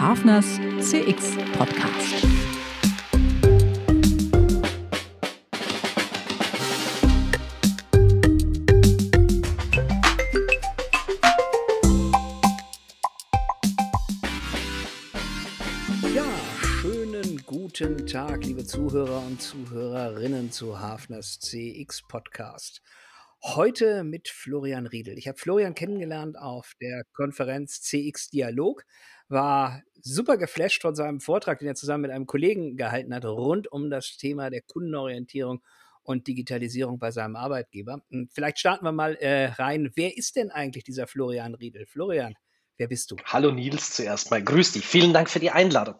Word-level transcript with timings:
Hafners 0.00 0.60
CX 0.78 1.36
Podcast. 1.54 2.24
Ja, 16.14 16.24
schönen 16.62 17.42
guten 17.44 18.06
Tag, 18.06 18.44
liebe 18.44 18.64
Zuhörer 18.64 19.26
und 19.26 19.42
Zuhörerinnen 19.42 20.52
zu 20.52 20.78
Hafners 20.78 21.40
CX 21.40 22.02
Podcast. 22.06 22.82
Heute 23.42 24.04
mit 24.04 24.28
Florian 24.28 24.86
Riedel. 24.86 25.18
Ich 25.18 25.26
habe 25.26 25.38
Florian 25.38 25.74
kennengelernt 25.74 26.38
auf 26.38 26.74
der 26.80 27.02
Konferenz 27.12 27.80
CX 27.82 28.30
Dialog, 28.30 28.84
war 29.28 29.82
super 30.00 30.36
geflasht 30.36 30.82
von 30.82 30.94
seinem 30.94 31.20
Vortrag, 31.20 31.58
den 31.58 31.68
er 31.68 31.74
zusammen 31.74 32.02
mit 32.02 32.10
einem 32.10 32.26
Kollegen 32.26 32.76
gehalten 32.76 33.14
hat, 33.14 33.24
rund 33.24 33.70
um 33.70 33.90
das 33.90 34.16
Thema 34.16 34.50
der 34.50 34.62
Kundenorientierung 34.62 35.62
und 36.02 36.26
Digitalisierung 36.26 36.98
bei 36.98 37.10
seinem 37.10 37.36
Arbeitgeber. 37.36 38.00
Und 38.10 38.32
vielleicht 38.32 38.58
starten 38.58 38.84
wir 38.84 38.92
mal 38.92 39.14
äh, 39.16 39.46
rein. 39.46 39.90
Wer 39.94 40.16
ist 40.16 40.36
denn 40.36 40.50
eigentlich 40.50 40.84
dieser 40.84 41.06
Florian 41.06 41.54
Riedel? 41.54 41.86
Florian, 41.86 42.34
wer 42.78 42.88
bist 42.88 43.10
du? 43.10 43.16
Hallo 43.24 43.50
Nils 43.50 43.92
zuerst 43.92 44.30
mal. 44.30 44.42
Grüß 44.42 44.72
dich. 44.72 44.86
Vielen 44.86 45.12
Dank 45.12 45.28
für 45.28 45.40
die 45.40 45.50
Einladung. 45.50 45.96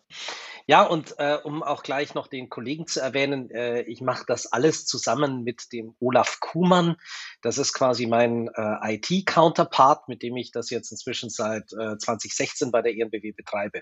Ja, 0.66 0.82
und 0.82 1.14
äh, 1.18 1.38
um 1.42 1.62
auch 1.62 1.82
gleich 1.82 2.14
noch 2.14 2.26
den 2.26 2.50
Kollegen 2.50 2.86
zu 2.86 3.00
erwähnen, 3.00 3.50
äh, 3.50 3.82
ich 3.82 4.02
mache 4.02 4.24
das 4.26 4.52
alles 4.52 4.84
zusammen 4.84 5.42
mit 5.42 5.72
dem 5.72 5.96
Olaf 5.98 6.40
Kuhmann. 6.40 6.96
Das 7.40 7.56
ist 7.56 7.72
quasi 7.72 8.06
mein 8.06 8.48
äh, 8.54 8.96
IT-Counterpart, 8.96 10.08
mit 10.08 10.22
dem 10.22 10.36
ich 10.36 10.52
das 10.52 10.68
jetzt 10.70 10.90
inzwischen 10.90 11.30
seit 11.30 11.72
äh, 11.72 11.96
2016 11.96 12.70
bei 12.70 12.82
der 12.82 12.92
ENBW 12.92 13.32
betreibe. 13.32 13.80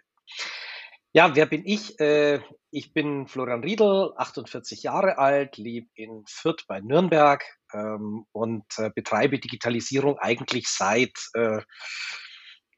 Ja, 1.13 1.35
wer 1.35 1.47
bin 1.47 1.67
ich? 1.67 1.99
Äh, 1.99 2.41
ich 2.71 2.93
bin 2.93 3.27
Florian 3.27 3.65
Riedel, 3.65 4.13
48 4.17 4.85
Jahre 4.85 5.19
alt, 5.19 5.57
lebe 5.57 5.89
in 5.95 6.23
Fürth 6.29 6.67
bei 6.69 6.81
Nürnberg 6.81 7.43
ähm, 7.73 8.27
und 8.31 8.65
äh, 8.79 8.91
betreibe 8.95 9.41
Digitalisierung 9.41 10.19
eigentlich 10.19 10.69
seit 10.69 11.15
äh, 11.35 11.63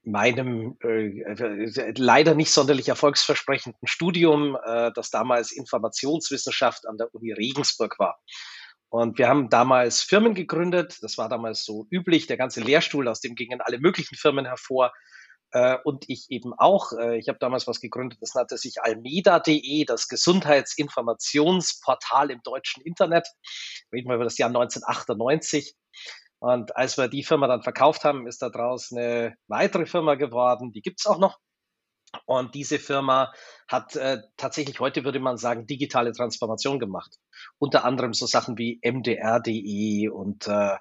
meinem 0.03 0.77
äh, 0.81 1.91
leider 1.97 2.35
nicht 2.35 2.51
sonderlich 2.51 2.89
erfolgsversprechenden 2.89 3.87
Studium, 3.87 4.57
äh, 4.63 4.91
das 4.93 5.09
damals 5.09 5.51
Informationswissenschaft 5.51 6.87
an 6.87 6.97
der 6.97 7.13
Uni 7.13 7.33
Regensburg 7.33 7.97
war. 7.99 8.19
Und 8.89 9.17
wir 9.19 9.27
haben 9.27 9.49
damals 9.49 10.01
Firmen 10.01 10.33
gegründet, 10.33 10.97
das 11.01 11.17
war 11.17 11.29
damals 11.29 11.63
so 11.63 11.85
üblich, 11.91 12.27
der 12.27 12.37
ganze 12.37 12.61
Lehrstuhl, 12.61 13.07
aus 13.07 13.21
dem 13.21 13.35
gingen 13.35 13.61
alle 13.61 13.79
möglichen 13.79 14.15
Firmen 14.15 14.45
hervor. 14.45 14.91
Äh, 15.51 15.77
und 15.83 16.05
ich 16.07 16.27
eben 16.29 16.53
auch. 16.57 16.93
Äh, 16.93 17.17
ich 17.17 17.27
habe 17.27 17.39
damals 17.39 17.67
was 17.67 17.81
gegründet, 17.81 18.19
das 18.21 18.35
nannte 18.35 18.57
sich 18.57 18.81
almeda.de, 18.81 19.83
das 19.85 20.07
Gesundheitsinformationsportal 20.07 22.31
im 22.31 22.41
deutschen 22.43 22.83
Internet. 22.83 23.27
Reden 23.91 24.07
wir 24.09 24.15
über 24.15 24.25
das 24.25 24.37
Jahr 24.37 24.49
1998. 24.49 25.75
Und 26.39 26.75
als 26.75 26.97
wir 26.97 27.07
die 27.09 27.23
Firma 27.23 27.47
dann 27.47 27.63
verkauft 27.63 28.05
haben, 28.05 28.27
ist 28.27 28.41
daraus 28.41 28.91
eine 28.91 29.35
weitere 29.47 29.85
Firma 29.85 30.15
geworden, 30.15 30.71
die 30.71 30.81
gibt's 30.81 31.05
auch 31.05 31.19
noch. 31.19 31.37
Und 32.25 32.55
diese 32.55 32.79
Firma 32.79 33.31
hat 33.67 33.95
äh, 33.95 34.21
tatsächlich 34.37 34.79
heute, 34.79 35.03
würde 35.03 35.19
man 35.19 35.37
sagen, 35.37 35.67
digitale 35.67 36.11
Transformation 36.11 36.79
gemacht. 36.79 37.15
Unter 37.59 37.85
anderem 37.85 38.13
so 38.13 38.25
Sachen 38.25 38.57
wie 38.57 38.79
mdr.de 38.83 40.07
und 40.09 40.47
äh, 40.47 40.77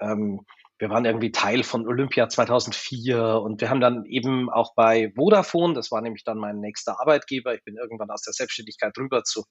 ähm, 0.00 0.44
wir 0.78 0.90
waren 0.90 1.06
irgendwie 1.06 1.32
Teil 1.32 1.62
von 1.62 1.86
Olympia 1.86 2.28
2004 2.28 3.40
und 3.40 3.62
wir 3.62 3.70
haben 3.70 3.80
dann 3.80 4.04
eben 4.04 4.50
auch 4.50 4.74
bei 4.74 5.10
Vodafone, 5.16 5.72
das 5.72 5.90
war 5.90 6.02
nämlich 6.02 6.22
dann 6.22 6.36
mein 6.36 6.60
nächster 6.60 7.00
Arbeitgeber, 7.00 7.54
ich 7.54 7.64
bin 7.64 7.76
irgendwann 7.76 8.10
aus 8.10 8.20
der 8.20 8.34
Selbstständigkeit 8.34 8.92
rüber 8.98 9.24
zu 9.24 9.44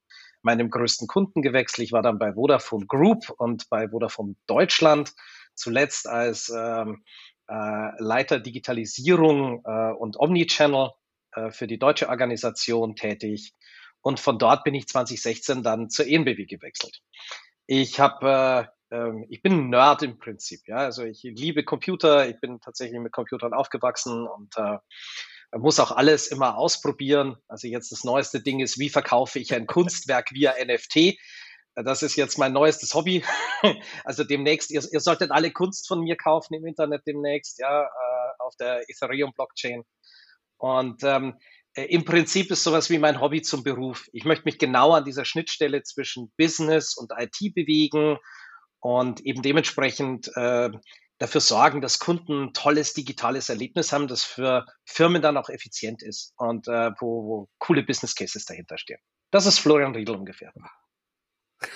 meinem 0.44 0.70
größten 0.70 1.08
Kunden 1.08 1.42
gewechselt. 1.42 1.86
Ich 1.86 1.92
war 1.92 2.04
dann 2.04 2.20
bei 2.20 2.34
Vodafone 2.34 2.86
Group 2.86 3.32
und 3.38 3.68
bei 3.70 3.90
Vodafone 3.90 4.36
Deutschland 4.46 5.14
zuletzt 5.56 6.08
als 6.08 6.50
ähm, 6.50 7.04
äh, 7.48 7.92
Leiter 8.02 8.40
Digitalisierung 8.40 9.64
äh, 9.66 9.92
und 9.92 10.20
Omnichannel 10.20 10.92
äh, 11.34 11.52
für 11.52 11.68
die 11.68 11.80
deutsche 11.80 12.10
Organisation 12.10 12.96
tätig. 12.96 13.54
Und 14.02 14.20
von 14.20 14.38
dort 14.38 14.64
bin 14.64 14.76
ich 14.76 14.88
2016 14.88 15.64
dann 15.64 15.90
zur 15.90 16.08
ENBW 16.08 16.46
gewechselt. 16.46 17.02
Ich 17.66 18.00
habe 18.00 18.68
äh, 18.70 18.76
ähm, 18.96 19.26
ich 19.30 19.42
bin 19.42 19.54
ein 19.54 19.70
Nerd 19.70 20.04
im 20.04 20.18
Prinzip, 20.18 20.62
ja. 20.68 20.78
Also 20.78 21.04
ich 21.04 21.24
liebe 21.24 21.64
Computer, 21.64 22.28
ich 22.28 22.40
bin 22.40 22.60
tatsächlich 22.60 23.00
mit 23.00 23.12
Computern 23.12 23.54
aufgewachsen 23.54 24.28
und 24.28 24.56
äh, 24.58 24.78
muss 25.58 25.80
auch 25.80 25.92
alles 25.92 26.28
immer 26.28 26.58
ausprobieren. 26.58 27.38
Also 27.48 27.68
jetzt 27.68 27.92
das 27.92 28.04
neueste 28.04 28.42
Ding 28.42 28.60
ist, 28.60 28.80
wie 28.80 28.90
verkaufe 28.90 29.40
ich 29.40 29.54
ein 29.54 29.68
Kunstwerk 29.68 30.32
via 30.34 30.54
NFT? 30.64 31.18
Das 31.76 32.04
ist 32.04 32.16
jetzt 32.16 32.38
mein 32.38 32.54
neuestes 32.54 32.94
Hobby. 32.94 33.24
Also 34.04 34.24
demnächst, 34.24 34.70
ihr, 34.70 34.84
ihr 34.92 35.00
solltet 35.00 35.32
alle 35.32 35.52
Kunst 35.52 35.88
von 35.88 36.02
mir 36.02 36.16
kaufen 36.16 36.54
im 36.54 36.66
Internet 36.66 37.02
demnächst, 37.08 37.58
ja, 37.58 37.84
äh, 37.84 37.88
auf 38.38 38.56
der 38.58 38.88
Ethereum-Blockchain. 38.90 39.84
Und 40.58 41.04
ähm, 41.04 41.40
äh, 41.74 41.86
im 41.86 42.06
Prinzip 42.06 42.52
ist 42.52 42.64
sowas 42.64 42.90
wie 42.90 43.00
mein 43.00 43.20
Hobby 43.20 43.42
zum 43.42 43.64
Beruf. 43.64 44.08
Ich 44.14 44.26
möchte 44.26 44.46
mich 44.46 44.58
genau 44.58 44.92
an 44.92 45.06
dieser 45.06 45.26
Schnittstelle 45.26 45.84
zwischen 45.84 46.32
Business 46.38 46.96
und 46.96 47.12
IT 47.18 47.54
bewegen 47.54 48.18
und 48.80 49.22
eben 49.22 49.42
dementsprechend 49.42 50.32
äh, 50.36 50.70
dafür 51.18 51.42
sorgen, 51.42 51.82
dass 51.82 52.00
Kunden 52.00 52.46
ein 52.46 52.54
tolles 52.54 52.94
digitales 52.94 53.50
Erlebnis 53.50 53.92
haben, 53.92 54.08
das 54.08 54.24
für 54.24 54.66
Firmen 54.86 55.22
dann 55.22 55.38
auch 55.38 55.50
effizient 55.50 56.04
ist 56.04 56.34
und 56.38 56.68
äh, 56.68 56.92
wo, 57.00 57.24
wo 57.24 57.50
coole 57.60 57.84
Business 57.84 58.16
Cases 58.16 58.46
dahinter 58.46 58.78
stehen. 58.78 59.00
Das 59.32 59.46
ist 59.46 59.60
Florian 59.60 59.96
Riedel 59.96 60.16
ungefähr. 60.16 60.54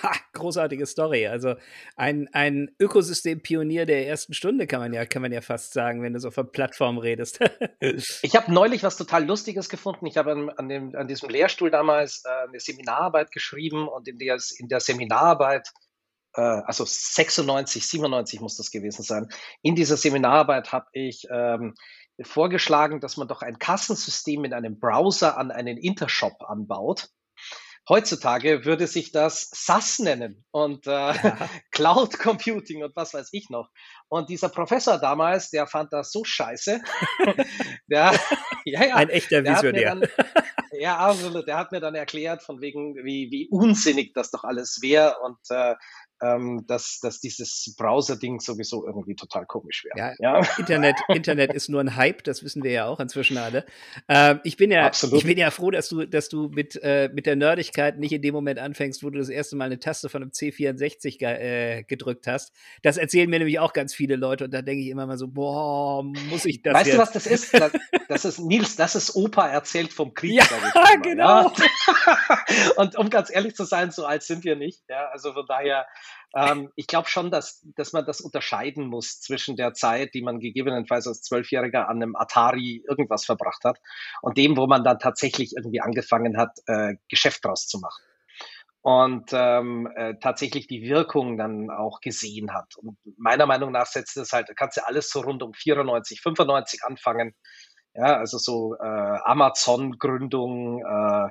Ha, 0.02 0.12
großartige 0.32 0.86
Story. 0.86 1.26
Also 1.26 1.54
ein, 1.96 2.28
ein 2.32 2.70
Ökosystem-Pionier 2.78 3.86
der 3.86 4.06
ersten 4.06 4.34
Stunde 4.34 4.66
kann 4.66 4.80
man 4.80 4.92
ja, 4.92 5.04
kann 5.06 5.22
man 5.22 5.32
ja 5.32 5.40
fast 5.40 5.72
sagen, 5.72 6.02
wenn 6.02 6.12
du 6.12 6.20
so 6.20 6.30
von 6.30 6.50
Plattform 6.50 6.98
redest. 6.98 7.40
ich 7.80 8.36
habe 8.36 8.52
neulich 8.52 8.82
was 8.82 8.96
total 8.96 9.24
Lustiges 9.24 9.68
gefunden. 9.68 10.06
Ich 10.06 10.16
habe 10.16 10.32
an, 10.32 10.94
an 10.94 11.08
diesem 11.08 11.28
Lehrstuhl 11.28 11.70
damals 11.70 12.22
äh, 12.24 12.48
eine 12.48 12.60
Seminararbeit 12.60 13.32
geschrieben 13.32 13.88
und 13.88 14.08
in 14.08 14.18
der, 14.18 14.38
in 14.58 14.68
der 14.68 14.80
Seminararbeit, 14.80 15.68
äh, 16.34 16.40
also 16.40 16.84
96, 16.86 17.86
97 17.86 18.40
muss 18.40 18.56
das 18.56 18.70
gewesen 18.70 19.02
sein, 19.02 19.28
in 19.62 19.74
dieser 19.74 19.96
Seminararbeit 19.96 20.72
habe 20.72 20.86
ich 20.92 21.26
ähm, 21.30 21.74
vorgeschlagen, 22.22 23.00
dass 23.00 23.16
man 23.16 23.28
doch 23.28 23.42
ein 23.42 23.58
Kassensystem 23.58 24.44
in 24.44 24.52
einem 24.52 24.78
Browser 24.78 25.38
an 25.38 25.50
einen 25.50 25.76
Intershop 25.76 26.42
anbaut 26.42 27.08
Heutzutage 27.90 28.64
würde 28.64 28.86
sich 28.86 29.10
das 29.10 29.50
SAS 29.52 29.98
nennen 29.98 30.44
und 30.52 30.86
äh, 30.86 30.90
ja. 30.90 31.36
Cloud 31.72 32.20
Computing 32.20 32.84
und 32.84 32.94
was 32.94 33.12
weiß 33.14 33.30
ich 33.32 33.50
noch. 33.50 33.68
Und 34.08 34.28
dieser 34.28 34.48
Professor 34.48 34.96
damals, 34.96 35.50
der 35.50 35.66
fand 35.66 35.92
das 35.92 36.12
so 36.12 36.22
scheiße. 36.22 36.80
der, 37.88 38.12
ja, 38.64 38.84
ja, 38.84 38.94
Ein 38.94 39.08
echter 39.08 39.42
Visionär. 39.44 39.96
Dann, 39.96 40.08
ja, 40.70 40.98
absolut. 40.98 41.48
Der 41.48 41.56
hat 41.56 41.72
mir 41.72 41.80
dann 41.80 41.96
erklärt, 41.96 42.44
von 42.44 42.60
wegen, 42.60 42.94
wie, 43.04 43.28
wie 43.32 43.48
unsinnig 43.50 44.12
das 44.14 44.30
doch 44.30 44.44
alles 44.44 44.78
wäre 44.82 45.18
und 45.24 45.38
äh, 45.48 45.74
ähm, 46.22 46.64
dass, 46.66 46.98
dass 47.00 47.20
dieses 47.20 47.74
Browser-Ding 47.76 48.40
sowieso 48.40 48.86
irgendwie 48.86 49.14
total 49.14 49.46
komisch 49.46 49.84
wäre. 49.84 50.14
Ja, 50.18 50.40
ja, 50.40 50.58
Internet, 50.58 50.96
Internet 51.08 51.54
ist 51.54 51.68
nur 51.68 51.80
ein 51.80 51.96
Hype, 51.96 52.24
das 52.24 52.42
wissen 52.42 52.62
wir 52.62 52.72
ja 52.72 52.86
auch 52.86 53.00
inzwischen 53.00 53.38
alle. 53.38 53.64
Ähm, 54.08 54.40
ich, 54.44 54.56
bin 54.56 54.70
ja, 54.70 54.86
Absolut. 54.86 55.18
ich 55.18 55.24
bin 55.24 55.38
ja 55.38 55.50
froh, 55.50 55.70
dass 55.70 55.88
du, 55.88 56.06
dass 56.06 56.28
du 56.28 56.48
mit, 56.48 56.78
äh, 56.82 57.10
mit 57.12 57.26
der 57.26 57.36
Nerdigkeit 57.36 57.98
nicht 57.98 58.12
in 58.12 58.22
dem 58.22 58.34
Moment 58.34 58.58
anfängst, 58.58 59.02
wo 59.02 59.10
du 59.10 59.18
das 59.18 59.28
erste 59.28 59.56
Mal 59.56 59.66
eine 59.66 59.78
Taste 59.78 60.08
von 60.08 60.22
einem 60.22 60.30
C64 60.30 61.18
ge 61.18 61.28
äh, 61.28 61.82
gedrückt 61.84 62.26
hast. 62.26 62.52
Das 62.82 62.96
erzählen 62.96 63.28
mir 63.30 63.38
nämlich 63.38 63.58
auch 63.58 63.72
ganz 63.72 63.94
viele 63.94 64.16
Leute 64.16 64.44
und 64.44 64.52
da 64.52 64.62
denke 64.62 64.82
ich 64.82 64.88
immer 64.88 65.06
mal 65.06 65.16
so, 65.16 65.28
boah, 65.28 66.02
muss 66.02 66.44
ich 66.44 66.62
das 66.62 66.74
Weißt 66.74 66.86
jetzt? 66.86 66.96
du, 66.96 67.00
was 67.00 67.12
das 67.12 67.26
ist? 67.26 67.54
Das, 67.54 67.72
das, 68.08 68.24
ist, 68.24 68.38
Nils, 68.40 68.76
das 68.76 68.94
ist 68.94 69.14
Opa 69.16 69.48
erzählt 69.48 69.92
vom 69.92 70.14
Krieg. 70.14 70.32
Ja, 70.32 70.44
genau. 71.02 71.50
Ja? 71.50 71.52
und 72.76 72.96
um 72.96 73.10
ganz 73.10 73.30
ehrlich 73.30 73.54
zu 73.54 73.64
sein, 73.64 73.90
so 73.90 74.04
alt 74.04 74.22
sind 74.22 74.44
wir 74.44 74.56
nicht. 74.56 74.82
Ja, 74.88 75.08
also 75.12 75.32
von 75.32 75.46
daher, 75.46 75.86
ähm, 76.34 76.70
ich 76.76 76.86
glaube 76.86 77.08
schon, 77.08 77.30
dass, 77.30 77.64
dass 77.76 77.92
man 77.92 78.06
das 78.06 78.20
unterscheiden 78.20 78.86
muss 78.86 79.20
zwischen 79.20 79.56
der 79.56 79.74
Zeit, 79.74 80.14
die 80.14 80.22
man 80.22 80.40
gegebenenfalls 80.40 81.06
als 81.06 81.22
Zwölfjähriger 81.22 81.88
an 81.88 82.02
einem 82.02 82.16
Atari 82.16 82.84
irgendwas 82.88 83.24
verbracht 83.24 83.64
hat 83.64 83.78
und 84.22 84.36
dem, 84.38 84.56
wo 84.56 84.66
man 84.66 84.84
dann 84.84 84.98
tatsächlich 84.98 85.54
irgendwie 85.56 85.80
angefangen 85.80 86.36
hat, 86.38 86.58
äh, 86.66 86.94
Geschäft 87.08 87.44
draus 87.44 87.66
zu 87.66 87.78
machen 87.80 88.02
und 88.82 89.30
ähm, 89.32 89.88
äh, 89.94 90.14
tatsächlich 90.20 90.66
die 90.66 90.82
Wirkung 90.82 91.36
dann 91.36 91.70
auch 91.70 92.00
gesehen 92.00 92.54
hat. 92.54 92.76
Und 92.76 92.96
meiner 93.18 93.46
Meinung 93.46 93.72
nach 93.72 93.86
setzt 93.86 94.16
es 94.16 94.32
halt, 94.32 94.50
kannst 94.56 94.78
du 94.78 94.86
alles 94.86 95.10
so 95.10 95.20
rund 95.20 95.42
um 95.42 95.52
94, 95.52 96.20
95 96.22 96.84
anfangen. 96.84 97.34
Ja, 97.94 98.16
also 98.16 98.38
so 98.38 98.76
äh, 98.76 99.18
Amazon-Gründung, 99.24 100.80
äh, 100.80 101.28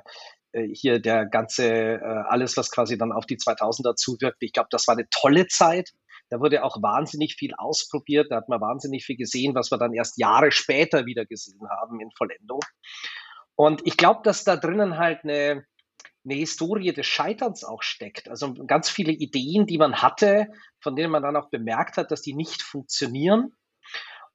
hier 0.72 1.00
der 1.00 1.26
ganze, 1.26 1.66
äh, 1.66 2.22
alles, 2.28 2.56
was 2.56 2.70
quasi 2.70 2.98
dann 2.98 3.12
auf 3.12 3.26
die 3.26 3.36
2000er 3.36 3.94
zuwirkt. 3.94 4.38
Ich 4.40 4.52
glaube, 4.52 4.68
das 4.70 4.86
war 4.88 4.96
eine 4.96 5.08
tolle 5.10 5.46
Zeit. 5.46 5.90
Da 6.28 6.40
wurde 6.40 6.64
auch 6.64 6.80
wahnsinnig 6.82 7.34
viel 7.34 7.52
ausprobiert. 7.56 8.28
Da 8.30 8.36
hat 8.36 8.48
man 8.48 8.60
wahnsinnig 8.60 9.04
viel 9.04 9.16
gesehen, 9.16 9.54
was 9.54 9.70
wir 9.70 9.78
dann 9.78 9.92
erst 9.92 10.18
Jahre 10.18 10.52
später 10.52 11.06
wieder 11.06 11.26
gesehen 11.26 11.60
haben 11.68 12.00
in 12.00 12.10
Vollendung. 12.16 12.60
Und 13.56 13.82
ich 13.84 13.96
glaube, 13.96 14.20
dass 14.24 14.44
da 14.44 14.56
drinnen 14.56 14.96
halt 14.96 15.24
eine, 15.24 15.64
eine 16.24 16.34
Historie 16.34 16.92
des 16.92 17.06
Scheiterns 17.06 17.64
auch 17.64 17.82
steckt. 17.82 18.28
Also 18.28 18.54
ganz 18.66 18.88
viele 18.88 19.12
Ideen, 19.12 19.66
die 19.66 19.78
man 19.78 20.02
hatte, 20.02 20.46
von 20.80 20.96
denen 20.96 21.10
man 21.10 21.22
dann 21.22 21.36
auch 21.36 21.50
bemerkt 21.50 21.96
hat, 21.96 22.10
dass 22.10 22.22
die 22.22 22.34
nicht 22.34 22.62
funktionieren. 22.62 23.56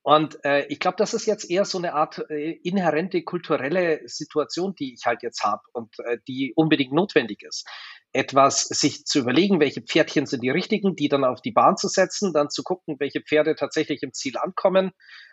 Und 0.05 0.37
äh, 0.45 0.67
ich 0.67 0.79
glaube, 0.79 0.97
das 0.97 1.15
ist 1.15 1.25
jetzt 1.25 1.49
eher 1.49 1.65
so 1.65 1.79
eine 1.79 1.95
Art 1.95 2.29
äh, 2.29 2.51
inhärente 2.63 3.23
kulturelle 3.23 4.01
Situation, 4.05 4.75
die 4.75 4.93
ich 4.93 5.07
halt 5.07 5.23
jetzt 5.23 5.43
habe 5.43 5.63
und 5.73 5.97
äh, 5.97 6.19
die 6.27 6.53
unbedingt 6.55 6.93
notwendig 6.93 7.41
ist. 7.41 7.67
Etwas 8.13 8.65
sich 8.65 9.05
zu 9.05 9.17
überlegen, 9.17 9.59
welche 9.59 9.81
Pferdchen 9.81 10.27
sind 10.27 10.43
die 10.43 10.51
richtigen, 10.51 10.95
die 10.95 11.09
dann 11.09 11.23
auf 11.23 11.41
die 11.41 11.53
Bahn 11.53 11.75
zu 11.75 11.87
setzen, 11.87 12.33
dann 12.33 12.51
zu 12.51 12.61
gucken, 12.61 12.97
welche 12.99 13.21
Pferde 13.21 13.55
tatsächlich 13.55 14.03
im 14.03 14.13
Ziel 14.13 14.37
ankommen 14.37 14.91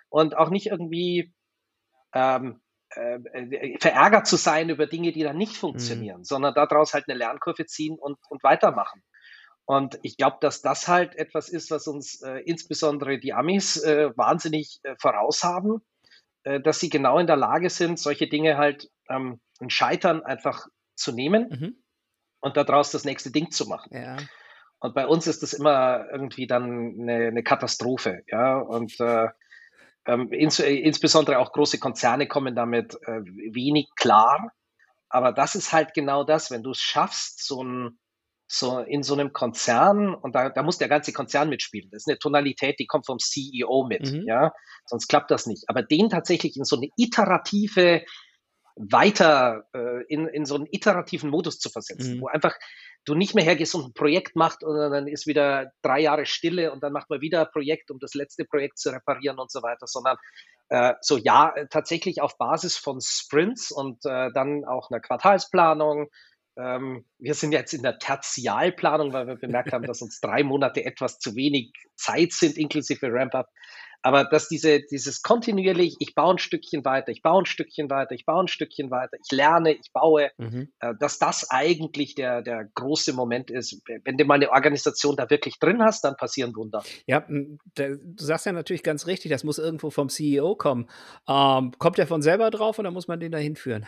und 0.08 0.38
auch 0.38 0.48
nicht 0.48 0.68
irgendwie 0.68 1.34
ähm, 2.14 2.62
äh, 2.96 3.16
äh, 3.34 3.78
verärgert 3.78 4.26
zu 4.26 4.36
sein 4.36 4.70
über 4.70 4.86
Dinge, 4.86 5.12
die 5.12 5.22
dann 5.22 5.36
nicht 5.36 5.54
funktionieren, 5.54 6.20
mhm. 6.20 6.24
sondern 6.24 6.54
daraus 6.54 6.94
halt 6.94 7.04
eine 7.08 7.18
Lernkurve 7.18 7.66
ziehen 7.66 7.98
und, 8.00 8.16
und 8.30 8.42
weitermachen. 8.42 9.02
Und 9.64 9.98
ich 10.02 10.16
glaube, 10.16 10.38
dass 10.40 10.60
das 10.60 10.88
halt 10.88 11.14
etwas 11.14 11.48
ist, 11.48 11.70
was 11.70 11.86
uns 11.86 12.20
äh, 12.22 12.38
insbesondere 12.38 13.18
die 13.18 13.32
Amis 13.32 13.76
äh, 13.76 14.10
wahnsinnig 14.16 14.80
äh, 14.82 14.96
voraus 14.98 15.44
haben, 15.44 15.82
äh, 16.44 16.60
dass 16.60 16.80
sie 16.80 16.90
genau 16.90 17.18
in 17.18 17.26
der 17.26 17.36
Lage 17.36 17.70
sind, 17.70 17.98
solche 17.98 18.28
Dinge 18.28 18.56
halt 18.56 18.90
ähm, 19.08 19.40
ein 19.60 19.70
Scheitern 19.70 20.22
einfach 20.22 20.66
zu 20.96 21.12
nehmen 21.12 21.48
mhm. 21.48 21.82
und 22.40 22.56
daraus 22.56 22.90
das 22.90 23.04
nächste 23.04 23.30
Ding 23.30 23.50
zu 23.50 23.66
machen. 23.66 23.90
Ja. 23.94 24.16
Und 24.80 24.94
bei 24.94 25.06
uns 25.06 25.28
ist 25.28 25.44
das 25.44 25.52
immer 25.52 26.06
irgendwie 26.10 26.48
dann 26.48 26.96
eine, 27.00 27.28
eine 27.28 27.42
Katastrophe. 27.44 28.24
Ja, 28.26 28.58
und 28.58 28.96
ähm, 30.06 30.32
ins, 30.32 30.58
äh, 30.58 30.74
insbesondere 30.74 31.38
auch 31.38 31.52
große 31.52 31.78
Konzerne 31.78 32.26
kommen 32.26 32.56
damit 32.56 32.94
äh, 33.06 33.20
wenig 33.22 33.90
klar. 33.94 34.52
Aber 35.08 35.32
das 35.32 35.54
ist 35.54 35.72
halt 35.72 35.94
genau 35.94 36.24
das, 36.24 36.50
wenn 36.50 36.62
du 36.62 36.70
es 36.70 36.80
schaffst, 36.80 37.46
so 37.46 37.62
ein 37.62 37.98
so 38.52 38.80
in 38.80 39.02
so 39.02 39.14
einem 39.14 39.32
Konzern, 39.32 40.14
und 40.14 40.34
da, 40.34 40.50
da 40.50 40.62
muss 40.62 40.76
der 40.76 40.88
ganze 40.88 41.12
Konzern 41.12 41.48
mitspielen. 41.48 41.90
Das 41.90 42.02
ist 42.02 42.08
eine 42.08 42.18
Tonalität, 42.18 42.78
die 42.78 42.86
kommt 42.86 43.06
vom 43.06 43.18
CEO 43.18 43.86
mit, 43.88 44.12
mhm. 44.12 44.26
ja. 44.26 44.52
Sonst 44.84 45.08
klappt 45.08 45.30
das 45.30 45.46
nicht. 45.46 45.64
Aber 45.68 45.82
den 45.82 46.10
tatsächlich 46.10 46.56
in 46.56 46.64
so 46.64 46.76
eine 46.76 46.88
iterative, 46.96 48.02
weiter, 48.76 49.64
äh, 49.74 50.04
in, 50.08 50.26
in 50.28 50.44
so 50.44 50.54
einen 50.54 50.66
iterativen 50.70 51.30
Modus 51.30 51.58
zu 51.58 51.70
versetzen, 51.70 52.16
mhm. 52.16 52.20
wo 52.22 52.26
einfach 52.28 52.54
du 53.04 53.14
nicht 53.14 53.34
mehr 53.34 53.44
hergehst 53.44 53.74
und 53.74 53.86
ein 53.86 53.94
Projekt 53.94 54.36
machst 54.36 54.62
und 54.62 54.76
dann 54.76 55.08
ist 55.08 55.26
wieder 55.26 55.72
drei 55.82 56.00
Jahre 56.00 56.24
Stille 56.26 56.72
und 56.72 56.82
dann 56.82 56.92
macht 56.92 57.10
man 57.10 57.20
wieder 57.20 57.42
ein 57.42 57.52
Projekt, 57.52 57.90
um 57.90 57.98
das 57.98 58.14
letzte 58.14 58.44
Projekt 58.44 58.78
zu 58.78 58.90
reparieren 58.90 59.38
und 59.38 59.50
so 59.50 59.62
weiter, 59.62 59.86
sondern 59.86 60.16
äh, 60.68 60.94
so 61.00 61.18
ja, 61.18 61.52
tatsächlich 61.70 62.22
auf 62.22 62.38
Basis 62.38 62.76
von 62.76 63.00
Sprints 63.00 63.72
und 63.72 64.04
äh, 64.04 64.30
dann 64.32 64.64
auch 64.64 64.90
einer 64.90 65.00
Quartalsplanung. 65.00 66.08
Ähm, 66.56 67.04
wir 67.18 67.34
sind 67.34 67.52
jetzt 67.52 67.72
in 67.72 67.82
der 67.82 67.98
Tertialplanung, 67.98 69.12
weil 69.12 69.26
wir 69.26 69.36
bemerkt 69.36 69.72
haben, 69.72 69.86
dass 69.86 70.02
uns 70.02 70.20
drei 70.20 70.42
Monate 70.42 70.84
etwas 70.84 71.18
zu 71.18 71.34
wenig 71.34 71.72
Zeit 71.96 72.32
sind, 72.32 72.56
inklusive 72.56 73.08
Ramp-up. 73.10 73.48
Aber 74.04 74.24
dass 74.24 74.48
diese, 74.48 74.80
dieses 74.90 75.22
kontinuierlich, 75.22 75.96
ich 76.00 76.14
baue 76.14 76.34
ein 76.34 76.38
Stückchen 76.38 76.84
weiter, 76.84 77.12
ich 77.12 77.22
baue 77.22 77.42
ein 77.42 77.46
Stückchen 77.46 77.88
weiter, 77.88 78.12
ich 78.12 78.26
baue 78.26 78.42
ein 78.42 78.48
Stückchen 78.48 78.90
weiter, 78.90 79.16
ich 79.24 79.30
lerne, 79.30 79.72
ich 79.74 79.92
baue, 79.92 80.30
mhm. 80.38 80.72
äh, 80.80 80.94
dass 80.98 81.20
das 81.20 81.50
eigentlich 81.50 82.16
der, 82.16 82.42
der 82.42 82.68
große 82.74 83.12
Moment 83.12 83.50
ist. 83.50 83.80
Wenn 84.04 84.16
du 84.16 84.24
mal 84.24 84.34
eine 84.34 84.50
Organisation 84.50 85.14
da 85.14 85.30
wirklich 85.30 85.60
drin 85.60 85.82
hast, 85.82 86.02
dann 86.02 86.16
passieren 86.16 86.54
Wunder. 86.56 86.82
Ja, 87.06 87.24
du 87.28 87.98
sagst 88.16 88.46
ja 88.46 88.52
natürlich 88.52 88.82
ganz 88.82 89.06
richtig, 89.06 89.30
das 89.30 89.44
muss 89.44 89.58
irgendwo 89.58 89.90
vom 89.90 90.08
CEO 90.08 90.56
kommen. 90.56 90.88
Ähm, 91.28 91.72
kommt 91.78 91.98
der 91.98 92.08
von 92.08 92.22
selber 92.22 92.50
drauf 92.50 92.80
oder 92.80 92.90
muss 92.90 93.06
man 93.06 93.20
den 93.20 93.30
da 93.30 93.38
hinführen? 93.38 93.86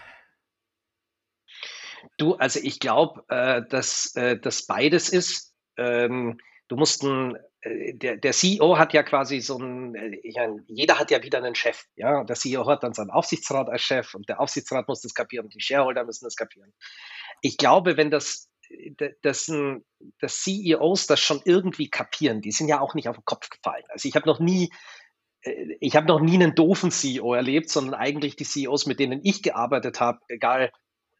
Du, 2.17 2.35
also 2.35 2.61
ich 2.63 2.81
glaube, 2.81 3.25
äh, 3.29 3.63
dass 3.69 4.15
äh, 4.15 4.39
das 4.39 4.67
beides 4.67 5.09
ist. 5.09 5.55
Ähm, 5.77 6.39
du 6.69 6.77
musst 6.77 7.03
ein 7.03 7.37
äh, 7.65 7.95
der, 7.95 8.17
der 8.17 8.33
CEO 8.33 8.79
hat 8.79 8.93
ja 8.93 9.03
quasi 9.03 9.41
so 9.41 9.59
ein, 9.59 9.95
äh, 9.95 10.21
jeder 10.67 10.99
hat 10.99 11.11
ja 11.11 11.23
wieder 11.23 11.39
einen 11.39 11.55
Chef, 11.55 11.85
ja. 11.97 12.25
Der 12.25 12.37
CEO 12.37 12.67
hat 12.67 12.83
dann 12.83 12.95
seinen 12.95 13.11
Aufsichtsrat 13.11 13.69
als 13.69 13.83
Chef 13.83 14.15
und 14.15 14.29
der 14.29 14.41
Aufsichtsrat 14.41 14.87
muss 14.89 15.01
das 15.01 15.15
kapieren 15.15 15.47
und 15.47 15.55
die 15.55 15.61
Shareholder 15.61 16.05
müssen 16.05 16.25
das 16.25 16.37
kapieren. 16.37 16.73
Ich 17.41 17.57
glaube, 17.57 17.97
wenn 17.97 18.11
das, 18.11 18.49
das, 19.23 19.51
das 20.21 20.43
CEOs 20.43 21.07
das 21.07 21.21
schon 21.21 21.41
irgendwie 21.45 21.89
kapieren, 21.89 22.41
die 22.41 22.53
sind 22.53 22.69
ja 22.69 22.81
auch 22.81 22.95
nicht 22.95 23.09
auf 23.09 23.17
den 23.17 23.25
Kopf 23.25 23.49
gefallen. 23.51 23.85
Also 23.89 24.09
ich 24.09 24.15
habe 24.15 24.29
noch 24.29 24.41
nie, 24.41 24.71
äh, 25.43 25.77
ich 25.81 25.97
habe 25.97 26.07
noch 26.07 26.21
nie 26.21 26.35
einen 26.35 26.55
doofen 26.55 26.91
CEO 26.91 27.35
erlebt, 27.35 27.71
sondern 27.71 27.95
eigentlich 27.95 28.37
die 28.37 28.45
CEOs, 28.45 28.87
mit 28.87 29.01
denen 29.01 29.21
ich 29.25 29.43
gearbeitet 29.43 30.01
habe, 30.01 30.21
egal 30.29 30.71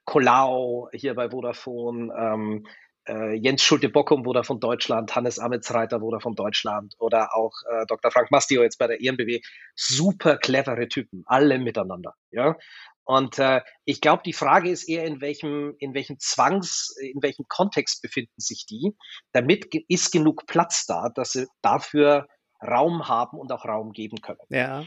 Colau 0.05 0.89
hier 0.93 1.15
bei 1.15 1.31
Vodafone, 1.31 2.13
ähm, 2.17 2.67
äh, 3.07 3.35
Jens 3.35 3.63
Schulte-Bockum 3.63 4.25
wurde 4.25 4.45
von 4.45 4.61
Deutschland, 4.61 5.15
Hannes 5.15 5.39
Ametsreiter 5.39 6.01
wurde 6.01 6.21
von 6.21 6.35
Deutschland 6.35 6.95
oder 6.99 7.35
auch 7.35 7.53
äh, 7.71 7.85
Dr. 7.87 8.11
Frank 8.11 8.31
Mastio 8.31 8.63
jetzt 8.63 8.79
bei 8.79 8.87
der 8.87 9.01
EMBW. 9.01 9.41
Super 9.75 10.39
clevere 10.39 10.89
Typen, 10.89 11.23
alle 11.27 11.59
miteinander. 11.59 12.15
Ja? 12.31 12.57
Und 13.05 13.39
äh, 13.39 13.61
ich 13.85 14.01
glaube, 14.01 14.23
die 14.25 14.33
Frage 14.33 14.71
ist 14.71 14.89
eher, 14.89 15.05
in 15.05 15.21
welchem, 15.21 15.75
in 15.79 15.93
welchem 15.95 16.19
Zwangs, 16.19 16.97
in 16.99 17.23
welchem 17.23 17.45
Kontext 17.49 18.01
befinden 18.01 18.41
sich 18.41 18.65
die. 18.65 18.97
Damit 19.33 19.75
ist 19.89 20.11
genug 20.11 20.47
Platz 20.47 20.87
da, 20.87 21.11
dass 21.15 21.33
sie 21.33 21.47
dafür 21.61 22.27
Raum 22.63 23.09
haben 23.09 23.39
und 23.39 23.53
auch 23.53 23.67
Raum 23.67 23.93
geben 23.93 24.23
können. 24.23 24.39
Ja. 24.49 24.85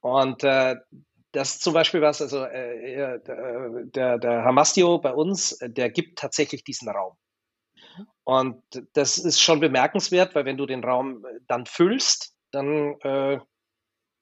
Und 0.00 0.44
äh, 0.44 0.76
das 1.34 1.58
zum 1.58 1.74
Beispiel 1.74 2.00
was, 2.00 2.22
also 2.22 2.44
äh, 2.44 3.18
der, 3.24 4.18
der 4.18 4.44
Hamastio 4.44 4.98
bei 4.98 5.12
uns, 5.12 5.58
der 5.60 5.90
gibt 5.90 6.18
tatsächlich 6.18 6.64
diesen 6.64 6.88
Raum. 6.88 7.16
Und 8.24 8.62
das 8.94 9.18
ist 9.18 9.40
schon 9.40 9.60
bemerkenswert, 9.60 10.34
weil 10.34 10.44
wenn 10.44 10.56
du 10.56 10.66
den 10.66 10.82
Raum 10.82 11.24
äh, 11.24 11.40
dann 11.46 11.66
füllst, 11.66 12.34
dann 12.52 12.98
äh, 13.00 13.38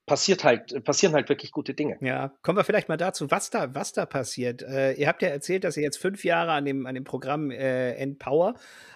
passiert 0.07 0.43
halt, 0.43 0.85
passieren 0.85 1.15
halt 1.15 1.29
wirklich 1.29 1.53
gute 1.53 1.75
Dinge. 1.75 1.99
Ja, 2.01 2.33
kommen 2.43 2.59
wir 2.59 2.65
vielleicht 2.65 2.89
mal 2.89 2.97
dazu, 2.97 3.31
was 3.31 3.51
da, 3.51 3.75
was 3.75 3.93
da 3.93 4.07
passiert. 4.07 4.63
Äh, 4.63 4.95
ihr 4.95 5.07
habt 5.07 5.23
ja 5.23 5.29
erzählt, 5.29 5.65
dass 5.65 5.77
ihr 5.77 5.83
jetzt 5.83 5.99
fünf 5.99 6.25
Jahre 6.25 6.53
an 6.53 6.65
dem, 6.65 6.87
an 6.87 6.95
dem 6.95 7.05
Programm 7.05 7.51
äh, 7.51 7.95
Empower 7.95 8.55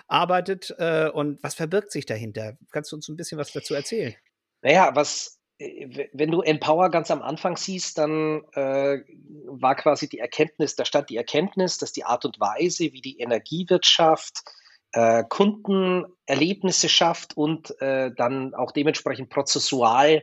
arbeitet 0.08 0.74
äh, 0.78 1.08
und 1.08 1.42
was 1.42 1.54
verbirgt 1.54 1.92
sich 1.92 2.06
dahinter? 2.06 2.56
Kannst 2.72 2.90
du 2.90 2.96
uns 2.96 3.08
ein 3.08 3.16
bisschen 3.16 3.38
was 3.38 3.52
dazu 3.52 3.74
erzählen? 3.74 4.14
Naja, 4.62 4.90
was, 4.94 5.35
äh, 5.35 5.35
wenn 5.58 6.30
du 6.30 6.42
Empower 6.42 6.90
ganz 6.90 7.10
am 7.10 7.22
Anfang 7.22 7.56
siehst, 7.56 7.98
dann 7.98 8.42
äh, 8.52 8.98
war 9.46 9.74
quasi 9.74 10.08
die 10.08 10.18
Erkenntnis, 10.18 10.76
da 10.76 10.84
stand 10.84 11.08
die 11.08 11.16
Erkenntnis, 11.16 11.78
dass 11.78 11.92
die 11.92 12.04
Art 12.04 12.24
und 12.24 12.38
Weise, 12.38 12.92
wie 12.92 13.00
die 13.00 13.18
Energiewirtschaft 13.20 14.42
äh, 14.92 15.24
Kundenerlebnisse 15.28 16.88
schafft 16.88 17.36
und 17.36 17.80
äh, 17.80 18.12
dann 18.14 18.54
auch 18.54 18.72
dementsprechend 18.72 19.30
prozessual 19.30 20.22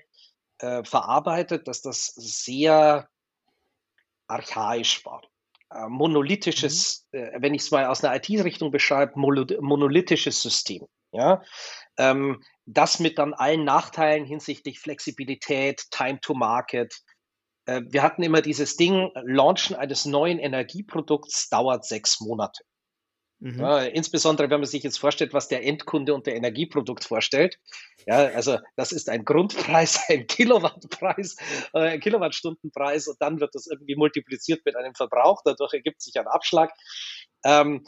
äh, 0.60 0.84
verarbeitet, 0.84 1.68
dass 1.68 1.82
das 1.82 2.08
sehr 2.08 3.10
archaisch 4.28 5.04
war. 5.06 5.22
Äh, 5.72 5.88
monolithisches, 5.90 7.08
mhm. 7.12 7.20
Äh, 7.20 7.42
wenn 7.42 7.54
ich 7.54 7.64
es 7.64 7.72
mal 7.72 7.86
aus 7.86 8.04
einer 8.04 8.16
IT-Richtung 8.16 8.72
beschreibe, 8.72 9.14
monolithisches 9.16 10.42
System. 10.42 10.88
Ja? 11.12 11.42
Ähm, 11.98 12.44
das 12.66 13.00
mit 13.00 13.18
dann 13.18 13.34
allen 13.34 13.64
Nachteilen 13.64 14.26
hinsichtlich 14.26 14.80
Flexibilität, 14.80 15.84
Time 15.92 16.20
to 16.22 16.34
Market. 16.34 17.02
Äh, 17.66 17.82
wir 17.90 18.04
hatten 18.04 18.24
immer 18.24 18.42
dieses 18.42 18.76
Ding, 18.78 19.12
Launchen 19.24 19.76
eines 19.76 20.06
neuen 20.06 20.40
Energieprodukts 20.40 21.50
dauert 21.50 21.86
sechs 21.86 22.20
Monate. 22.22 22.64
Mhm. 23.44 23.60
Ja, 23.60 23.80
insbesondere, 23.80 24.50
wenn 24.50 24.62
man 24.62 24.70
sich 24.70 24.84
jetzt 24.84 25.00
vorstellt, 25.00 25.34
was 25.34 25.50
der 25.50 25.66
Endkunde 25.66 26.14
unter 26.14 26.32
Energieprodukt 26.32 27.04
vorstellt. 27.04 27.60
Ja, 28.08 28.28
also 28.28 28.58
das 28.78 28.94
ist 28.94 29.10
ein 29.10 29.26
Grundpreis, 29.26 30.00
ein 30.10 30.28
Kilowattpreis, 30.28 31.36
äh, 31.74 31.80
ein 31.80 32.00
Kilowattstundenpreis 32.00 33.10
und 33.10 33.18
dann 33.20 33.42
wird 33.42 33.54
das 33.54 33.68
irgendwie 33.68 33.98
multipliziert 33.98 34.62
mit 34.64 34.78
einem 34.78 34.96
Verbrauch. 34.96 35.42
Dadurch 35.44 35.74
ergibt 35.74 36.02
sich 36.02 36.18
ein 36.18 36.28
Abschlag. 36.28 36.72
Ähm, 37.44 37.84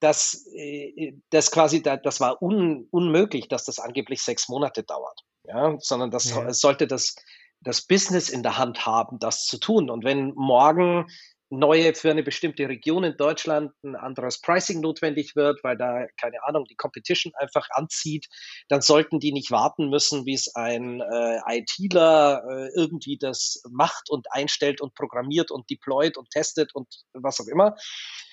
das, 0.00 0.46
äh, 0.54 1.14
das 1.30 1.50
quasi, 1.50 1.82
das 1.82 2.20
war 2.20 2.42
un, 2.42 2.86
unmöglich, 2.90 3.48
dass 3.48 3.64
das 3.64 3.78
angeblich 3.78 4.22
sechs 4.22 4.48
Monate 4.48 4.82
dauert. 4.82 5.20
Ja, 5.44 5.76
sondern 5.80 6.10
das 6.10 6.30
ja. 6.30 6.52
sollte 6.52 6.86
das, 6.86 7.16
das 7.60 7.86
Business 7.86 8.28
in 8.28 8.42
der 8.42 8.58
Hand 8.58 8.84
haben, 8.86 9.18
das 9.18 9.46
zu 9.46 9.58
tun. 9.58 9.88
Und 9.88 10.04
wenn 10.04 10.34
morgen 10.34 11.06
neue 11.50 11.94
für 11.94 12.10
eine 12.10 12.22
bestimmte 12.22 12.68
Region 12.68 13.04
in 13.04 13.16
Deutschland 13.16 13.72
ein 13.82 13.96
anderes 13.96 14.40
Pricing 14.40 14.80
notwendig 14.80 15.34
wird, 15.34 15.64
weil 15.64 15.76
da, 15.76 16.06
keine 16.20 16.42
Ahnung, 16.44 16.66
die 16.66 16.76
Competition 16.76 17.32
einfach 17.36 17.66
anzieht, 17.70 18.26
dann 18.68 18.82
sollten 18.82 19.18
die 19.18 19.32
nicht 19.32 19.50
warten 19.50 19.88
müssen, 19.88 20.26
wie 20.26 20.34
es 20.34 20.54
ein 20.54 21.00
äh, 21.00 21.40
ITler 21.46 22.42
äh, 22.48 22.68
irgendwie 22.76 23.16
das 23.16 23.62
macht 23.70 24.10
und 24.10 24.30
einstellt 24.30 24.80
und 24.80 24.94
programmiert 24.94 25.50
und 25.50 25.70
deployt 25.70 26.18
und 26.18 26.30
testet 26.30 26.74
und 26.74 26.86
was 27.14 27.40
auch 27.40 27.46
immer, 27.46 27.76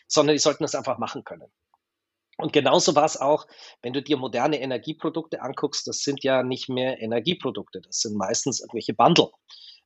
sondern 0.08 0.36
die 0.36 0.40
sollten 0.40 0.64
das 0.64 0.76
einfach 0.76 0.98
machen 0.98 1.24
können. 1.24 1.52
Und 2.38 2.52
genauso 2.52 2.96
war 2.96 3.06
es 3.06 3.18
auch, 3.18 3.48
wenn 3.82 3.94
du 3.94 4.02
dir 4.02 4.18
moderne 4.18 4.60
Energieprodukte 4.60 5.42
anguckst, 5.42 5.88
das 5.88 6.00
sind 6.00 6.24
ja 6.24 6.44
nicht 6.44 6.68
mehr 6.68 7.02
Energieprodukte, 7.02 7.82
das 7.82 8.00
sind 8.00 8.18
meistens 8.18 8.60
irgendwelche 8.60 8.94
Bundle. 8.94 9.32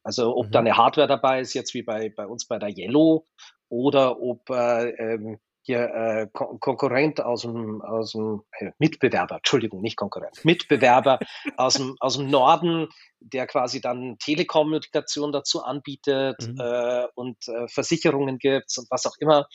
Also 0.03 0.35
ob 0.35 0.47
mhm. 0.47 0.51
da 0.51 0.59
eine 0.59 0.77
Hardware 0.77 1.07
dabei 1.07 1.41
ist, 1.41 1.53
jetzt 1.53 1.73
wie 1.73 1.83
bei, 1.83 2.09
bei 2.09 2.25
uns 2.25 2.47
bei 2.47 2.57
der 2.57 2.75
Yellow, 2.75 3.27
oder 3.69 4.19
ob 4.19 4.49
äh, 4.49 4.89
ähm, 4.89 5.39
hier 5.69 5.93
äh, 5.93 6.27
Kon 6.33 6.59
Konkurrent 6.59 7.21
aus 7.21 7.43
dem, 7.43 7.81
aus 7.83 8.13
dem 8.13 8.41
äh, 8.57 8.71
Mitbewerber, 8.79 9.35
Entschuldigung, 9.35 9.81
nicht 9.81 9.97
Konkurrent, 9.97 10.43
Mitbewerber 10.43 11.19
aus 11.57 11.75
dem, 11.75 11.95
aus 11.99 12.17
dem 12.17 12.27
Norden, 12.27 12.87
der 13.19 13.45
quasi 13.45 13.79
dann 13.79 14.17
Telekommunikation 14.17 15.31
dazu 15.31 15.61
anbietet 15.61 16.37
mhm. 16.41 16.59
äh, 16.59 17.05
und 17.13 17.37
äh, 17.47 17.67
Versicherungen 17.67 18.39
gibt 18.39 18.75
und 18.79 18.89
was 18.89 19.05
auch 19.05 19.15
immer. 19.19 19.45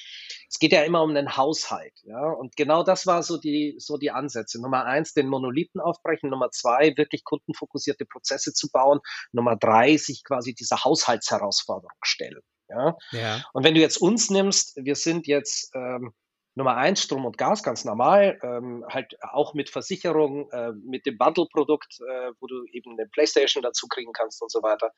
Es 0.48 0.60
geht 0.60 0.70
ja 0.70 0.84
immer 0.84 1.02
um 1.02 1.14
den 1.14 1.36
Haushalt, 1.36 1.94
ja. 2.04 2.30
Und 2.30 2.54
genau 2.54 2.84
das 2.84 3.06
war 3.06 3.24
so 3.24 3.36
die, 3.36 3.74
so 3.78 3.96
die 3.96 4.12
Ansätze. 4.12 4.62
Nummer 4.62 4.84
eins, 4.84 5.14
den 5.14 5.26
Monolithen 5.26 5.80
aufbrechen. 5.80 6.30
Nummer 6.30 6.50
zwei, 6.52 6.96
wirklich 6.96 7.24
kundenfokussierte 7.24 8.06
Prozesse 8.06 8.52
zu 8.52 8.70
bauen. 8.70 9.00
Nummer 9.32 9.56
drei, 9.56 9.96
sich 9.96 10.22
quasi 10.22 10.54
dieser 10.54 10.84
Haushaltsherausforderung 10.84 11.98
stellen. 12.04 12.40
Ja? 12.74 12.96
ja. 13.12 13.44
Und 13.52 13.64
wenn 13.64 13.74
du 13.74 13.80
jetzt 13.80 13.96
uns 13.98 14.30
nimmst, 14.30 14.76
wir 14.76 14.96
sind 14.96 15.26
jetzt 15.26 15.74
ähm, 15.74 16.12
Nummer 16.56 16.76
eins 16.76 17.02
Strom 17.02 17.24
und 17.24 17.36
Gas, 17.36 17.62
ganz 17.62 17.84
normal, 17.84 18.38
ähm, 18.42 18.84
halt 18.88 19.16
auch 19.22 19.54
mit 19.54 19.70
Versicherung, 19.70 20.50
äh, 20.52 20.70
mit 20.72 21.04
dem 21.04 21.18
Bundle-Produkt, 21.18 21.98
äh, 22.00 22.30
wo 22.40 22.46
du 22.46 22.64
eben 22.72 22.92
eine 22.92 23.08
Playstation 23.08 23.62
dazu 23.62 23.88
kriegen 23.88 24.12
kannst 24.12 24.40
und 24.40 24.52
so 24.52 24.62
weiter. 24.62 24.92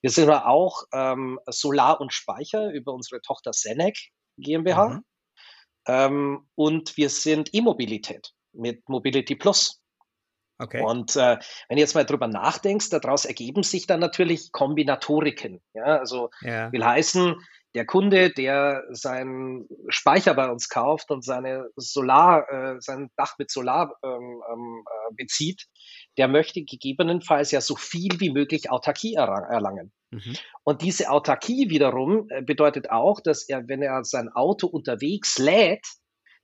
Wir 0.00 0.10
sind 0.10 0.30
aber 0.30 0.46
auch 0.46 0.84
ähm, 0.94 1.38
Solar 1.46 2.00
und 2.00 2.14
Speicher 2.14 2.72
über 2.72 2.94
unsere 2.94 3.20
Tochter 3.20 3.52
Senec 3.52 3.98
GmbH. 4.38 4.88
Mhm. 4.88 5.04
Ähm, 5.86 6.48
und 6.54 6.96
wir 6.96 7.10
sind 7.10 7.50
E-Mobilität 7.52 8.32
mit 8.52 8.88
Mobility 8.88 9.36
Plus. 9.36 9.81
Okay. 10.62 10.80
Und 10.80 11.16
äh, 11.16 11.38
wenn 11.68 11.76
du 11.76 11.80
jetzt 11.80 11.94
mal 11.94 12.04
drüber 12.04 12.28
nachdenkst, 12.28 12.90
daraus 12.90 13.24
ergeben 13.24 13.62
sich 13.62 13.86
dann 13.86 14.00
natürlich 14.00 14.52
Kombinatoriken. 14.52 15.60
Ja, 15.74 15.98
also 15.98 16.30
ja. 16.40 16.70
will 16.72 16.84
heißen, 16.84 17.36
der 17.74 17.86
Kunde, 17.86 18.30
der 18.30 18.84
seinen 18.90 19.66
Speicher 19.88 20.34
bei 20.34 20.48
uns 20.50 20.68
kauft 20.68 21.10
und 21.10 21.24
seine 21.24 21.70
Solar, 21.76 22.50
äh, 22.50 22.80
sein 22.80 23.10
Dach 23.16 23.34
mit 23.38 23.50
Solar 23.50 23.96
ähm, 24.04 24.42
ähm, 24.52 24.84
äh, 24.86 25.14
bezieht, 25.16 25.66
der 26.18 26.28
möchte 26.28 26.62
gegebenenfalls 26.62 27.50
ja 27.50 27.60
so 27.60 27.74
viel 27.74 28.20
wie 28.20 28.30
möglich 28.30 28.70
Autarkie 28.70 29.14
erlangen. 29.14 29.92
Mhm. 30.10 30.36
Und 30.64 30.82
diese 30.82 31.10
Autarkie 31.10 31.70
wiederum 31.70 32.26
äh, 32.28 32.42
bedeutet 32.42 32.90
auch, 32.90 33.20
dass 33.20 33.48
er, 33.48 33.66
wenn 33.68 33.82
er 33.82 34.04
sein 34.04 34.28
Auto 34.28 34.66
unterwegs 34.66 35.38
lädt, 35.38 35.86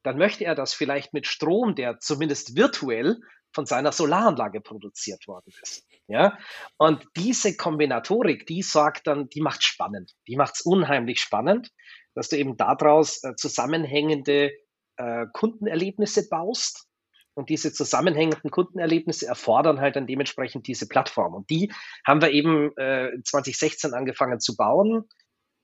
dann 0.03 0.17
möchte 0.17 0.45
er 0.45 0.55
das 0.55 0.73
vielleicht 0.73 1.13
mit 1.13 1.27
Strom, 1.27 1.75
der 1.75 1.99
zumindest 1.99 2.57
virtuell 2.57 3.19
von 3.59 3.67
seiner 3.67 3.91
Solaranlage 3.91 4.61
produziert 4.61 5.27
worden 5.27 5.53
ist. 5.63 5.85
Ja, 6.07 6.39
und 6.77 7.05
diese 7.17 7.57
Kombinatorik, 7.57 8.47
die 8.47 8.63
sorgt 8.63 9.09
dann, 9.09 9.29
die 9.31 9.41
macht 9.41 9.65
spannend. 9.65 10.15
Die 10.29 10.37
macht 10.37 10.55
es 10.55 10.61
unheimlich 10.61 11.21
spannend, 11.21 11.73
dass 12.15 12.29
du 12.29 12.37
eben 12.37 12.57
daraus 12.57 13.25
äh, 13.25 13.35
zusammenhängende 13.35 14.53
äh, 14.97 15.27
Kundenerlebnisse 15.33 16.29
baust. 16.29 16.87
Und 17.35 17.49
diese 17.49 17.73
zusammenhängenden 17.73 18.53
Kundenerlebnisse 18.53 19.27
erfordern 19.27 19.81
halt 19.81 19.97
dann 19.97 20.07
dementsprechend 20.07 20.69
diese 20.69 20.87
Plattform. 20.87 21.35
Und 21.35 21.51
die 21.51 21.73
haben 22.07 22.23
wir 22.23 22.31
eben 22.31 22.71
äh, 22.77 23.11
2016 23.25 23.93
angefangen 23.93 24.39
zu 24.39 24.55
bauen. 24.55 25.09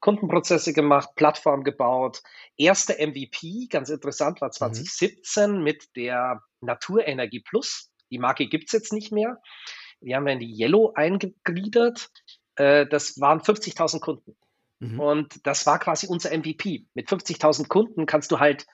Kundenprozesse 0.05 0.75
gemacht, 0.75 1.09
Plattform 1.15 1.65
gebaut. 1.65 2.23
Erster 2.59 2.95
MVP, 2.95 3.69
ganz 3.71 3.89
interessant, 3.89 4.43
war 4.43 4.51
2017 4.51 5.53
mhm. 5.53 5.63
mit 5.63 5.97
der 5.97 6.43
Naturenergie 6.61 7.41
Plus. 7.41 7.91
Die 8.11 8.19
Marke 8.19 8.47
gibt 8.47 8.67
es 8.67 8.73
jetzt 8.73 8.93
nicht 8.93 9.13
mehr. 9.13 9.41
Wir 10.01 10.17
haben 10.17 10.27
ja 10.27 10.35
in 10.35 10.41
die 10.41 10.61
Yellow 10.61 10.93
eingegliedert. 10.95 12.11
Äh, 12.57 12.87
das 12.87 13.19
waren 13.19 13.41
50.000 13.41 14.01
Kunden. 14.01 14.37
Mhm. 14.81 15.01
Und 15.01 15.47
das 15.47 15.65
war 15.65 15.79
quasi 15.79 16.07
unser 16.07 16.37
MVP. 16.37 16.85
Mit 16.93 17.09
50.000 17.09 17.69
Kunden 17.69 18.05
kannst 18.05 18.31
du 18.31 18.39
halt 18.39 18.67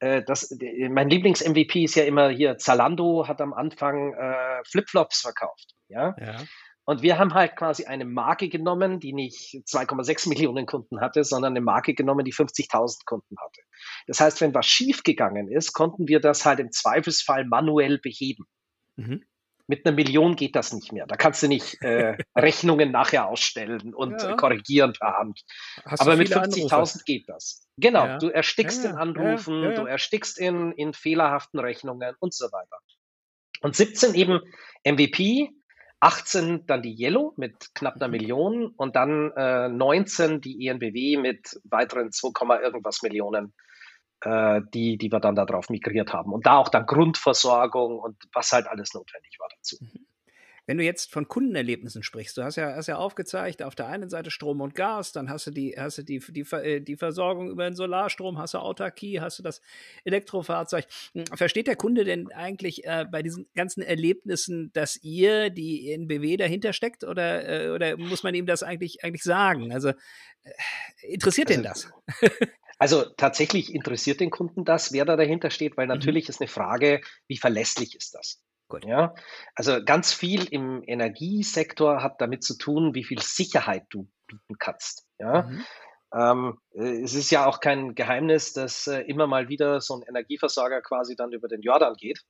äh, 0.00 0.24
das, 0.24 0.58
mein 0.90 1.08
Lieblings-MVP 1.08 1.84
ist 1.84 1.94
ja 1.94 2.02
immer 2.02 2.30
hier, 2.30 2.58
Zalando 2.58 3.28
hat 3.28 3.40
am 3.40 3.52
Anfang 3.52 4.12
äh, 4.14 4.64
Flipflops 4.64 5.20
verkauft. 5.20 5.76
Ja? 5.86 6.16
ja. 6.18 6.42
Und 6.86 7.02
wir 7.02 7.18
haben 7.18 7.32
halt 7.32 7.56
quasi 7.56 7.86
eine 7.86 8.04
Marke 8.04 8.48
genommen, 8.48 9.00
die 9.00 9.12
nicht 9.12 9.54
2,6 9.66 10.28
Millionen 10.28 10.66
Kunden 10.66 11.00
hatte, 11.00 11.24
sondern 11.24 11.52
eine 11.52 11.62
Marke 11.62 11.94
genommen, 11.94 12.24
die 12.24 12.32
50.000 12.32 13.06
Kunden 13.06 13.36
hatte. 13.38 13.62
Das 14.06 14.20
heißt, 14.20 14.40
wenn 14.40 14.54
was 14.54 14.66
schiefgegangen 14.66 15.48
ist, 15.50 15.72
konnten 15.72 16.08
wir 16.08 16.20
das 16.20 16.44
halt 16.44 16.60
im 16.60 16.70
Zweifelsfall 16.70 17.46
manuell 17.46 17.98
beheben. 17.98 18.44
Mhm. 18.96 19.24
Mit 19.66 19.86
einer 19.86 19.96
Million 19.96 20.36
geht 20.36 20.56
das 20.56 20.74
nicht 20.74 20.92
mehr. 20.92 21.06
Da 21.06 21.16
kannst 21.16 21.42
du 21.42 21.48
nicht 21.48 21.80
äh, 21.80 22.18
Rechnungen 22.36 22.92
nachher 22.92 23.28
ausstellen 23.28 23.94
und 23.94 24.20
ja. 24.20 24.36
korrigieren 24.36 24.92
per 24.92 25.16
Hand. 25.16 25.40
Hast 25.86 26.02
Aber 26.02 26.16
mit 26.16 26.28
50.000 26.28 27.04
geht 27.06 27.30
das. 27.30 27.66
Genau, 27.78 28.04
ja. 28.04 28.18
du 28.18 28.28
erstickst 28.28 28.84
ja, 28.84 28.90
in 28.90 28.96
Anrufen, 28.96 29.62
du 29.62 29.86
erstickst 29.86 30.38
in, 30.38 30.72
in 30.72 30.92
fehlerhaften 30.92 31.60
Rechnungen 31.60 32.14
und 32.20 32.34
so 32.34 32.44
weiter. 32.52 32.78
Und 33.62 33.74
17 33.74 34.14
eben 34.14 34.40
MVP, 34.84 35.50
18 36.04 36.66
dann 36.66 36.82
die 36.82 36.94
Yellow 36.94 37.32
mit 37.36 37.74
knapp 37.74 37.96
einer 37.96 38.08
mhm. 38.08 38.12
Million 38.12 38.66
und 38.76 38.94
dann 38.94 39.32
äh, 39.36 39.68
19 39.70 40.42
die 40.42 40.66
ENBW 40.66 41.16
mit 41.16 41.58
weiteren 41.64 42.12
2, 42.12 42.60
irgendwas 42.60 43.02
Millionen, 43.02 43.54
äh, 44.20 44.60
die, 44.74 44.98
die 44.98 45.10
wir 45.10 45.20
dann 45.20 45.34
darauf 45.34 45.70
migriert 45.70 46.12
haben. 46.12 46.34
Und 46.34 46.44
da 46.44 46.58
auch 46.58 46.68
dann 46.68 46.84
Grundversorgung 46.84 47.98
und 47.98 48.16
was 48.34 48.52
halt 48.52 48.66
alles 48.66 48.92
notwendig 48.92 49.36
war 49.38 49.48
dazu. 49.56 49.78
Mhm. 49.80 50.03
Wenn 50.66 50.78
du 50.78 50.84
jetzt 50.84 51.10
von 51.10 51.28
Kundenerlebnissen 51.28 52.02
sprichst, 52.02 52.36
du 52.36 52.42
hast 52.42 52.56
ja, 52.56 52.74
hast 52.74 52.86
ja 52.86 52.96
aufgezeigt, 52.96 53.62
auf 53.62 53.74
der 53.74 53.88
einen 53.88 54.08
Seite 54.08 54.30
Strom 54.30 54.60
und 54.60 54.74
Gas, 54.74 55.12
dann 55.12 55.28
hast 55.28 55.46
du 55.46 55.50
die, 55.50 55.74
hast 55.76 55.98
du 55.98 56.02
die, 56.02 56.20
die, 56.20 56.40
äh, 56.52 56.80
die 56.80 56.96
Versorgung 56.96 57.50
über 57.50 57.64
den 57.64 57.74
Solarstrom, 57.74 58.38
hast 58.38 58.54
du 58.54 58.58
Autarkie, 58.58 59.20
hast 59.20 59.38
du 59.38 59.42
das 59.42 59.60
Elektrofahrzeug. 60.04 60.86
Hm, 61.12 61.26
versteht 61.34 61.66
der 61.66 61.76
Kunde 61.76 62.04
denn 62.04 62.32
eigentlich 62.32 62.84
äh, 62.84 63.04
bei 63.10 63.22
diesen 63.22 63.46
ganzen 63.54 63.82
Erlebnissen, 63.82 64.72
dass 64.72 64.96
ihr 65.02 65.50
die 65.50 65.92
NBW 65.92 66.36
dahinter 66.36 66.72
steckt 66.72 67.04
oder, 67.04 67.66
äh, 67.66 67.70
oder 67.70 67.96
muss 67.96 68.22
man 68.22 68.34
ihm 68.34 68.46
das 68.46 68.62
eigentlich, 68.62 69.04
eigentlich 69.04 69.22
sagen? 69.22 69.72
Also 69.72 69.90
äh, 69.90 69.94
interessiert 71.02 71.48
also, 71.48 71.60
den 71.60 71.64
das? 71.64 71.92
Also 72.78 73.04
tatsächlich 73.04 73.72
interessiert 73.72 74.20
den 74.20 74.30
Kunden 74.30 74.64
das, 74.64 74.92
wer 74.92 75.04
da 75.04 75.16
dahinter 75.16 75.50
steht, 75.50 75.76
weil 75.76 75.86
mhm. 75.86 75.94
natürlich 75.94 76.24
mhm. 76.24 76.30
ist 76.30 76.40
eine 76.40 76.48
Frage, 76.48 77.00
wie 77.28 77.36
verlässlich 77.36 77.94
ist 77.94 78.14
das? 78.14 78.42
Gut. 78.74 78.84
Ja, 78.86 79.14
also 79.54 79.84
ganz 79.84 80.12
viel 80.12 80.44
im 80.52 80.82
Energiesektor 80.86 82.02
hat 82.02 82.20
damit 82.20 82.42
zu 82.42 82.56
tun, 82.56 82.94
wie 82.94 83.04
viel 83.04 83.20
Sicherheit 83.20 83.84
du 83.90 84.08
bieten 84.26 84.58
kannst. 84.58 85.06
Ja, 85.18 85.42
mhm. 85.42 85.64
ähm, 86.14 86.58
äh, 86.74 87.02
es 87.02 87.14
ist 87.14 87.30
ja 87.30 87.46
auch 87.46 87.60
kein 87.60 87.94
Geheimnis, 87.94 88.52
dass 88.52 88.86
äh, 88.86 89.00
immer 89.00 89.26
mal 89.26 89.48
wieder 89.48 89.80
so 89.80 89.94
ein 89.94 90.02
Energieversorger 90.02 90.82
quasi 90.82 91.16
dann 91.16 91.32
über 91.32 91.48
den 91.48 91.62
Jordan 91.62 91.94
geht. 91.94 92.20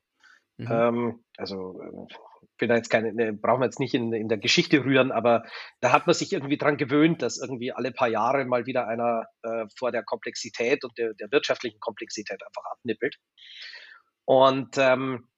Mhm. 0.56 0.68
Ähm, 0.70 1.24
also 1.36 1.80
äh, 1.80 2.14
will 2.58 2.68
da 2.68 2.76
jetzt 2.76 2.90
keine, 2.90 3.12
ne, 3.12 3.32
brauchen 3.32 3.60
wir 3.60 3.66
jetzt 3.66 3.80
nicht 3.80 3.94
in, 3.94 4.12
in 4.12 4.28
der 4.28 4.38
Geschichte 4.38 4.84
rühren, 4.84 5.10
aber 5.10 5.44
da 5.80 5.92
hat 5.92 6.06
man 6.06 6.14
sich 6.14 6.32
irgendwie 6.32 6.58
dran 6.58 6.76
gewöhnt, 6.76 7.22
dass 7.22 7.38
irgendwie 7.38 7.72
alle 7.72 7.90
paar 7.90 8.08
Jahre 8.08 8.44
mal 8.44 8.66
wieder 8.66 8.86
einer 8.86 9.26
äh, 9.42 9.66
vor 9.76 9.90
der 9.90 10.04
Komplexität 10.04 10.84
und 10.84 10.96
der, 10.98 11.14
der 11.14 11.30
wirtschaftlichen 11.32 11.80
Komplexität 11.80 12.40
einfach 12.44 12.70
abnippelt. 12.70 13.16
Und 14.26 14.78
ähm, 14.78 15.28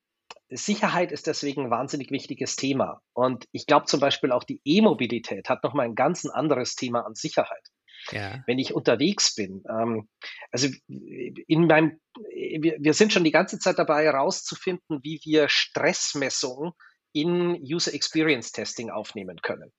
Sicherheit 0.48 1.12
ist 1.12 1.26
deswegen 1.26 1.64
ein 1.64 1.70
wahnsinnig 1.70 2.10
wichtiges 2.10 2.56
Thema. 2.56 3.00
Und 3.12 3.46
ich 3.52 3.66
glaube 3.66 3.86
zum 3.86 4.00
Beispiel 4.00 4.32
auch 4.32 4.44
die 4.44 4.60
E-Mobilität 4.64 5.48
hat 5.48 5.64
nochmal 5.64 5.86
ein 5.86 5.94
ganz 5.94 6.24
anderes 6.24 6.74
Thema 6.76 7.04
an 7.04 7.14
Sicherheit. 7.14 7.68
Ja. 8.12 8.42
Wenn 8.46 8.58
ich 8.58 8.72
unterwegs 8.74 9.34
bin, 9.34 9.64
ähm, 9.68 10.08
also 10.52 10.68
in 10.86 11.66
meinem, 11.66 12.00
wir, 12.30 12.76
wir 12.78 12.94
sind 12.94 13.12
schon 13.12 13.24
die 13.24 13.32
ganze 13.32 13.58
Zeit 13.58 13.78
dabei 13.78 14.04
herauszufinden, 14.04 15.00
wie 15.02 15.20
wir 15.24 15.48
Stressmessungen 15.48 16.72
in 17.12 17.54
User 17.62 17.94
Experience 17.94 18.52
Testing 18.52 18.90
aufnehmen 18.90 19.38
können. 19.42 19.72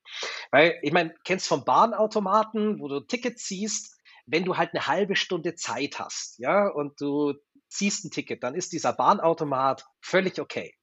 Weil, 0.52 0.78
ich 0.82 0.92
meine, 0.92 1.14
kennst 1.24 1.48
vom 1.48 1.64
Bahnautomaten, 1.64 2.80
wo 2.80 2.88
du 2.88 3.00
Tickets 3.02 3.48
siehst, 3.48 3.96
wenn 4.26 4.44
du 4.44 4.58
halt 4.58 4.72
eine 4.74 4.88
halbe 4.88 5.16
Stunde 5.16 5.56
Zeit 5.56 6.00
hast, 6.00 6.40
ja, 6.40 6.68
und 6.68 7.00
du 7.00 7.34
ziehst 7.70 8.06
ein 8.06 8.12
Ticket, 8.12 8.44
dann 8.44 8.56
ist 8.56 8.74
dieser 8.74 8.94
Bahnautomat 8.94 9.86
völlig 10.02 10.40
okay. 10.40 10.74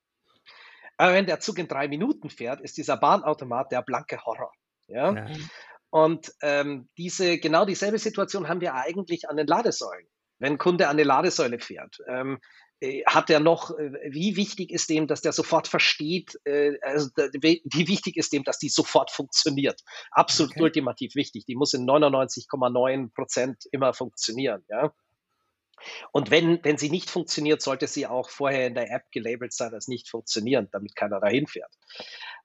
Aber 0.96 1.12
wenn 1.12 1.26
der 1.26 1.40
Zug 1.40 1.58
in 1.58 1.68
drei 1.68 1.88
Minuten 1.88 2.30
fährt, 2.30 2.60
ist 2.60 2.76
dieser 2.76 2.96
Bahnautomat 2.96 3.72
der 3.72 3.82
blanke 3.82 4.24
Horror. 4.24 4.52
Ja? 4.86 5.12
ja. 5.12 5.26
Und 5.90 6.32
ähm, 6.42 6.88
diese, 6.98 7.38
genau 7.38 7.64
dieselbe 7.64 7.98
Situation 7.98 8.48
haben 8.48 8.60
wir 8.60 8.74
eigentlich 8.74 9.28
an 9.28 9.36
den 9.36 9.46
Ladesäulen. 9.46 10.08
Wenn 10.38 10.54
ein 10.54 10.58
Kunde 10.58 10.86
an 10.88 10.96
eine 10.96 11.04
Ladesäule 11.04 11.58
fährt, 11.60 11.98
ähm, 12.08 12.38
äh, 12.80 13.04
hat 13.06 13.30
er 13.30 13.40
noch, 13.40 13.70
äh, 13.78 13.92
wie 14.10 14.36
wichtig 14.36 14.70
ist 14.70 14.90
dem, 14.90 15.06
dass 15.06 15.20
der 15.20 15.32
sofort 15.32 15.68
versteht, 15.68 16.38
äh, 16.44 16.72
also 16.82 17.08
wie 17.16 17.88
wichtig 17.88 18.16
ist 18.16 18.32
dem, 18.32 18.42
dass 18.42 18.58
die 18.58 18.68
sofort 18.68 19.10
funktioniert? 19.10 19.80
Absolut 20.10 20.52
okay. 20.52 20.62
ultimativ 20.62 21.14
wichtig. 21.14 21.44
Die 21.46 21.54
muss 21.54 21.72
in 21.74 21.86
99,9 21.86 23.14
Prozent 23.14 23.64
immer 23.70 23.94
funktionieren. 23.94 24.64
Ja? 24.68 24.92
Und 26.12 26.30
wenn, 26.30 26.60
wenn 26.62 26.78
sie 26.78 26.90
nicht 26.90 27.10
funktioniert, 27.10 27.62
sollte 27.62 27.86
sie 27.86 28.06
auch 28.06 28.30
vorher 28.30 28.66
in 28.66 28.74
der 28.74 28.90
App 28.90 29.10
gelabelt 29.12 29.52
sein 29.52 29.74
als 29.74 29.88
nicht 29.88 30.08
funktionierend, 30.08 30.72
damit 30.72 30.96
keiner 30.96 31.20
dahin 31.20 31.46
fährt. 31.46 31.72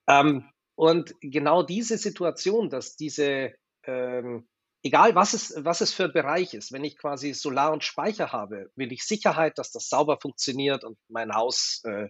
Ähm, 0.07 0.49
Und 0.75 1.13
genau 1.21 1.63
diese 1.63 1.97
Situation, 1.97 2.69
dass 2.69 2.95
diese, 2.95 3.53
ähm, 3.83 4.47
egal 4.83 5.13
was 5.15 5.33
es, 5.33 5.53
was 5.57 5.81
es 5.81 5.93
für 5.93 6.05
ein 6.05 6.13
Bereich 6.13 6.53
ist, 6.53 6.71
wenn 6.71 6.85
ich 6.85 6.97
quasi 6.97 7.33
Solar 7.33 7.73
und 7.73 7.83
Speicher 7.83 8.31
habe, 8.31 8.71
will 8.75 8.91
ich 8.93 9.03
Sicherheit, 9.03 9.57
dass 9.57 9.71
das 9.71 9.89
sauber 9.89 10.17
funktioniert 10.21 10.83
und 10.85 10.97
mein 11.09 11.33
Haus 11.35 11.81
äh, 11.85 12.07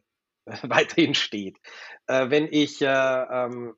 weiterhin 0.63 1.15
steht. 1.15 1.57
Äh, 2.07 2.29
wenn 2.29 2.48
ich 2.51 2.81
äh, 2.81 2.86
ähm, 2.88 3.75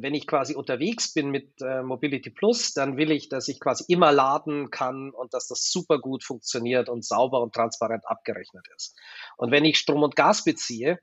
wenn 0.00 0.14
ich 0.14 0.26
quasi 0.26 0.54
unterwegs 0.54 1.12
bin 1.12 1.30
mit 1.30 1.60
äh, 1.60 1.82
Mobility 1.82 2.30
Plus, 2.30 2.72
dann 2.72 2.96
will 2.96 3.10
ich, 3.10 3.28
dass 3.28 3.48
ich 3.48 3.60
quasi 3.60 3.84
immer 3.88 4.12
laden 4.12 4.70
kann 4.70 5.10
und 5.10 5.34
dass 5.34 5.48
das 5.48 5.70
super 5.70 5.98
gut 5.98 6.24
funktioniert 6.24 6.88
und 6.88 7.04
sauber 7.04 7.40
und 7.42 7.54
transparent 7.54 8.06
abgerechnet 8.06 8.66
ist. 8.76 8.96
Und 9.36 9.50
wenn 9.50 9.64
ich 9.64 9.78
Strom 9.78 10.02
und 10.02 10.16
Gas 10.16 10.44
beziehe, 10.44 10.98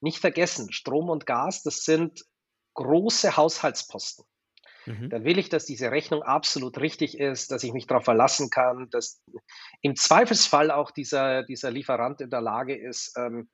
nicht 0.00 0.18
vergessen, 0.18 0.72
Strom 0.72 1.08
und 1.08 1.26
Gas, 1.26 1.62
das 1.62 1.84
sind 1.84 2.24
große 2.74 3.36
Haushaltsposten. 3.36 4.24
Mhm. 4.86 5.10
Dann 5.10 5.24
will 5.24 5.38
ich, 5.38 5.48
dass 5.48 5.64
diese 5.64 5.90
Rechnung 5.90 6.22
absolut 6.22 6.78
richtig 6.78 7.18
ist, 7.18 7.50
dass 7.50 7.64
ich 7.64 7.72
mich 7.72 7.86
darauf 7.86 8.04
verlassen 8.04 8.50
kann, 8.50 8.88
dass 8.90 9.22
im 9.82 9.96
Zweifelsfall 9.96 10.70
auch 10.70 10.90
dieser, 10.90 11.42
dieser 11.42 11.70
Lieferant 11.70 12.20
in 12.20 12.30
der 12.30 12.40
Lage 12.40 12.76
ist, 12.76 13.16
ähm, 13.16 13.48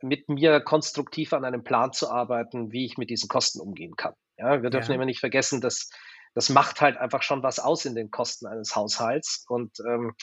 mit 0.00 0.28
mir 0.28 0.60
konstruktiv 0.60 1.32
an 1.32 1.44
einem 1.44 1.64
Plan 1.64 1.92
zu 1.92 2.10
arbeiten, 2.10 2.72
wie 2.72 2.84
ich 2.84 2.98
mit 2.98 3.10
diesen 3.10 3.28
Kosten 3.28 3.60
umgehen 3.60 3.96
kann. 3.96 4.14
Ja, 4.36 4.62
wir 4.62 4.70
dürfen 4.70 4.90
ja. 4.90 4.96
immer 4.96 5.04
nicht 5.04 5.20
vergessen, 5.20 5.60
dass 5.60 5.90
das 6.34 6.48
macht 6.48 6.80
halt 6.80 6.96
einfach 6.96 7.22
schon 7.22 7.42
was 7.42 7.58
aus 7.58 7.84
in 7.84 7.94
den 7.94 8.10
Kosten 8.10 8.46
eines 8.46 8.74
Haushalts. 8.74 9.44
Und 9.48 9.78
ähm, 9.86 10.14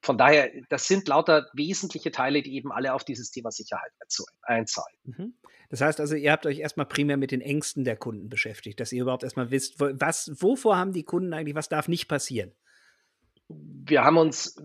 von 0.00 0.18
daher, 0.18 0.50
das 0.68 0.86
sind 0.86 1.08
lauter 1.08 1.48
wesentliche 1.54 2.12
Teile, 2.12 2.42
die 2.42 2.54
eben 2.54 2.70
alle 2.70 2.94
auf 2.94 3.04
dieses 3.04 3.30
Thema 3.30 3.50
Sicherheit 3.50 3.90
einzahlen. 4.42 4.96
Mhm. 5.04 5.34
Das 5.70 5.80
heißt 5.80 5.98
also, 5.98 6.14
ihr 6.14 6.30
habt 6.30 6.46
euch 6.46 6.58
erstmal 6.58 6.86
primär 6.86 7.16
mit 7.16 7.30
den 7.30 7.40
Ängsten 7.40 7.84
der 7.84 7.96
Kunden 7.96 8.28
beschäftigt, 8.28 8.78
dass 8.78 8.92
ihr 8.92 9.02
überhaupt 9.02 9.24
erstmal 9.24 9.50
wisst, 9.50 9.80
was, 9.80 10.30
wovor 10.40 10.76
haben 10.76 10.92
die 10.92 11.04
Kunden 11.04 11.32
eigentlich, 11.32 11.54
was 11.56 11.68
darf 11.68 11.88
nicht 11.88 12.06
passieren? 12.06 12.52
Wir 13.48 14.04
haben 14.04 14.16
uns 14.16 14.56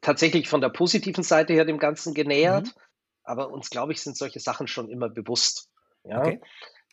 tatsächlich 0.00 0.48
von 0.48 0.60
der 0.60 0.68
positiven 0.70 1.22
Seite 1.22 1.52
her 1.52 1.64
dem 1.64 1.78
Ganzen 1.78 2.14
genähert. 2.14 2.66
Mhm 2.66 2.80
aber 3.30 3.50
uns, 3.50 3.70
glaube 3.70 3.92
ich, 3.92 4.02
sind 4.02 4.16
solche 4.16 4.40
Sachen 4.40 4.66
schon 4.66 4.90
immer 4.90 5.08
bewusst. 5.08 5.70
Ja? 6.04 6.20
Okay. 6.20 6.40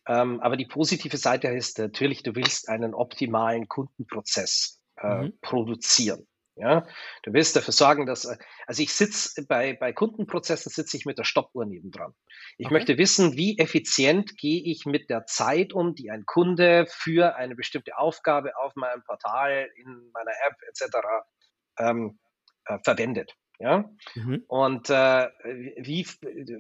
Ähm, 0.07 0.39
aber 0.39 0.55
die 0.55 0.67
positive 0.67 1.17
Seite 1.17 1.47
ist 1.47 1.79
natürlich, 1.79 2.23
du 2.23 2.35
willst 2.35 2.69
einen 2.69 2.93
optimalen 2.93 3.67
Kundenprozess 3.67 4.79
äh, 5.01 5.23
mhm. 5.23 5.39
produzieren. 5.41 6.27
Ja, 6.59 6.87
du 7.21 7.33
willst 7.33 7.55
dafür 7.55 7.71
sorgen, 7.71 8.07
dass, 8.07 8.25
äh, 8.25 8.35
also 8.65 8.81
ich 8.81 8.91
sitze 8.91 9.45
bei, 9.45 9.73
bei 9.73 9.93
Kundenprozessen 9.93 10.71
sitze 10.71 10.97
ich 10.97 11.05
mit 11.05 11.19
der 11.19 11.23
Stoppuhr 11.23 11.65
nebendran. 11.65 12.15
Ich 12.57 12.67
okay. 12.67 12.73
möchte 12.73 12.97
wissen, 12.97 13.33
wie 13.33 13.59
effizient 13.59 14.37
gehe 14.37 14.63
ich 14.63 14.85
mit 14.85 15.09
der 15.11 15.25
Zeit 15.27 15.73
um, 15.73 15.93
die 15.93 16.09
ein 16.09 16.25
Kunde 16.25 16.87
für 16.89 17.35
eine 17.35 17.55
bestimmte 17.55 17.97
Aufgabe 17.97 18.57
auf 18.57 18.75
meinem 18.75 19.03
Portal, 19.03 19.69
in 19.75 20.09
meiner 20.13 20.31
App 20.47 20.55
etc. 20.67 20.97
Ähm, 21.77 22.19
äh, 22.65 22.79
verwendet. 22.83 23.35
Ja? 23.59 23.89
Mhm. 24.15 24.43
Und 24.47 24.89
äh, 24.89 25.27
wie, 25.77 26.07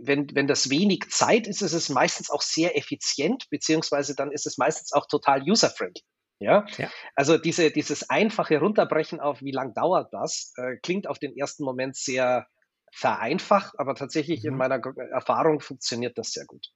wenn, 0.01 0.33
wenn 0.33 0.47
das 0.47 0.69
wenig 0.69 1.09
Zeit 1.09 1.47
ist, 1.47 1.61
ist 1.61 1.73
es 1.73 1.89
meistens 1.89 2.29
auch 2.29 2.41
sehr 2.41 2.75
effizient, 2.77 3.47
beziehungsweise 3.49 4.15
dann 4.15 4.31
ist 4.31 4.47
es 4.47 4.57
meistens 4.57 4.93
auch 4.93 5.05
total 5.07 5.43
user-friendly. 5.43 6.01
Ja? 6.39 6.65
ja? 6.77 6.89
also 7.15 7.37
diese, 7.37 7.71
dieses 7.71 8.09
einfache 8.09 8.59
Runterbrechen 8.59 9.19
auf, 9.19 9.41
wie 9.41 9.51
lang 9.51 9.73
dauert 9.73 10.13
das, 10.13 10.53
äh, 10.57 10.77
klingt 10.77 11.07
auf 11.07 11.19
den 11.19 11.35
ersten 11.37 11.63
Moment 11.63 11.95
sehr 11.95 12.47
vereinfacht, 12.91 13.75
aber 13.77 13.95
tatsächlich 13.95 14.43
mhm. 14.43 14.49
in 14.49 14.57
meiner 14.57 14.81
Erfahrung 15.11 15.59
funktioniert 15.59 16.17
das 16.17 16.31
sehr 16.31 16.45
gut. 16.45 16.67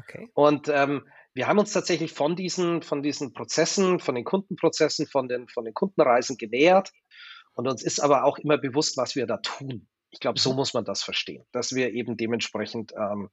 Okay. 0.00 0.30
Und 0.34 0.68
ähm, 0.68 1.06
wir 1.34 1.46
haben 1.46 1.58
uns 1.58 1.72
tatsächlich 1.72 2.12
von 2.12 2.36
diesen, 2.36 2.82
von 2.82 3.02
diesen 3.02 3.32
Prozessen, 3.32 4.00
von 4.00 4.14
den 4.14 4.24
Kundenprozessen, 4.24 5.06
von 5.06 5.28
den, 5.28 5.48
von 5.48 5.64
den 5.64 5.74
Kundenreisen 5.74 6.36
genähert 6.36 6.90
und 7.58 7.66
uns 7.66 7.82
ist 7.82 7.98
aber 7.98 8.22
auch 8.22 8.38
immer 8.38 8.56
bewusst, 8.56 8.96
was 8.96 9.16
wir 9.16 9.26
da 9.26 9.38
tun. 9.38 9.88
Ich 10.10 10.20
glaube, 10.20 10.38
so 10.38 10.50
mhm. 10.50 10.56
muss 10.56 10.74
man 10.74 10.84
das 10.84 11.02
verstehen, 11.02 11.44
dass 11.50 11.74
wir 11.74 11.92
eben 11.92 12.16
dementsprechend, 12.16 12.92
ähm, 12.96 13.30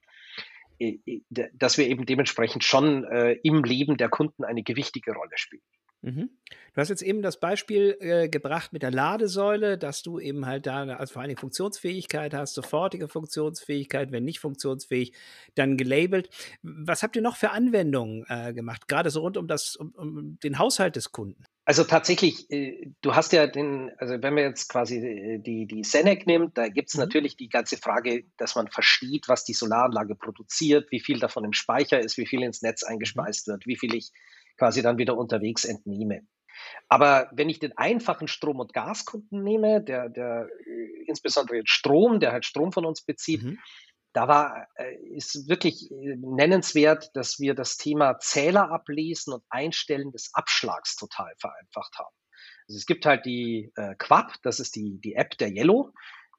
dass 1.54 1.78
wir 1.78 1.88
eben 1.88 2.08
dementsprechend 2.08 2.64
schon 2.64 3.04
äh, 3.04 3.34
im 3.44 3.64
Leben 3.64 3.98
der 3.98 4.10
Kunden 4.10 4.44
eine 4.44 4.64
gewichtige 4.64 5.14
Rolle 5.14 5.38
spielen. 5.38 5.62
Mhm. 6.06 6.30
Du 6.74 6.82
hast 6.82 6.90
jetzt 6.90 7.02
eben 7.02 7.24
das 7.24 7.40
Beispiel 7.40 7.98
äh, 8.00 8.30
gebracht 8.30 8.74
mit 8.74 8.84
der 8.84 8.92
Ladesäule, 8.92 9.78
dass 9.78 10.04
du 10.04 10.20
eben 10.20 10.46
halt 10.46 10.68
da 10.68 10.84
also 10.84 11.14
vor 11.14 11.24
allem 11.24 11.36
Funktionsfähigkeit 11.36 12.34
hast, 12.34 12.54
sofortige 12.54 13.08
Funktionsfähigkeit, 13.08 14.12
wenn 14.12 14.24
nicht 14.24 14.40
funktionsfähig, 14.40 15.14
dann 15.56 15.78
gelabelt. 15.78 16.30
Was 16.62 17.02
habt 17.02 17.16
ihr 17.16 17.24
noch 17.24 17.38
für 17.38 17.50
Anwendungen 17.52 18.24
äh, 18.30 18.54
gemacht, 18.54 18.88
gerade 18.88 19.10
so 19.10 19.22
rund 19.22 19.36
um, 19.38 19.48
das, 19.48 19.76
um, 19.76 19.92
um 19.96 20.40
den 20.44 20.60
Haushalt 20.60 20.96
des 20.96 21.12
Kunden? 21.12 21.44
Also 21.68 21.84
tatsächlich, 21.84 22.52
äh, 22.52 22.92
du 23.02 23.16
hast 23.16 23.34
ja 23.34 23.48
den, 23.48 23.90
also 23.98 24.22
wenn 24.22 24.36
man 24.36 24.44
jetzt 24.44 24.70
quasi 24.70 24.98
äh, 24.98 25.40
die, 25.40 25.66
die 25.66 25.84
Senec 25.84 26.28
nimmt, 26.28 26.56
da 26.56 26.68
gibt 26.68 26.90
es 26.90 26.94
mhm. 26.94 27.00
natürlich 27.02 27.38
die 27.38 27.50
ganze 27.50 27.78
Frage, 27.78 28.26
dass 28.38 28.54
man 28.54 28.68
versteht, 28.68 29.28
was 29.28 29.46
die 29.46 29.54
Solaranlage 29.54 30.14
produziert, 30.14 30.92
wie 30.92 31.00
viel 31.00 31.18
davon 31.18 31.44
im 31.44 31.54
Speicher 31.54 32.00
ist, 32.00 32.18
wie 32.18 32.28
viel 32.28 32.44
ins 32.44 32.62
Netz 32.62 32.84
mhm. 32.84 32.94
eingespeist 32.94 33.48
wird, 33.48 33.66
wie 33.66 33.78
viel 33.78 33.96
ich 33.96 34.12
quasi 34.58 34.82
dann 34.82 34.98
wieder 34.98 35.18
unterwegs 35.18 35.66
entnehme. 35.66 36.22
Aber 36.88 37.30
wenn 37.34 37.50
ich 37.50 37.60
den 37.60 37.78
einfachen 37.78 38.28
Strom- 38.28 38.60
und 38.60 38.74
Gaskunden 38.74 39.44
nehme, 39.44 39.82
der, 39.84 40.10
der 40.10 40.48
äh, 40.66 41.04
insbesondere 41.06 41.62
Strom, 41.66 42.20
der 42.20 42.32
halt 42.32 42.46
Strom 42.46 42.72
von 42.72 42.86
uns 42.86 43.04
bezieht, 43.04 43.44
mhm 43.44 43.60
da 44.16 44.30
war, 44.30 44.68
äh, 44.76 44.96
ist 45.14 45.50
wirklich 45.50 45.92
äh, 45.92 46.16
nennenswert, 46.16 47.12
dass 47.16 47.40
wir 47.40 47.54
das 47.54 47.76
Thema 47.76 48.18
Zähler 48.20 48.72
ablesen 48.72 49.34
und 49.34 49.44
Einstellen 49.50 50.12
des 50.12 50.30
Abschlags 50.34 50.96
total 50.96 51.34
vereinfacht 51.38 52.00
haben. 52.00 52.16
Also 52.68 52.78
es 52.78 52.86
gibt 52.86 53.06
halt 53.06 53.26
die 53.26 53.74
äh, 53.76 53.96
Quap, 53.96 54.36
das 54.42 54.60
ist 54.60 54.76
die, 54.78 55.00
die 55.02 55.16
App 55.16 55.38
der 55.38 55.50
Yellow. 55.50 55.92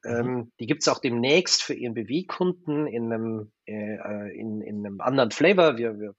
Mhm. 0.03 0.11
Ähm, 0.11 0.51
die 0.59 0.65
gibt's 0.65 0.87
auch 0.87 0.99
demnächst 0.99 1.61
für 1.61 1.75
ihren 1.75 1.93
BW-Kunden 1.93 2.87
in 2.87 3.13
einem, 3.13 3.51
äh, 3.65 4.35
in, 4.35 4.61
in 4.61 4.83
einem 4.83 4.99
anderen 4.99 5.29
Flavor. 5.29 5.77
Wir, 5.77 5.99
wir 5.99 6.15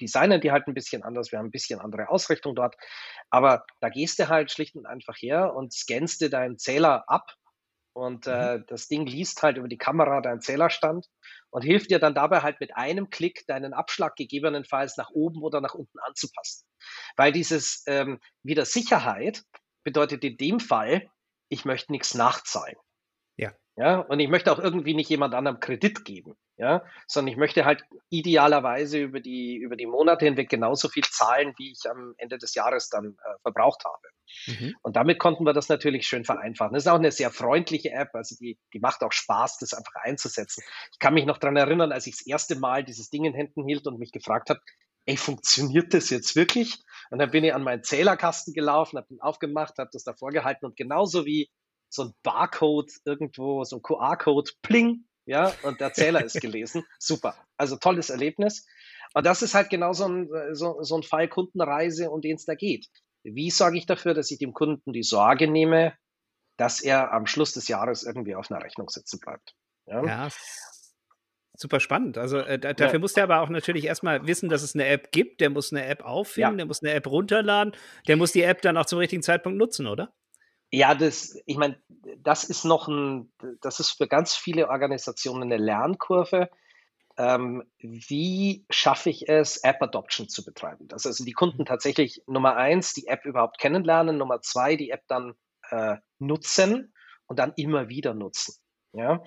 designen 0.00 0.40
die 0.40 0.52
halt 0.52 0.66
ein 0.66 0.74
bisschen 0.74 1.02
anders, 1.02 1.32
wir 1.32 1.38
haben 1.38 1.46
ein 1.46 1.52
bisschen 1.52 1.80
andere 1.80 2.08
Ausrichtung 2.08 2.54
dort. 2.54 2.76
Aber 3.30 3.64
da 3.80 3.88
gehst 3.88 4.18
du 4.18 4.28
halt 4.28 4.50
schlicht 4.50 4.76
und 4.76 4.86
einfach 4.86 5.16
her 5.18 5.54
und 5.54 5.72
scannst 5.72 6.20
dir 6.20 6.30
deinen 6.30 6.58
Zähler 6.58 7.04
ab 7.08 7.34
und 7.94 8.26
mhm. 8.26 8.32
äh, 8.32 8.60
das 8.66 8.88
Ding 8.88 9.06
liest 9.06 9.42
halt 9.42 9.58
über 9.58 9.68
die 9.68 9.78
Kamera 9.78 10.20
deinen 10.20 10.40
Zählerstand 10.40 11.06
und 11.50 11.62
hilft 11.62 11.90
dir 11.90 11.98
dann 11.98 12.14
dabei 12.14 12.40
halt 12.40 12.60
mit 12.60 12.74
einem 12.74 13.10
Klick 13.10 13.46
deinen 13.46 13.74
Abschlag 13.74 14.16
gegebenenfalls 14.16 14.96
nach 14.96 15.10
oben 15.10 15.42
oder 15.42 15.60
nach 15.60 15.74
unten 15.74 15.98
anzupassen. 16.00 16.66
Weil 17.16 17.32
dieses 17.32 17.84
ähm, 17.86 18.20
wieder 18.42 18.64
Sicherheit 18.64 19.42
bedeutet 19.84 20.24
in 20.24 20.36
dem 20.36 20.60
Fall, 20.60 21.10
ich 21.48 21.64
möchte 21.64 21.92
nichts 21.92 22.14
nachzahlen. 22.14 22.76
Ja. 23.76 24.00
Und 24.00 24.20
ich 24.20 24.28
möchte 24.28 24.52
auch 24.52 24.58
irgendwie 24.58 24.94
nicht 24.94 25.08
jemand 25.08 25.34
anderem 25.34 25.60
Kredit 25.60 26.04
geben 26.04 26.36
ja, 26.62 26.84
sondern 27.08 27.32
ich 27.32 27.38
möchte 27.38 27.64
halt 27.64 27.82
idealerweise 28.08 28.98
über 28.98 29.18
die, 29.18 29.56
über 29.56 29.74
die 29.74 29.86
Monate 29.86 30.26
hinweg 30.26 30.48
genauso 30.48 30.88
viel 30.88 31.02
zahlen, 31.02 31.54
wie 31.56 31.72
ich 31.72 31.90
am 31.90 32.14
Ende 32.18 32.38
des 32.38 32.54
Jahres 32.54 32.88
dann 32.88 33.16
äh, 33.24 33.38
verbraucht 33.42 33.84
habe. 33.84 34.08
Mhm. 34.46 34.76
Und 34.80 34.94
damit 34.94 35.18
konnten 35.18 35.44
wir 35.44 35.54
das 35.54 35.68
natürlich 35.68 36.06
schön 36.06 36.24
vereinfachen. 36.24 36.74
Das 36.74 36.84
ist 36.84 36.88
auch 36.88 37.00
eine 37.00 37.10
sehr 37.10 37.30
freundliche 37.30 37.90
App, 37.90 38.10
also 38.14 38.36
die, 38.38 38.60
die 38.72 38.78
macht 38.78 39.02
auch 39.02 39.10
Spaß, 39.10 39.58
das 39.58 39.74
einfach 39.74 39.96
einzusetzen. 39.96 40.62
Ich 40.92 41.00
kann 41.00 41.14
mich 41.14 41.26
noch 41.26 41.38
daran 41.38 41.56
erinnern, 41.56 41.90
als 41.90 42.06
ich 42.06 42.18
das 42.18 42.26
erste 42.26 42.54
Mal 42.54 42.84
dieses 42.84 43.10
Ding 43.10 43.24
in 43.24 43.34
Händen 43.34 43.66
hielt 43.66 43.88
und 43.88 43.98
mich 43.98 44.12
gefragt 44.12 44.48
habe, 44.50 44.60
ey, 45.06 45.16
funktioniert 45.16 45.92
das 45.94 46.10
jetzt 46.10 46.36
wirklich? 46.36 46.80
Und 47.10 47.18
dann 47.18 47.32
bin 47.32 47.42
ich 47.42 47.54
an 47.54 47.64
meinen 47.64 47.82
Zählerkasten 47.82 48.54
gelaufen, 48.54 48.98
habe 48.98 49.08
den 49.08 49.20
aufgemacht, 49.20 49.78
habe 49.78 49.90
das 49.92 50.04
davor 50.04 50.30
gehalten 50.30 50.64
und 50.64 50.76
genauso 50.76 51.26
wie 51.26 51.50
so 51.92 52.04
ein 52.04 52.14
Barcode 52.22 52.90
irgendwo, 53.04 53.64
so 53.64 53.76
ein 53.76 53.82
QR-Code, 53.82 54.50
pling, 54.62 55.04
ja, 55.26 55.52
und 55.62 55.80
der 55.80 55.92
Zähler 55.92 56.24
ist 56.24 56.40
gelesen. 56.40 56.84
Super. 56.98 57.36
Also 57.56 57.76
tolles 57.76 58.10
Erlebnis. 58.10 58.66
Und 59.14 59.26
das 59.26 59.42
ist 59.42 59.54
halt 59.54 59.70
genau 59.70 59.92
so 59.92 60.08
ein, 60.08 60.28
so, 60.52 60.82
so 60.82 60.96
ein 60.96 61.02
Fall 61.02 61.28
Kundenreise, 61.28 62.10
um 62.10 62.20
den 62.20 62.36
es 62.36 62.46
da 62.46 62.54
geht. 62.54 62.88
Wie 63.24 63.50
sorge 63.50 63.76
ich 63.76 63.86
dafür, 63.86 64.14
dass 64.14 64.30
ich 64.30 64.38
dem 64.38 64.52
Kunden 64.54 64.92
die 64.92 65.02
Sorge 65.02 65.48
nehme, 65.48 65.94
dass 66.56 66.80
er 66.80 67.12
am 67.12 67.26
Schluss 67.26 67.52
des 67.52 67.68
Jahres 67.68 68.02
irgendwie 68.02 68.34
auf 68.34 68.50
einer 68.50 68.64
Rechnung 68.64 68.88
sitzen 68.88 69.20
bleibt? 69.20 69.54
Ja, 69.86 70.04
ja 70.04 70.28
super 71.54 71.80
spannend. 71.80 72.18
Also 72.18 72.38
äh, 72.38 72.58
dafür 72.58 72.94
ja. 72.94 72.98
muss 72.98 73.12
der 73.12 73.24
aber 73.24 73.40
auch 73.40 73.48
natürlich 73.48 73.84
erstmal 73.84 74.26
wissen, 74.26 74.48
dass 74.48 74.62
es 74.62 74.74
eine 74.74 74.86
App 74.86 75.12
gibt. 75.12 75.40
Der 75.40 75.50
muss 75.50 75.72
eine 75.72 75.86
App 75.86 76.02
auffinden, 76.02 76.52
ja. 76.52 76.56
der 76.56 76.66
muss 76.66 76.82
eine 76.82 76.92
App 76.92 77.06
runterladen, 77.06 77.74
der 78.08 78.16
muss 78.16 78.32
die 78.32 78.42
App 78.42 78.62
dann 78.62 78.76
auch 78.76 78.86
zum 78.86 78.98
richtigen 78.98 79.22
Zeitpunkt 79.22 79.58
nutzen, 79.58 79.86
oder? 79.86 80.12
Ja, 80.74 80.94
das, 80.94 81.38
ich 81.44 81.58
meine, 81.58 81.78
das 82.22 82.44
ist 82.44 82.64
noch 82.64 82.88
ein, 82.88 83.30
das 83.60 83.78
ist 83.78 83.90
für 83.90 84.08
ganz 84.08 84.34
viele 84.34 84.70
Organisationen 84.70 85.42
eine 85.42 85.58
Lernkurve. 85.58 86.48
Ähm, 87.18 87.62
wie 87.78 88.64
schaffe 88.70 89.10
ich 89.10 89.28
es, 89.28 89.58
App 89.58 89.82
Adoption 89.82 90.30
zu 90.30 90.42
betreiben? 90.42 90.88
Dass 90.88 91.04
also 91.04 91.26
die 91.26 91.34
Kunden 91.34 91.66
tatsächlich 91.66 92.22
Nummer 92.26 92.56
eins 92.56 92.94
die 92.94 93.06
App 93.06 93.26
überhaupt 93.26 93.58
kennenlernen, 93.58 94.16
Nummer 94.16 94.40
zwei 94.40 94.76
die 94.76 94.88
App 94.88 95.02
dann 95.08 95.34
äh, 95.68 95.96
nutzen 96.18 96.94
und 97.26 97.38
dann 97.38 97.52
immer 97.56 97.90
wieder 97.90 98.14
nutzen. 98.14 98.54
Ja, 98.94 99.22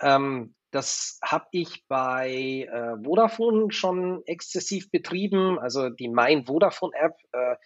ähm, 0.00 0.54
das 0.70 1.18
habe 1.24 1.46
ich 1.50 1.84
bei 1.88 2.68
äh, 2.70 3.04
Vodafone 3.04 3.72
schon 3.72 4.22
exzessiv 4.26 4.92
betrieben, 4.92 5.58
also 5.58 5.90
die 5.90 6.08
Mein 6.08 6.46
Vodafone 6.46 6.96
App. 6.96 7.16
Äh, 7.32 7.56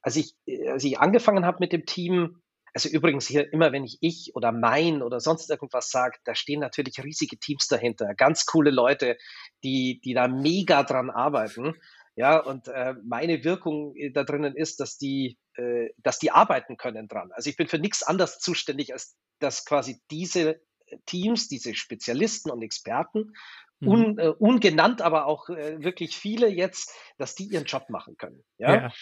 als, 0.00 0.16
ich, 0.16 0.34
als 0.68 0.84
ich 0.84 0.98
angefangen 0.98 1.46
habe 1.46 1.58
mit 1.60 1.72
dem 1.72 1.86
Team, 1.86 2.41
also 2.74 2.88
übrigens 2.88 3.26
hier 3.26 3.52
immer, 3.52 3.72
wenn 3.72 3.84
ich 3.84 3.98
ich 4.00 4.32
oder 4.34 4.52
mein 4.52 5.02
oder 5.02 5.20
sonst 5.20 5.50
irgendwas 5.50 5.90
sage, 5.90 6.18
da 6.24 6.34
stehen 6.34 6.60
natürlich 6.60 7.02
riesige 7.02 7.38
Teams 7.38 7.68
dahinter, 7.68 8.14
ganz 8.14 8.46
coole 8.46 8.70
Leute, 8.70 9.16
die, 9.62 10.00
die 10.04 10.14
da 10.14 10.28
mega 10.28 10.82
dran 10.82 11.10
arbeiten. 11.10 11.74
Ja, 12.14 12.38
und 12.38 12.68
äh, 12.68 12.94
meine 13.04 13.42
Wirkung 13.42 13.96
äh, 13.96 14.10
da 14.10 14.24
drinnen 14.24 14.54
ist, 14.54 14.80
dass 14.80 14.98
die, 14.98 15.38
äh, 15.54 15.88
dass 15.98 16.18
die 16.18 16.30
arbeiten 16.30 16.76
können 16.76 17.08
dran. 17.08 17.30
Also 17.32 17.48
ich 17.48 17.56
bin 17.56 17.68
für 17.68 17.78
nichts 17.78 18.02
anderes 18.02 18.38
zuständig, 18.38 18.92
als 18.92 19.16
dass 19.38 19.64
quasi 19.64 20.00
diese 20.10 20.60
Teams, 21.06 21.48
diese 21.48 21.74
Spezialisten 21.74 22.50
und 22.50 22.62
Experten, 22.62 23.32
mhm. 23.80 23.88
un, 23.88 24.18
äh, 24.18 24.28
ungenannt, 24.28 25.02
aber 25.02 25.26
auch 25.26 25.48
äh, 25.48 25.82
wirklich 25.82 26.16
viele 26.16 26.48
jetzt, 26.48 26.92
dass 27.18 27.34
die 27.34 27.44
ihren 27.44 27.64
Job 27.64 27.88
machen 27.88 28.16
können. 28.16 28.44
Ja. 28.58 28.74
ja. 28.74 28.92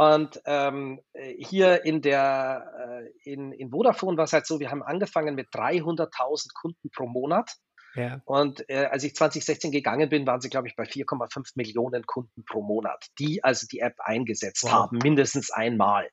Und 0.00 0.40
ähm, 0.46 1.02
hier 1.36 1.84
in 1.84 2.00
der 2.00 3.04
äh, 3.04 3.30
in, 3.30 3.52
in 3.52 3.68
Vodafone 3.68 4.16
war 4.16 4.24
es 4.24 4.32
halt 4.32 4.46
so, 4.46 4.58
wir 4.58 4.70
haben 4.70 4.82
angefangen 4.82 5.34
mit 5.34 5.48
300.000 5.48 6.54
Kunden 6.58 6.88
pro 6.90 7.06
Monat. 7.06 7.52
Ja. 7.94 8.22
Und 8.24 8.66
äh, 8.70 8.86
als 8.86 9.04
ich 9.04 9.14
2016 9.14 9.70
gegangen 9.70 10.08
bin, 10.08 10.26
waren 10.26 10.40
sie, 10.40 10.48
glaube 10.48 10.68
ich, 10.68 10.74
bei 10.74 10.84
4,5 10.84 11.50
Millionen 11.54 12.06
Kunden 12.06 12.46
pro 12.46 12.62
Monat, 12.62 13.08
die 13.18 13.44
also 13.44 13.66
die 13.70 13.80
App 13.80 13.96
eingesetzt 13.98 14.62
wow. 14.62 14.72
haben, 14.72 15.00
mindestens 15.02 15.50
einmal. 15.50 16.08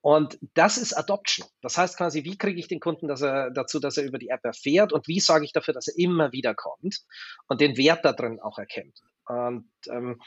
Und 0.00 0.36
das 0.54 0.76
ist 0.76 0.92
Adoption. 0.92 1.46
Das 1.62 1.78
heißt 1.78 1.96
quasi, 1.96 2.24
wie 2.24 2.36
kriege 2.36 2.58
ich 2.58 2.66
den 2.66 2.80
Kunden 2.80 3.06
dass 3.06 3.22
er, 3.22 3.52
dazu, 3.52 3.78
dass 3.78 3.98
er 3.98 4.04
über 4.04 4.18
die 4.18 4.30
App 4.30 4.44
erfährt 4.44 4.92
und 4.92 5.06
wie 5.06 5.20
sorge 5.20 5.44
ich 5.44 5.52
dafür, 5.52 5.74
dass 5.74 5.86
er 5.86 5.96
immer 5.96 6.32
wieder 6.32 6.56
kommt 6.56 7.02
und 7.46 7.60
den 7.60 7.76
Wert 7.76 8.04
da 8.04 8.12
drin 8.12 8.40
auch 8.40 8.58
erkennt. 8.58 9.00
Und 9.26 9.68
ähm, 9.90 10.20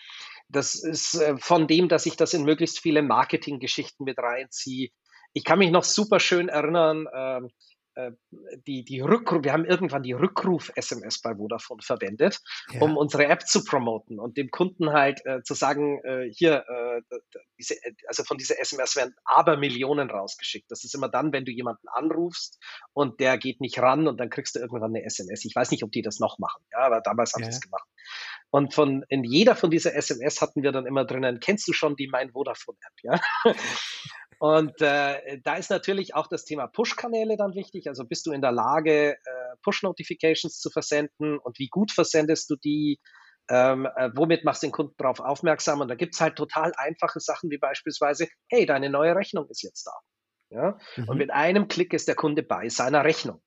das 0.49 0.75
ist 0.75 1.15
äh, 1.15 1.37
von 1.37 1.67
dem, 1.67 1.89
dass 1.89 2.05
ich 2.05 2.17
das 2.17 2.33
in 2.33 2.43
möglichst 2.43 2.79
viele 2.79 3.01
Marketinggeschichten 3.01 4.03
mit 4.03 4.17
reinziehe. 4.17 4.89
Ich 5.33 5.43
kann 5.43 5.59
mich 5.59 5.71
noch 5.71 5.83
super 5.83 6.19
schön 6.19 6.49
erinnern, 6.49 7.07
ähm, 7.13 7.49
äh, 7.99 8.11
die, 8.67 8.83
die 8.83 9.01
Rückruf, 9.01 9.43
wir 9.43 9.53
haben 9.53 9.65
irgendwann 9.65 10.03
die 10.03 10.13
Rückruf-SMS 10.13 11.21
bei 11.21 11.35
Vodafone 11.35 11.81
verwendet, 11.81 12.39
ja. 12.71 12.81
um 12.81 12.97
unsere 12.97 13.25
App 13.25 13.45
zu 13.47 13.63
promoten 13.63 14.19
und 14.19 14.37
dem 14.37 14.49
Kunden 14.51 14.91
halt 14.91 15.25
äh, 15.25 15.41
zu 15.43 15.53
sagen, 15.53 15.99
äh, 16.03 16.29
hier, 16.31 16.63
äh, 16.67 17.01
diese, 17.57 17.75
also 18.07 18.23
von 18.23 18.37
dieser 18.37 18.59
SMS 18.59 18.95
werden 18.95 19.15
aber 19.25 19.57
Millionen 19.57 20.09
rausgeschickt. 20.09 20.69
Das 20.71 20.83
ist 20.83 20.95
immer 20.95 21.09
dann, 21.09 21.33
wenn 21.33 21.45
du 21.45 21.51
jemanden 21.51 21.87
anrufst 21.89 22.59
und 22.93 23.19
der 23.19 23.37
geht 23.37 23.59
nicht 23.59 23.79
ran 23.79 24.07
und 24.07 24.19
dann 24.19 24.29
kriegst 24.29 24.55
du 24.55 24.59
irgendwann 24.59 24.95
eine 24.95 25.03
SMS. 25.03 25.43
Ich 25.45 25.55
weiß 25.55 25.71
nicht, 25.71 25.83
ob 25.83 25.91
die 25.91 26.01
das 26.01 26.19
noch 26.19 26.39
machen, 26.39 26.63
ja, 26.71 26.79
aber 26.79 27.01
damals 27.01 27.33
haben 27.33 27.43
ja. 27.43 27.51
sie 27.51 27.55
es 27.55 27.61
gemacht. 27.61 27.88
Und 28.51 28.73
von 28.73 29.05
in 29.09 29.23
jeder 29.23 29.55
von 29.55 29.69
dieser 29.69 29.95
SMS 29.95 30.41
hatten 30.41 30.63
wir 30.63 30.71
dann 30.71 30.87
immer 30.87 31.05
drinnen, 31.05 31.39
kennst 31.39 31.67
du 31.67 31.73
schon 31.73 31.95
die 31.95 32.07
Mein 32.07 32.31
Vodafone 32.31 32.77
App, 32.81 32.93
ja? 33.03 33.53
Und 34.39 34.81
äh, 34.81 35.39
da 35.43 35.55
ist 35.55 35.69
natürlich 35.69 36.15
auch 36.15 36.27
das 36.27 36.45
Thema 36.45 36.67
Push-Kanäle 36.67 37.35
dann 37.35 37.55
wichtig. 37.55 37.87
Also 37.87 38.05
bist 38.05 38.25
du 38.25 38.31
in 38.31 38.41
der 38.41 38.53
Lage, 38.53 39.11
äh, 39.11 39.55
Push-Notifications 39.63 40.59
zu 40.59 40.69
versenden 40.69 41.37
und 41.37 41.59
wie 41.59 41.67
gut 41.67 41.91
versendest 41.91 42.49
du 42.49 42.55
die? 42.55 42.99
Ähm, 43.49 43.85
äh, 43.97 44.11
womit 44.15 44.45
machst 44.45 44.63
du 44.63 44.67
den 44.67 44.71
Kunden 44.71 44.93
darauf 44.97 45.19
aufmerksam? 45.19 45.81
Und 45.81 45.89
da 45.89 45.95
gibt's 45.95 46.21
halt 46.21 46.37
total 46.37 46.71
einfache 46.77 47.19
Sachen 47.19 47.49
wie 47.49 47.57
beispielsweise, 47.57 48.27
hey, 48.47 48.65
deine 48.65 48.89
neue 48.89 49.13
Rechnung 49.13 49.45
ist 49.49 49.61
jetzt 49.61 49.85
da. 49.85 49.91
Ja? 50.51 50.77
Mhm. 50.95 51.09
Und 51.09 51.17
mit 51.17 51.31
einem 51.31 51.67
Klick 51.67 51.93
ist 51.93 52.07
der 52.07 52.15
Kunde 52.15 52.41
bei 52.41 52.69
seiner 52.69 53.03
Rechnung. 53.03 53.41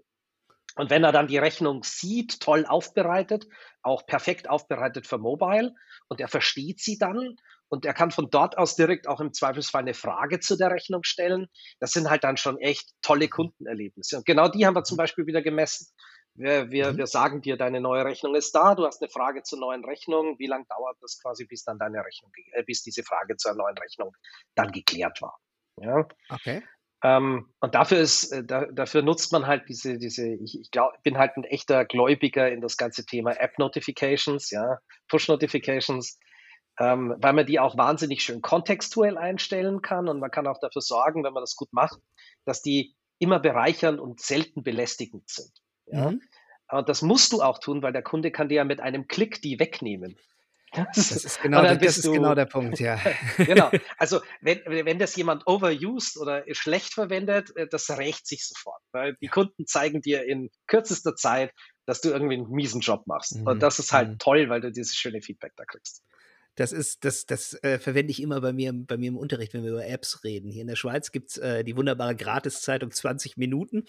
Und 0.76 0.90
wenn 0.90 1.04
er 1.04 1.12
dann 1.12 1.26
die 1.26 1.38
Rechnung 1.38 1.82
sieht, 1.84 2.40
toll 2.40 2.64
aufbereitet, 2.66 3.46
auch 3.82 4.06
perfekt 4.06 4.48
aufbereitet 4.48 5.06
für 5.06 5.18
Mobile, 5.18 5.74
und 6.08 6.20
er 6.20 6.28
versteht 6.28 6.80
sie 6.80 6.98
dann 6.98 7.36
und 7.68 7.86
er 7.86 7.94
kann 7.94 8.10
von 8.10 8.28
dort 8.30 8.58
aus 8.58 8.76
direkt 8.76 9.08
auch 9.08 9.20
im 9.20 9.32
Zweifelsfall 9.32 9.80
eine 9.80 9.94
Frage 9.94 10.40
zu 10.40 10.56
der 10.56 10.70
Rechnung 10.70 11.04
stellen. 11.04 11.48
Das 11.80 11.92
sind 11.92 12.10
halt 12.10 12.22
dann 12.22 12.36
schon 12.36 12.58
echt 12.58 12.90
tolle 13.00 13.28
Kundenerlebnisse. 13.28 14.18
Und 14.18 14.26
genau 14.26 14.48
die 14.48 14.66
haben 14.66 14.74
wir 14.74 14.84
zum 14.84 14.98
Beispiel 14.98 15.26
wieder 15.26 15.40
gemessen. 15.40 15.88
Wir, 16.34 16.70
wir, 16.70 16.92
mhm. 16.92 16.98
wir 16.98 17.06
sagen 17.06 17.42
dir, 17.42 17.56
deine 17.56 17.80
neue 17.80 18.04
Rechnung 18.04 18.34
ist 18.34 18.54
da, 18.54 18.74
du 18.74 18.86
hast 18.86 19.02
eine 19.02 19.10
Frage 19.10 19.42
zur 19.42 19.58
neuen 19.58 19.84
Rechnung. 19.84 20.38
Wie 20.38 20.46
lange 20.46 20.64
dauert 20.66 20.96
das 21.00 21.18
quasi, 21.20 21.44
bis 21.46 21.64
dann 21.64 21.78
deine 21.78 22.04
Rechnung, 22.04 22.30
äh, 22.52 22.62
bis 22.62 22.82
diese 22.82 23.02
Frage 23.02 23.36
zur 23.36 23.54
neuen 23.54 23.76
Rechnung 23.78 24.14
dann 24.54 24.70
geklärt 24.70 25.20
war? 25.20 25.38
Ja. 25.80 26.06
Okay. 26.28 26.62
Ähm, 27.04 27.48
und 27.60 27.74
dafür 27.74 27.98
ist, 27.98 28.32
äh, 28.32 28.44
da, 28.44 28.66
dafür 28.66 29.02
nutzt 29.02 29.32
man 29.32 29.46
halt 29.46 29.68
diese, 29.68 29.98
diese, 29.98 30.28
ich, 30.28 30.60
ich 30.60 30.70
glaube, 30.70 30.96
bin 31.02 31.18
halt 31.18 31.36
ein 31.36 31.44
echter 31.44 31.84
Gläubiger 31.84 32.50
in 32.50 32.60
das 32.60 32.76
ganze 32.76 33.04
Thema 33.04 33.32
App 33.32 33.58
Notifications, 33.58 34.50
ja, 34.50 34.78
Push 35.08 35.28
Notifications 35.28 36.18
ähm, 36.78 37.14
weil 37.18 37.32
man 37.32 37.46
die 37.46 37.60
auch 37.60 37.76
wahnsinnig 37.76 38.22
schön 38.22 38.40
kontextuell 38.40 39.18
einstellen 39.18 39.82
kann 39.82 40.08
und 40.08 40.20
man 40.20 40.30
kann 40.30 40.46
auch 40.46 40.58
dafür 40.58 40.82
sorgen, 40.82 41.24
wenn 41.24 41.32
man 41.32 41.42
das 41.42 41.56
gut 41.56 41.72
macht, 41.72 42.00
dass 42.44 42.62
die 42.62 42.94
immer 43.18 43.38
bereichernd 43.38 44.00
und 44.00 44.20
selten 44.20 44.62
belästigend 44.62 45.28
sind. 45.28 45.52
Ja? 45.86 46.10
Mhm. 46.10 46.22
Aber 46.66 46.82
das 46.82 47.02
musst 47.02 47.32
du 47.32 47.42
auch 47.42 47.58
tun, 47.58 47.82
weil 47.82 47.92
der 47.92 48.02
Kunde 48.02 48.30
kann 48.30 48.48
dir 48.48 48.56
ja 48.56 48.64
mit 48.64 48.80
einem 48.80 49.06
Klick 49.06 49.42
die 49.42 49.58
wegnehmen. 49.58 50.16
Das, 50.72 51.10
das 51.10 51.10
ist, 51.24 51.42
genau, 51.42 51.62
der, 51.62 51.76
das 51.76 51.98
ist 51.98 52.06
du, 52.06 52.12
genau 52.12 52.34
der 52.34 52.46
Punkt, 52.46 52.80
ja. 52.80 52.98
genau. 53.36 53.70
Also 53.98 54.20
wenn, 54.40 54.60
wenn 54.66 54.98
das 54.98 55.14
jemand 55.16 55.46
overused 55.46 56.16
oder 56.16 56.44
schlecht 56.52 56.94
verwendet, 56.94 57.54
äh, 57.56 57.68
das 57.68 57.90
rächt 57.90 58.26
sich 58.26 58.46
sofort. 58.46 58.80
Weil 58.92 59.16
die 59.20 59.28
Kunden 59.28 59.66
zeigen 59.66 60.00
dir 60.00 60.24
in 60.24 60.50
kürzester 60.66 61.14
Zeit, 61.14 61.52
dass 61.86 62.00
du 62.00 62.10
irgendwie 62.10 62.34
einen 62.34 62.50
miesen 62.50 62.80
Job 62.80 63.06
machst. 63.06 63.36
Mhm. 63.36 63.46
Und 63.46 63.62
das 63.62 63.78
ist 63.78 63.92
halt 63.92 64.08
mhm. 64.10 64.18
toll, 64.18 64.48
weil 64.48 64.60
du 64.60 64.72
dieses 64.72 64.94
schöne 64.94 65.20
Feedback 65.20 65.52
da 65.56 65.64
kriegst. 65.64 66.02
Das 66.56 66.72
ist, 66.72 67.04
das, 67.04 67.24
das 67.24 67.54
äh, 67.62 67.78
verwende 67.78 68.10
ich 68.10 68.20
immer 68.20 68.40
bei 68.42 68.52
mir, 68.52 68.72
bei 68.74 68.98
mir 68.98 69.08
im 69.08 69.16
Unterricht, 69.16 69.54
wenn 69.54 69.64
wir 69.64 69.70
über 69.70 69.86
Apps 69.86 70.22
reden. 70.22 70.50
Hier 70.50 70.60
in 70.60 70.68
der 70.68 70.76
Schweiz 70.76 71.10
gibt's 71.10 71.38
äh, 71.38 71.64
die 71.64 71.76
wunderbare 71.76 72.14
Gratiszeitung 72.14 72.90
20 72.90 73.38
Minuten. 73.38 73.84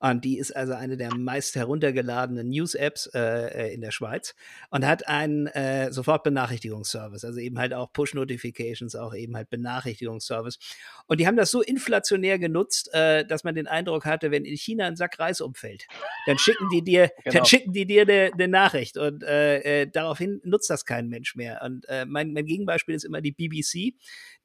Und 0.00 0.24
die 0.24 0.38
ist 0.38 0.54
also 0.54 0.72
eine 0.72 0.96
der 0.96 1.14
meist 1.14 1.54
heruntergeladenen 1.54 2.48
News-Apps 2.48 3.06
äh, 3.14 3.68
äh, 3.68 3.74
in 3.74 3.80
der 3.80 3.92
Schweiz 3.92 4.34
und 4.70 4.84
hat 4.84 5.06
einen 5.06 5.46
äh, 5.48 5.92
Sofortbenachrichtigungsservice, 5.92 7.24
also 7.24 7.38
eben 7.38 7.58
halt 7.58 7.72
auch 7.72 7.92
Push-Notifications, 7.92 8.96
auch 8.96 9.14
eben 9.14 9.36
halt 9.36 9.48
Benachrichtigungsservice. 9.50 10.58
Und 11.06 11.20
die 11.20 11.26
haben 11.26 11.36
das 11.36 11.52
so 11.52 11.62
inflationär 11.62 12.40
genutzt, 12.40 12.92
äh, 12.94 13.24
dass 13.24 13.44
man 13.44 13.54
den 13.54 13.68
Eindruck 13.68 14.04
hatte, 14.06 14.32
wenn 14.32 14.44
in 14.44 14.56
China 14.56 14.86
ein 14.86 14.96
Sack 14.96 15.20
Reis 15.20 15.40
umfällt, 15.40 15.86
dann 16.26 16.38
schicken 16.38 16.68
die 16.72 16.82
dir, 16.82 17.12
genau. 17.24 17.36
dann 17.36 17.46
schicken 17.46 17.72
die 17.72 17.86
dir 17.86 18.02
eine 18.02 18.32
ne 18.36 18.48
Nachricht 18.48 18.96
und 18.96 19.22
äh, 19.22 19.82
äh, 19.82 19.86
daraufhin 19.86 20.40
nutzt 20.44 20.68
das 20.68 20.84
kein 20.84 21.08
Mensch 21.08 21.36
mehr. 21.36 21.62
Und 21.62 21.88
äh, 21.88 22.06
mein, 22.08 22.32
mein 22.32 22.46
Gegenbeispiel 22.46 22.94
ist 22.94 23.04
immer 23.04 23.20
die 23.20 23.32
BBC, 23.32 23.94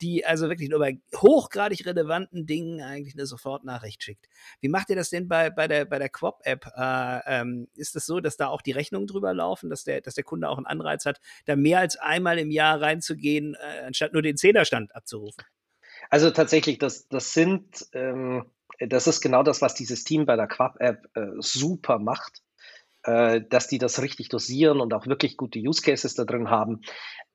die 0.02 0.26
also 0.26 0.50
wirklich 0.50 0.70
nur 0.70 0.80
bei 0.80 1.00
hochgradig 1.16 1.86
relevanten 1.86 2.46
Dingen 2.46 2.82
eigentlich 2.82 3.16
eine 3.16 3.26
Sofortnachricht 3.26 4.04
schickt. 4.04 4.28
Wie 4.62 4.70
macht 4.70 4.90
ihr 4.90 4.96
das 4.96 5.10
denn 5.10 5.28
bei, 5.28 5.50
bei 5.50 5.68
der, 5.68 5.86
bei 5.86 6.00
der 6.00 6.10
Quop-App? 6.10 6.66
Äh, 6.76 7.20
ähm, 7.26 7.68
ist 7.76 7.96
das 7.96 8.06
so, 8.06 8.20
dass 8.20 8.38
da 8.38 8.48
auch 8.48 8.62
die 8.62 8.72
Rechnungen 8.72 9.08
drüber 9.08 9.34
laufen, 9.34 9.70
dass 9.70 9.84
der, 9.84 10.02
dass 10.02 10.16
der 10.16 10.24
Kunde 10.24 10.50
auch 10.50 10.58
einen 10.58 10.66
Anreiz 10.66 11.06
hat, 11.06 11.20
da 11.46 11.56
mehr 11.56 11.80
als 11.80 11.98
einmal 11.98 12.40
im 12.40 12.52
Jahr 12.52 12.82
reinzugehen, 12.82 13.56
äh, 13.56 13.86
anstatt 13.86 14.14
nur 14.14 14.22
den 14.22 14.38
Zehnerstand 14.38 14.96
abzurufen? 14.96 15.44
Also 16.10 16.32
tatsächlich, 16.32 16.80
das, 16.80 17.08
das 17.08 17.34
sind, 17.34 17.88
ähm, 17.94 18.46
das 18.80 19.08
ist 19.08 19.22
genau 19.22 19.44
das, 19.44 19.62
was 19.62 19.74
dieses 19.76 20.04
Team 20.04 20.26
bei 20.26 20.36
der 20.36 20.48
Quap-App 20.48 21.10
äh, 21.16 21.28
super 21.40 22.00
macht 22.00 22.42
äh, 23.04 23.42
dass 23.50 23.68
die 23.68 23.78
das 23.78 24.02
richtig 24.02 24.30
dosieren 24.30 24.80
und 24.80 24.94
auch 24.94 25.08
wirklich 25.08 25.38
gute 25.38 25.60
Use 25.60 25.82
Cases 25.82 26.14
da 26.16 26.24
drin 26.24 26.50
haben. 26.50 26.82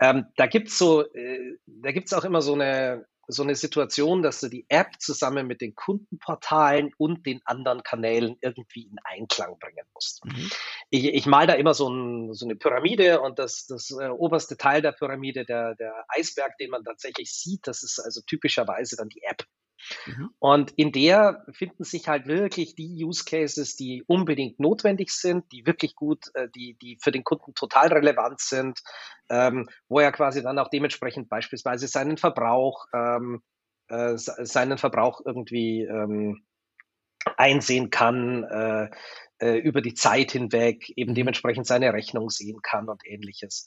Ähm, 0.01 0.27
da 0.37 0.47
gibt's 0.47 0.79
so, 0.79 1.03
äh, 1.13 1.59
da 1.67 1.93
gibt's 1.93 2.13
auch 2.13 2.25
immer 2.25 2.43
so 2.43 2.55
eine, 2.55 3.07
so 3.29 3.43
eine 3.43 3.55
Situation, 3.55 4.23
dass 4.23 4.41
du 4.41 4.49
die 4.49 4.65
App 4.71 4.93
zusammen 4.99 5.47
mit 5.47 5.61
den 5.61 5.75
Kundenportalen 5.75 6.93
und 6.97 7.27
den 7.27 7.43
anderen 7.45 7.83
Kanälen 7.83 8.37
irgendwie 8.41 8.85
in 8.85 8.97
Einklang 9.05 9.59
bringen 9.59 9.87
musst. 9.93 10.25
Mhm. 10.25 10.51
Ich, 10.89 11.05
ich 11.05 11.27
mal 11.27 11.47
da 11.47 11.53
immer 11.53 11.75
so, 11.75 11.89
ein, 11.91 12.33
so, 12.33 12.47
eine 12.47 12.57
Pyramide 12.57 13.21
und 13.21 13.39
das, 13.39 13.67
das 13.67 13.91
äh, 13.91 14.09
oberste 14.09 14.57
Teil 14.57 14.81
der 14.81 14.93
Pyramide, 14.93 15.45
der, 15.45 15.75
der 15.75 15.93
Eisberg, 16.09 16.57
den 16.57 16.71
man 16.71 16.85
tatsächlich 16.85 17.31
sieht, 17.31 17.67
das 17.67 17.83
ist 17.83 17.99
also 17.99 18.23
typischerweise 18.27 18.97
dann 18.97 19.11
die 19.11 19.23
App. 19.23 19.45
Mhm. 20.07 20.31
Und 20.39 20.71
in 20.73 20.93
der 20.93 21.45
finden 21.53 21.85
sich 21.85 22.09
halt 22.09 22.27
wirklich 22.27 22.75
die 22.75 23.05
Use 23.05 23.25
Cases, 23.25 23.77
die 23.77 24.05
unbedingt 24.07 24.61
notwendig 24.61 25.11
sind, 25.11 25.51
die 25.53 25.67
wirklich 25.67 25.95
gut, 25.95 26.27
äh, 26.35 26.49
die, 26.55 26.75
die 26.75 26.99
für 27.01 27.13
den 27.13 27.25
Kunden 27.25 27.55
total 27.55 27.89
relevant 27.89 28.41
sind, 28.41 28.81
ähm, 29.29 29.69
wo 29.89 30.01
er 30.01 30.13
quasi 30.13 30.43
dann 30.43 30.59
auch 30.59 30.69
dementsprechend 30.69 31.29
beispielsweise 31.29 31.89
seinen 31.89 32.17
Verbrauch, 32.17 32.87
ähm, 32.93 33.43
äh, 33.89 34.17
seinen 34.17 34.79
Verbrauch 34.79 35.21
irgendwie 35.25 35.83
ähm, 35.83 36.43
einsehen 37.37 37.91
kann, 37.91 38.45
äh, 38.45 38.91
äh, 39.39 39.59
über 39.59 39.81
die 39.81 39.95
Zeit 39.95 40.33
hinweg, 40.33 40.91
eben 40.97 41.15
dementsprechend 41.15 41.67
seine 41.67 41.93
Rechnung 41.93 42.31
sehen 42.31 42.61
kann 42.63 42.89
und 42.89 43.03
ähnliches. 43.07 43.67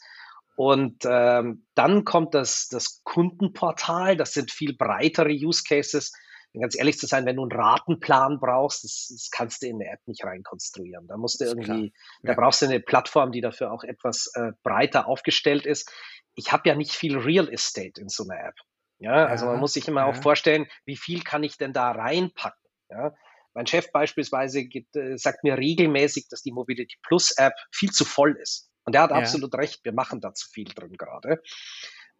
Und 0.61 1.05
ähm, 1.05 1.65
dann 1.73 2.05
kommt 2.05 2.35
das, 2.35 2.67
das 2.67 3.01
Kundenportal, 3.03 4.15
das 4.15 4.33
sind 4.33 4.51
viel 4.51 4.77
breitere 4.77 5.31
Use 5.31 5.63
Cases, 5.67 6.11
ganz 6.53 6.77
ehrlich 6.77 6.99
zu 6.99 7.07
sein, 7.07 7.25
wenn 7.25 7.37
du 7.37 7.41
einen 7.41 7.51
Ratenplan 7.51 8.39
brauchst, 8.39 8.83
das, 8.83 9.07
das 9.09 9.29
kannst 9.31 9.63
du 9.63 9.65
in 9.65 9.81
eine 9.81 9.91
App 9.91 10.01
nicht 10.05 10.23
reinkonstruieren. 10.23 11.07
Da 11.07 11.17
musst 11.17 11.41
du 11.41 11.45
irgendwie, 11.45 11.93
da 12.21 12.35
brauchst 12.35 12.61
du 12.61 12.67
eine 12.67 12.79
Plattform, 12.79 13.31
die 13.31 13.41
dafür 13.41 13.71
auch 13.71 13.83
etwas 13.83 14.29
äh, 14.35 14.51
breiter 14.61 15.07
aufgestellt 15.07 15.65
ist. 15.65 15.91
Ich 16.35 16.51
habe 16.51 16.69
ja 16.69 16.75
nicht 16.75 16.91
viel 16.91 17.17
Real 17.17 17.49
Estate 17.51 17.99
in 17.99 18.09
so 18.09 18.23
einer 18.25 18.39
App. 18.39 18.55
Ja, 18.99 19.25
also 19.25 19.47
man 19.47 19.59
muss 19.59 19.73
sich 19.73 19.87
immer 19.87 20.01
ja. 20.01 20.11
auch 20.11 20.15
vorstellen, 20.15 20.67
wie 20.85 20.95
viel 20.95 21.23
kann 21.23 21.41
ich 21.41 21.57
denn 21.57 21.73
da 21.73 21.89
reinpacken? 21.89 22.69
Ja, 22.91 23.15
mein 23.55 23.65
Chef 23.65 23.91
beispielsweise 23.91 24.63
gibt, 24.65 24.95
äh, 24.95 25.17
sagt 25.17 25.43
mir 25.43 25.57
regelmäßig, 25.57 26.27
dass 26.29 26.43
die 26.43 26.51
Mobility 26.51 26.97
Plus 27.01 27.31
App 27.31 27.53
viel 27.71 27.89
zu 27.89 28.05
voll 28.05 28.37
ist. 28.39 28.70
Und 28.85 28.95
er 28.95 29.03
hat 29.03 29.11
ja. 29.11 29.17
absolut 29.17 29.53
recht, 29.55 29.83
wir 29.83 29.93
machen 29.93 30.21
da 30.21 30.33
zu 30.33 30.49
viel 30.49 30.65
drin 30.65 30.97
gerade. 30.97 31.41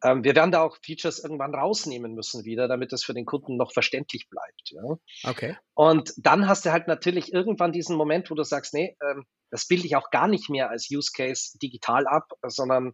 Ähm, 0.03 0.23
wir 0.23 0.35
werden 0.35 0.51
da 0.51 0.61
auch 0.61 0.77
Features 0.83 1.23
irgendwann 1.23 1.53
rausnehmen 1.53 2.13
müssen 2.13 2.43
wieder, 2.43 2.67
damit 2.67 2.91
das 2.91 3.03
für 3.03 3.13
den 3.13 3.25
Kunden 3.25 3.55
noch 3.57 3.71
verständlich 3.71 4.29
bleibt. 4.29 4.71
Ja? 4.71 5.29
Okay. 5.29 5.57
Und 5.73 6.13
dann 6.17 6.47
hast 6.47 6.65
du 6.65 6.71
halt 6.71 6.87
natürlich 6.87 7.33
irgendwann 7.33 7.71
diesen 7.71 7.95
Moment, 7.95 8.31
wo 8.31 8.35
du 8.35 8.43
sagst, 8.43 8.73
nee, 8.73 8.97
ähm, 9.03 9.25
das 9.51 9.67
bilde 9.67 9.85
ich 9.85 9.95
auch 9.95 10.09
gar 10.09 10.27
nicht 10.27 10.49
mehr 10.49 10.69
als 10.69 10.89
Use 10.89 11.11
Case 11.15 11.57
digital 11.59 12.07
ab, 12.07 12.31
sondern 12.47 12.93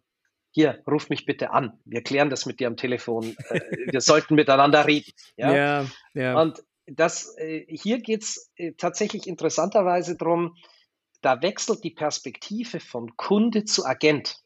hier, 0.52 0.82
ruf 0.88 1.10
mich 1.10 1.26
bitte 1.26 1.52
an. 1.52 1.80
Wir 1.86 2.02
klären 2.02 2.30
das 2.30 2.46
mit 2.46 2.60
dir 2.60 2.68
am 2.68 2.78
Telefon. 2.78 3.36
Äh, 3.50 3.60
wir 3.92 4.02
sollten 4.02 4.36
miteinander 4.36 4.86
reden. 4.88 5.12
Ja, 5.38 5.56
ja. 5.56 5.86
ja. 6.14 6.42
Und 6.42 6.64
das, 6.88 7.38
äh, 7.38 7.66
hier 7.70 8.00
geht's 8.00 8.52
äh, 8.56 8.74
tatsächlich 8.74 9.28
interessanterweise 9.28 10.16
drum. 10.18 10.56
Da 11.22 11.42
wechselt 11.42 11.84
die 11.84 11.92
Perspektive 11.92 12.80
von 12.80 13.16
Kunde 13.18 13.66
zu 13.66 13.86
Agent. 13.86 14.38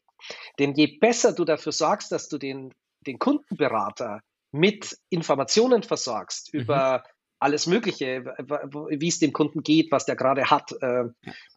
Denn 0.58 0.74
je 0.74 0.98
besser 0.98 1.32
du 1.32 1.44
dafür 1.44 1.72
sorgst, 1.72 2.12
dass 2.12 2.28
du 2.28 2.38
den, 2.38 2.72
den 3.06 3.18
Kundenberater 3.18 4.20
mit 4.52 4.96
Informationen 5.08 5.82
versorgst 5.82 6.52
mhm. 6.52 6.60
über 6.60 7.04
alles 7.42 7.66
Mögliche, 7.66 8.24
wie 8.24 9.08
es 9.08 9.18
dem 9.18 9.32
Kunden 9.32 9.64
geht, 9.64 9.90
was 9.90 10.06
der 10.06 10.14
gerade 10.14 10.48
hat. 10.48 10.70
Äh, 10.80 11.06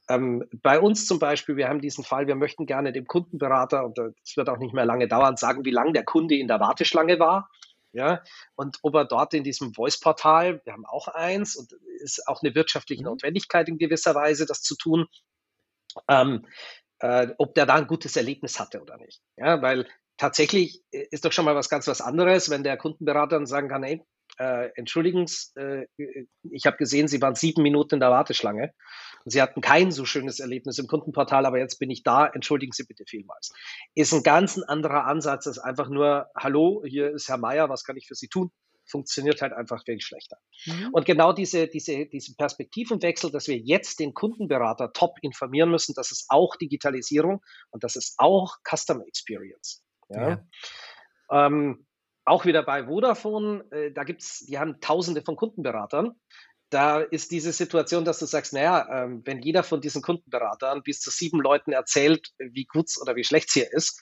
ähm, 0.10 0.44
bei 0.64 0.80
uns 0.80 1.06
zum 1.06 1.20
Beispiel, 1.20 1.58
wir 1.58 1.70
haben 1.70 1.80
diesen 1.80 2.04
Fall, 2.04 2.26
wir 2.26 2.36
möchten 2.36 2.66
gerne 2.66 2.92
dem 2.92 3.06
Kundenberater, 3.06 3.86
und 3.86 4.00
es 4.00 4.36
wird 4.36 4.50
auch 4.50 4.58
nicht 4.58 4.74
mehr 4.74 4.86
lange 4.86 5.08
dauern, 5.08 5.38
sagen, 5.38 5.64
wie 5.64 5.72
lange 5.72 5.94
der 5.94 6.04
Kunde 6.04 6.36
in 6.36 6.48
der 6.48 6.60
Warteschlange 6.60 7.20
war. 7.20 7.50
Ja, 7.96 8.22
und 8.56 8.80
ob 8.82 8.94
er 8.96 9.06
dort 9.06 9.34
in 9.34 9.46
diesem 9.46 9.74
Voice-Portal, 9.74 10.62
wir 10.66 10.74
haben 10.74 10.86
auch 10.86 11.08
eins 11.08 11.56
und 11.56 11.72
ist 12.02 12.28
auch 12.28 12.44
eine 12.44 12.54
wirtschaftliche 12.54 13.02
mhm. 13.02 13.12
Notwendigkeit 13.12 13.70
in 13.70 13.78
gewisser 13.78 14.14
Weise, 14.14 14.46
das 14.46 14.62
zu 14.62 14.76
tun, 14.76 15.08
ähm, 16.10 16.46
äh, 17.00 17.30
ob 17.38 17.56
der 17.56 17.66
da 17.66 17.76
ein 17.76 17.88
gutes 17.88 18.18
Erlebnis 18.18 18.60
hatte 18.60 18.82
oder 18.82 18.98
nicht. 18.98 19.22
Ja, 19.38 19.62
weil 19.62 19.88
tatsächlich 20.18 20.84
äh, 20.92 21.08
ist 21.10 21.24
doch 21.24 21.32
schon 21.32 21.46
mal 21.46 21.56
was 21.56 21.70
ganz 21.70 21.88
was 21.88 22.02
anderes, 22.02 22.50
wenn 22.50 22.64
der 22.66 22.76
Kundenberater 22.76 23.38
dann 23.38 23.46
sagen 23.46 23.70
kann, 23.70 23.84
hey, 23.84 24.04
äh, 24.40 24.72
entschuldigen 24.76 25.26
Sie, 25.28 25.58
äh, 25.58 25.88
ich 26.52 26.66
habe 26.66 26.76
gesehen, 26.76 27.08
Sie 27.08 27.22
waren 27.22 27.36
sieben 27.36 27.64
Minuten 27.64 27.96
in 27.96 28.00
der 28.02 28.12
Warteschlange 28.12 28.74
und 29.26 29.32
Sie 29.32 29.42
hatten 29.42 29.60
kein 29.60 29.92
so 29.92 30.06
schönes 30.06 30.40
Erlebnis 30.40 30.78
im 30.78 30.88
Kundenportal, 30.88 31.46
aber 31.46 31.58
jetzt 31.58 31.80
bin 31.80 31.90
ich 31.90 32.04
da, 32.04 32.28
entschuldigen 32.28 32.72
Sie 32.72 32.86
bitte 32.86 33.06
vielmals. 33.08 33.52
Ist 33.96 34.14
ein 34.14 34.24
ganz 34.24 34.58
anderer 34.60 35.06
Ansatz 35.06 35.48
als 35.48 35.58
einfach 35.58 35.90
nur, 35.90 36.28
hallo, 36.38 36.84
hier 36.86 37.10
ist 37.12 37.28
Herr 37.28 37.38
Meier, 37.38 37.68
was 37.68 37.84
kann 37.84 37.98
ich 37.98 38.08
für 38.08 38.16
Sie 38.16 38.28
tun? 38.28 38.52
Funktioniert 38.88 39.42
halt 39.42 39.52
einfach 39.52 39.84
viel 39.84 40.00
schlechter. 40.00 40.38
Mhm. 40.68 40.90
Und 40.94 41.06
genau 41.08 41.34
diese, 41.34 41.68
diese, 41.68 42.06
diesen 42.06 42.36
Perspektivenwechsel, 42.36 43.32
dass 43.32 43.48
wir 43.48 43.58
jetzt 43.58 44.00
den 44.00 44.14
Kundenberater 44.14 44.94
top 44.94 45.18
informieren 45.24 45.72
müssen, 45.72 45.96
das 45.96 46.12
ist 46.12 46.28
auch 46.30 46.56
Digitalisierung 46.56 47.42
und 47.72 47.84
das 47.84 47.96
ist 47.96 48.14
auch 48.20 48.58
Customer 48.64 49.08
Experience. 49.08 49.84
Ja. 50.10 50.30
ja. 50.30 51.48
Ähm, 51.48 51.88
auch 52.26 52.46
wieder 52.46 52.62
bei 52.62 52.86
Vodafone, 52.86 53.66
äh, 53.72 53.92
da 53.92 54.04
gibt's, 54.04 54.46
die 54.46 54.60
haben 54.60 54.80
tausende 54.82 55.24
von 55.24 55.36
Kundenberatern. 55.36 56.12
Da 56.70 57.00
ist 57.00 57.32
diese 57.32 57.52
Situation, 57.52 58.06
dass 58.06 58.20
du 58.20 58.26
sagst, 58.26 58.54
naja, 58.54 59.04
ähm, 59.04 59.22
wenn 59.26 59.42
jeder 59.42 59.64
von 59.64 59.82
diesen 59.82 60.02
Kundenberatern 60.02 60.84
bis 60.84 61.00
zu 61.00 61.12
sieben 61.12 61.40
Leuten 61.40 61.72
erzählt, 61.72 62.30
wie 62.40 62.66
gut 62.66 62.90
oder 63.02 63.16
wie 63.16 63.24
schlecht 63.24 63.50
es 63.50 63.54
hier 63.54 63.72
ist, 63.72 64.02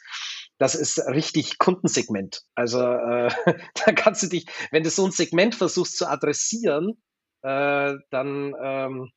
das 0.57 0.75
ist 0.75 0.99
richtig 1.07 1.57
Kundensegment. 1.57 2.43
Also 2.55 2.79
äh, 2.81 3.29
da 3.85 3.91
kannst 3.93 4.23
du 4.23 4.27
dich, 4.27 4.45
wenn 4.71 4.83
du 4.83 4.89
so 4.89 5.05
ein 5.05 5.11
Segment 5.11 5.55
versuchst 5.55 5.97
zu 5.97 6.07
adressieren, 6.07 7.01
äh, 7.41 7.95
dann 8.09 8.55
ähm, 8.61 9.11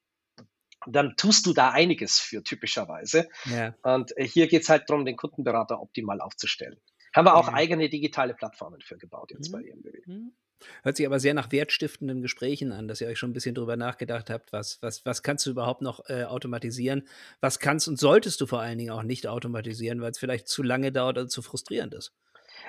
dann 0.86 1.16
tust 1.16 1.46
du 1.46 1.52
da 1.52 1.70
einiges 1.70 2.18
für 2.18 2.42
typischerweise. 2.42 3.28
Ja. 3.44 3.74
Und 3.82 4.14
hier 4.18 4.46
geht 4.46 4.62
es 4.62 4.68
halt 4.68 4.88
darum, 4.88 5.04
den 5.04 5.16
Kundenberater 5.16 5.80
optimal 5.80 6.20
aufzustellen. 6.20 6.80
Haben 7.14 7.26
wir 7.26 7.34
auch 7.34 7.48
ja. 7.48 7.54
eigene 7.54 7.88
digitale 7.88 8.34
Plattformen 8.34 8.80
für 8.82 8.96
gebaut 8.96 9.32
jetzt 9.32 9.48
mhm. 9.48 9.52
bei 9.52 9.62
EMBW. 9.62 9.98
Mhm. 10.06 10.36
Hört 10.82 10.96
sich 10.96 11.06
aber 11.06 11.20
sehr 11.20 11.34
nach 11.34 11.52
wertstiftenden 11.52 12.22
Gesprächen 12.22 12.72
an, 12.72 12.88
dass 12.88 13.00
ihr 13.00 13.08
euch 13.08 13.18
schon 13.18 13.30
ein 13.30 13.34
bisschen 13.34 13.54
drüber 13.54 13.76
nachgedacht 13.76 14.30
habt, 14.30 14.52
was, 14.52 14.80
was, 14.82 15.04
was 15.04 15.22
kannst 15.22 15.46
du 15.46 15.50
überhaupt 15.50 15.82
noch 15.82 16.08
äh, 16.08 16.24
automatisieren, 16.24 17.06
was 17.40 17.58
kannst 17.58 17.88
und 17.88 17.98
solltest 17.98 18.40
du 18.40 18.46
vor 18.46 18.60
allen 18.60 18.78
Dingen 18.78 18.90
auch 18.90 19.02
nicht 19.02 19.26
automatisieren, 19.26 20.00
weil 20.00 20.10
es 20.10 20.18
vielleicht 20.18 20.48
zu 20.48 20.62
lange 20.62 20.92
dauert 20.92 21.18
oder 21.18 21.28
zu 21.28 21.42
frustrierend 21.42 21.94
ist. 21.94 22.12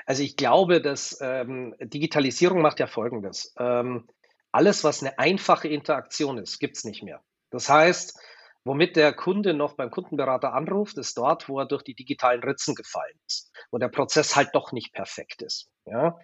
Also 0.05 0.23
ich 0.23 0.35
glaube, 0.35 0.81
dass 0.81 1.17
ähm, 1.21 1.75
Digitalisierung 1.79 2.61
macht 2.61 2.79
ja 2.79 2.87
Folgendes. 2.87 3.53
Ähm, 3.57 4.07
alles, 4.51 4.83
was 4.83 5.01
eine 5.01 5.17
einfache 5.17 5.67
Interaktion 5.67 6.37
ist, 6.37 6.59
gibt 6.59 6.77
es 6.77 6.83
nicht 6.83 7.03
mehr. 7.03 7.21
Das 7.49 7.69
heißt, 7.69 8.19
Womit 8.67 8.97
der 8.97 9.13
Kunde 9.13 9.53
noch 9.53 9.75
beim 9.75 9.89
Kundenberater 9.89 10.53
anruft, 10.53 10.97
ist 10.97 11.17
dort, 11.17 11.47
wo 11.47 11.57
er 11.57 11.65
durch 11.65 11.83
die 11.83 11.95
digitalen 11.95 12.43
Ritzen 12.43 12.75
gefallen 12.75 13.17
ist, 13.25 13.49
wo 13.71 13.77
der 13.77 13.87
Prozess 13.87 14.35
halt 14.35 14.49
doch 14.51 14.73
nicht 14.73 14.91
perfekt 14.91 15.41
ist. 15.41 15.69
Ja? 15.85 16.19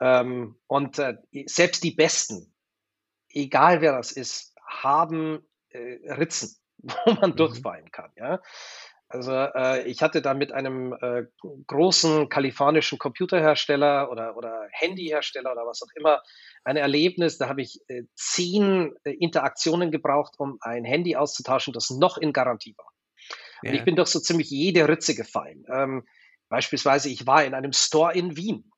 Ähm, 0.00 0.56
und 0.66 0.98
äh, 0.98 1.16
selbst 1.46 1.84
die 1.84 1.92
Besten, 1.92 2.54
egal 3.28 3.80
wer 3.80 3.92
das 3.92 4.12
ist, 4.12 4.54
haben 4.66 5.46
äh, 5.70 6.12
Ritzen, 6.12 6.56
wo 6.78 7.12
man 7.12 7.30
mhm. 7.30 7.36
durchfallen 7.36 7.90
kann. 7.90 8.12
Ja? 8.16 8.40
Also 9.08 9.32
äh, 9.32 9.84
ich 9.84 10.02
hatte 10.02 10.20
da 10.20 10.34
mit 10.34 10.50
einem 10.52 10.92
äh, 11.00 11.26
großen 11.66 12.28
kalifornischen 12.28 12.98
Computerhersteller 12.98 14.10
oder, 14.10 14.36
oder 14.36 14.66
Handyhersteller 14.72 15.52
oder 15.52 15.64
was 15.64 15.82
auch 15.82 15.94
immer 15.94 16.22
ein 16.64 16.76
Erlebnis. 16.76 17.38
Da 17.38 17.48
habe 17.48 17.62
ich 17.62 17.80
äh, 17.88 18.02
zehn 18.14 18.94
äh, 19.04 19.12
Interaktionen 19.12 19.92
gebraucht, 19.92 20.34
um 20.38 20.58
ein 20.60 20.84
Handy 20.84 21.14
auszutauschen, 21.14 21.72
das 21.72 21.90
noch 21.90 22.18
in 22.18 22.32
Garantie 22.32 22.74
war. 22.76 22.92
Ja. 23.62 23.70
Und 23.70 23.76
ich 23.76 23.84
bin 23.84 23.94
durch 23.94 24.08
so 24.08 24.18
ziemlich 24.18 24.50
jede 24.50 24.88
Ritze 24.88 25.14
gefallen. 25.14 25.64
Ähm, 25.72 26.04
beispielsweise, 26.48 27.08
ich 27.08 27.26
war 27.28 27.44
in 27.44 27.54
einem 27.54 27.72
Store 27.72 28.12
in 28.12 28.36
Wien. 28.36 28.72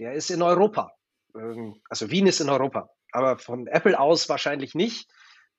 Der 0.00 0.14
ist 0.14 0.30
in 0.30 0.42
Europa. 0.42 0.92
Ähm, 1.36 1.80
also 1.88 2.10
Wien 2.10 2.26
ist 2.26 2.40
in 2.40 2.48
Europa. 2.48 2.90
Aber 3.12 3.38
von 3.38 3.68
Apple 3.68 3.98
aus 3.98 4.28
wahrscheinlich 4.28 4.74
nicht 4.74 5.08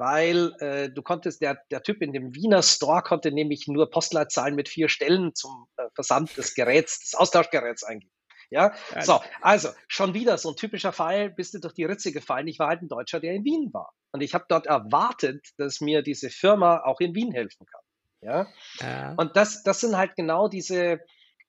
weil 0.01 0.51
äh, 0.60 0.89
du 0.89 1.04
konntest, 1.04 1.43
der, 1.43 1.62
der 1.69 1.84
Typ 1.84 2.01
in 2.01 2.12
dem 2.12 2.34
Wiener 2.34 2.63
Store 2.63 3.04
konnte 3.04 3.32
nämlich 3.32 3.67
nur 3.67 3.91
Postleitzahlen 3.91 4.56
mit 4.56 4.67
vier 4.67 4.89
Stellen 4.89 5.36
zum 5.36 5.67
äh, 5.77 5.84
Versand 5.93 6.36
des 6.38 6.56
Geräts, 6.56 7.01
des 7.01 7.13
Austauschgeräts 7.13 7.84
eingeben. 7.84 8.12
Ja, 8.49 8.73
ja, 8.95 9.01
so, 9.04 9.21
also 9.41 9.69
schon 9.88 10.15
wieder 10.15 10.39
so 10.39 10.49
ein 10.49 10.56
typischer 10.56 10.91
Fall, 10.91 11.30
bist 11.30 11.54
du 11.54 11.60
durch 11.60 11.75
die 11.75 11.86
Ritze 11.86 12.12
gefallen. 12.12 12.47
Ich 12.47 12.58
war 12.58 12.69
halt 12.69 12.82
ein 12.82 12.89
Deutscher, 12.89 13.19
der 13.19 13.36
in 13.36 13.45
Wien 13.45 13.69
war. 13.73 13.93
Und 14.12 14.21
ich 14.21 14.34
habe 14.34 14.45
dort 14.49 14.65
erwartet, 14.65 15.45
dass 15.58 15.82
mir 15.82 16.01
diese 16.01 16.32
Firma 16.32 16.82
auch 16.84 16.99
in 16.99 17.13
Wien 17.13 17.32
helfen 17.32 17.67
kann. 17.67 17.82
Ja, 18.23 18.47
ja. 18.80 19.13
und 19.17 19.38
das, 19.38 19.62
das 19.62 19.82
sind 19.82 19.95
halt 19.95 20.15
genau 20.15 20.47
diese, 20.47 20.99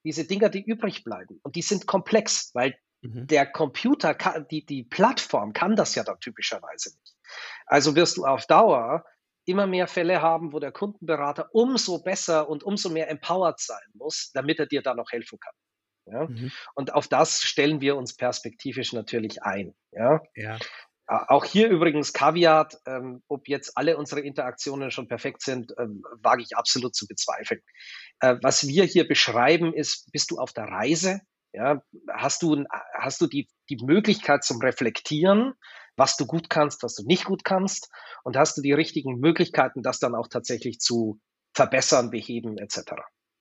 diese 0.03 0.25
Dinger, 0.25 0.49
die 0.49 0.63
übrig 0.63 1.03
bleiben. 1.03 1.39
Und 1.43 1.55
die 1.55 1.61
sind 1.61 1.87
komplex, 1.87 2.51
weil 2.53 2.75
mhm. 3.01 3.27
der 3.27 3.45
Computer, 3.45 4.13
kann, 4.13 4.47
die, 4.49 4.65
die 4.65 4.83
Plattform 4.83 5.53
kann 5.53 5.75
das 5.75 5.95
ja 5.95 6.03
dann 6.03 6.19
typischerweise 6.19 6.97
nicht. 6.97 7.15
Also 7.65 7.95
wirst 7.95 8.17
du 8.17 8.25
auf 8.25 8.45
Dauer 8.45 9.05
immer 9.45 9.67
mehr 9.67 9.87
Fälle 9.87 10.21
haben, 10.21 10.53
wo 10.53 10.59
der 10.59 10.71
Kundenberater 10.71 11.49
umso 11.53 12.01
besser 12.01 12.49
und 12.49 12.63
umso 12.63 12.89
mehr 12.89 13.09
empowered 13.09 13.59
sein 13.59 13.83
muss, 13.93 14.31
damit 14.33 14.59
er 14.59 14.67
dir 14.67 14.81
da 14.81 14.93
noch 14.93 15.11
helfen 15.11 15.39
kann. 15.39 15.53
Ja? 16.05 16.27
Mhm. 16.27 16.51
Und 16.75 16.93
auf 16.93 17.07
das 17.07 17.41
stellen 17.41 17.81
wir 17.81 17.95
uns 17.95 18.15
perspektivisch 18.15 18.93
natürlich 18.93 19.43
ein. 19.43 19.73
Ja. 19.91 20.21
ja. 20.35 20.57
Auch 21.05 21.43
hier 21.43 21.69
übrigens 21.69 22.13
Kaviat, 22.13 22.77
ähm, 22.85 23.23
ob 23.27 23.49
jetzt 23.49 23.77
alle 23.77 23.97
unsere 23.97 24.21
Interaktionen 24.21 24.89
schon 24.89 25.07
perfekt 25.07 25.41
sind, 25.41 25.73
ähm, 25.77 26.01
wage 26.21 26.43
ich 26.43 26.55
absolut 26.55 26.95
zu 26.95 27.07
bezweifeln. 27.07 27.59
Äh, 28.21 28.37
was 28.41 28.67
wir 28.67 28.85
hier 28.85 29.07
beschreiben 29.07 29.73
ist, 29.73 30.09
bist 30.11 30.31
du 30.31 30.37
auf 30.37 30.53
der 30.53 30.65
Reise? 30.65 31.19
Ja, 31.51 31.83
hast 32.11 32.41
du, 32.41 32.63
hast 32.97 33.21
du 33.21 33.27
die, 33.27 33.47
die 33.69 33.77
Möglichkeit 33.83 34.43
zum 34.43 34.59
Reflektieren? 34.59 35.53
was 35.95 36.17
du 36.17 36.25
gut 36.25 36.49
kannst, 36.49 36.83
was 36.83 36.95
du 36.95 37.03
nicht 37.05 37.25
gut 37.25 37.43
kannst 37.43 37.89
und 38.23 38.35
hast 38.37 38.57
du 38.57 38.61
die 38.61 38.73
richtigen 38.73 39.19
Möglichkeiten, 39.19 39.81
das 39.81 39.99
dann 39.99 40.15
auch 40.15 40.27
tatsächlich 40.27 40.79
zu 40.79 41.19
verbessern, 41.53 42.09
beheben 42.09 42.57
etc. 42.57 42.93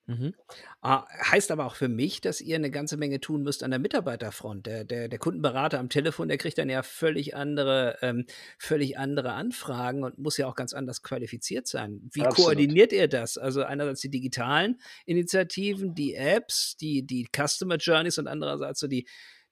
Mhm. 0.07 0.35
Ah, 0.81 1.07
heißt 1.31 1.53
aber 1.53 1.65
auch 1.65 1.77
für 1.77 1.89
mich, 1.89 2.21
dass 2.21 2.41
ihr 2.41 2.57
eine 2.57 2.71
ganze 2.73 2.97
Menge 2.97 3.21
tun 3.21 3.43
müsst 3.43 3.63
an 3.63 3.71
der 3.71 3.79
Mitarbeiterfront. 3.79 4.67
Der, 4.67 4.85
der, 4.85 5.09
der 5.09 5.19
Kundenberater 5.19 5.79
am 5.79 5.89
Telefon, 5.89 6.29
der 6.29 6.39
kriegt 6.39 6.59
dann 6.59 6.69
ja 6.69 6.83
völlig 6.83 7.37
andere, 7.37 7.99
ähm, 8.03 8.27
völlig 8.59 8.99
andere 8.99 9.33
Anfragen 9.33 10.03
und 10.03 10.19
muss 10.19 10.37
ja 10.39 10.49
auch 10.49 10.57
ganz 10.57 10.73
anders 10.73 11.03
qualifiziert 11.03 11.69
sein. 11.69 12.11
Wie 12.13 12.23
Absolut. 12.23 12.49
koordiniert 12.49 12.93
ihr 12.93 13.07
das? 13.07 13.39
Also 13.39 13.63
einerseits 13.63 14.01
die 14.01 14.11
digitalen 14.11 14.81
Initiativen, 15.07 15.95
die 15.95 16.15
Apps, 16.15 16.77
die, 16.77 17.07
die 17.07 17.29
Customer 17.35 17.77
Journeys 17.77 18.19
und 18.19 18.27
andererseits 18.27 18.81
so 18.81 18.89
die, 18.89 19.07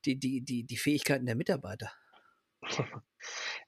die, 0.04 0.18
die, 0.18 0.40
die, 0.40 0.64
die 0.64 0.76
Fähigkeiten 0.76 1.26
der 1.26 1.36
Mitarbeiter. 1.36 1.92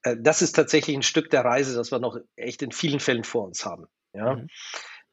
Äh, 0.03 0.17
das 0.19 0.41
ist 0.41 0.53
tatsächlich 0.53 0.97
ein 0.97 1.03
Stück 1.03 1.29
der 1.29 1.45
Reise, 1.45 1.75
das 1.77 1.93
wir 1.93 1.99
noch 1.99 2.17
echt 2.37 2.63
in 2.63 2.73
vielen 2.73 3.01
Fällen 3.01 3.23
vor 3.23 3.45
uns 3.45 3.67
haben. 3.67 3.87
Ja. 4.15 4.37
Mhm. 4.37 4.49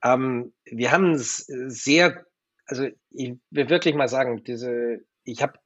Ähm, 0.04 0.54
wir 0.66 0.92
haben 0.92 1.12
es 1.12 1.38
sehr, 1.38 2.26
also 2.66 2.88
ich 3.12 3.34
will 3.50 3.70
wirklich 3.70 3.96
mal 3.96 4.08
sagen, 4.08 4.44
diese, 4.44 5.00
ich 5.24 5.42
habe 5.42 5.60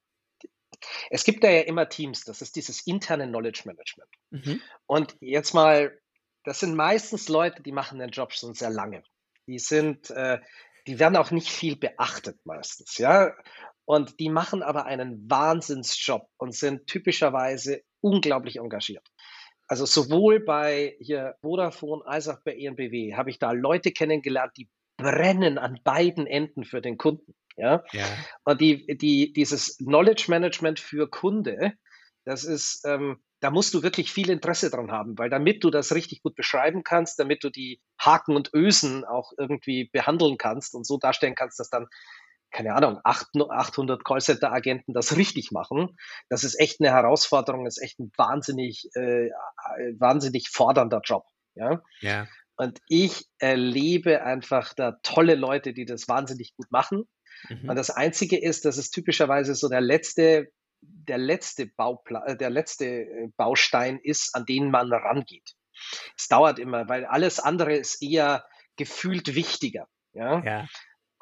es 1.10 1.24
gibt 1.24 1.44
da 1.44 1.50
ja 1.50 1.62
immer 1.62 1.90
Teams, 1.90 2.24
das 2.24 2.42
ist 2.42 2.56
dieses 2.56 2.86
interne 2.86 3.28
Knowledge 3.28 3.64
Management. 3.66 4.10
Mhm. 4.32 4.62
Und 4.86 5.16
jetzt 5.22 5.54
mal, 5.54 5.98
das 6.44 6.60
sind 6.60 6.76
meistens 6.76 7.30
Leute, 7.30 7.64
die 7.64 7.72
machen 7.72 8.00
den 8.00 8.10
Job 8.10 8.34
schon 8.34 8.54
sehr 8.54 8.70
lange. 8.70 9.04
Die 9.48 9.60
sind, 9.60 10.10
äh, 10.10 10.40
die 10.88 11.00
werden 11.00 11.16
auch 11.16 11.32
nicht 11.32 11.50
viel 11.50 11.76
beachtet 11.76 12.40
meistens, 12.46 12.98
ja. 12.98 13.34
Und 13.86 14.20
die 14.20 14.30
machen 14.30 14.64
aber 14.64 14.86
einen 14.86 15.30
Wahnsinnsjob 15.30 16.30
und 16.38 16.56
sind 16.56 16.88
typischerweise 16.88 17.84
unglaublich 18.02 18.58
engagiert. 18.58 19.06
Also 19.68 19.86
sowohl 19.86 20.40
bei 20.40 20.96
hier 21.00 21.36
Vodafone 21.42 22.06
als 22.06 22.28
auch 22.28 22.40
bei 22.44 22.56
ENBW 22.56 23.16
habe 23.16 23.30
ich 23.30 23.40
da 23.40 23.52
Leute 23.52 23.92
kennengelernt, 23.92 24.54
die 24.58 24.70
brennen 24.98 25.58
an 25.58 25.80
beiden 25.84 26.28
Enden 26.28 26.64
für 26.64 26.82
den 26.82 26.98
Kunden. 26.98 27.34
Ja. 27.56 27.84
ja. 27.92 28.06
Und 28.44 28.62
die, 28.62 28.98
die, 28.98 29.32
dieses 29.34 29.78
Knowledge 29.78 30.26
Management 30.28 30.80
für 30.80 31.10
Kunde, 31.10 31.74
das 32.26 32.44
ist, 32.44 32.86
ähm, 32.86 33.22
da 33.40 33.52
musst 33.52 33.74
du 33.74 33.84
wirklich 33.84 34.12
viel 34.12 34.30
Interesse 34.30 34.70
dran 34.70 34.92
haben, 34.92 35.18
weil 35.18 35.30
damit 35.30 35.64
du 35.64 35.70
das 35.70 35.94
richtig 35.94 36.24
gut 36.24 36.36
beschreiben 36.36 36.84
kannst, 36.84 37.20
damit 37.20 37.44
du 37.44 37.50
die 37.50 37.82
Haken 38.00 38.36
und 38.36 38.52
Ösen 38.54 39.04
auch 39.04 39.34
irgendwie 39.38 39.90
behandeln 39.92 40.38
kannst 40.38 40.76
und 40.76 40.86
so 40.86 40.98
darstellen 40.98 41.36
kannst, 41.36 41.60
dass 41.60 41.70
dann 41.70 41.88
keine 42.54 42.76
Ahnung, 42.76 43.00
800 43.04 44.06
Callcenter-Agenten 44.06 44.94
das 44.94 45.18
richtig 45.18 45.52
machen. 45.52 45.98
Das 46.30 46.44
ist 46.44 46.58
echt 46.60 46.80
eine 46.80 46.92
Herausforderung, 46.92 47.66
ist 47.66 47.82
echt 47.82 48.00
ein 48.00 48.12
wahnsinnig, 48.16 48.90
äh, 48.94 49.30
wahnsinnig 49.98 50.50
fordernder 50.50 51.02
Job. 51.04 51.26
Ja. 51.56 51.82
ja. 52.00 52.28
Und 52.56 52.80
ich 52.88 53.26
erlebe 53.40 54.24
einfach 54.24 54.74
da 54.76 55.00
tolle 55.02 55.36
Leute, 55.36 55.74
die 55.74 55.86
das 55.86 56.08
wahnsinnig 56.08 56.54
gut 56.56 56.72
machen. 56.72 57.04
Mhm. 57.50 57.70
Und 57.70 57.76
das 57.76 57.90
Einzige 57.90 58.40
ist, 58.40 58.66
dass 58.66 58.78
es 58.78 58.92
typischerweise 58.92 59.56
so 59.56 59.68
der 59.68 59.82
letzte, 59.82 60.52
der 60.82 61.18
letzte 61.18 61.66
Baupla 61.66 62.24
äh, 62.26 62.38
der 62.38 62.52
letzte 62.52 62.86
äh, 62.86 63.30
Baustein 63.36 64.00
ist, 64.02 64.36
an 64.36 64.46
den 64.46 64.70
man 64.70 64.94
rangeht. 64.94 65.56
Es 66.16 66.28
dauert 66.28 66.60
immer, 66.60 66.88
weil 66.88 67.06
alles 67.06 67.40
andere 67.40 67.76
ist 67.76 68.04
eher 68.04 68.46
gefühlt 68.76 69.34
wichtiger. 69.34 69.88
Ja. 70.14 70.44
ja. 70.44 70.68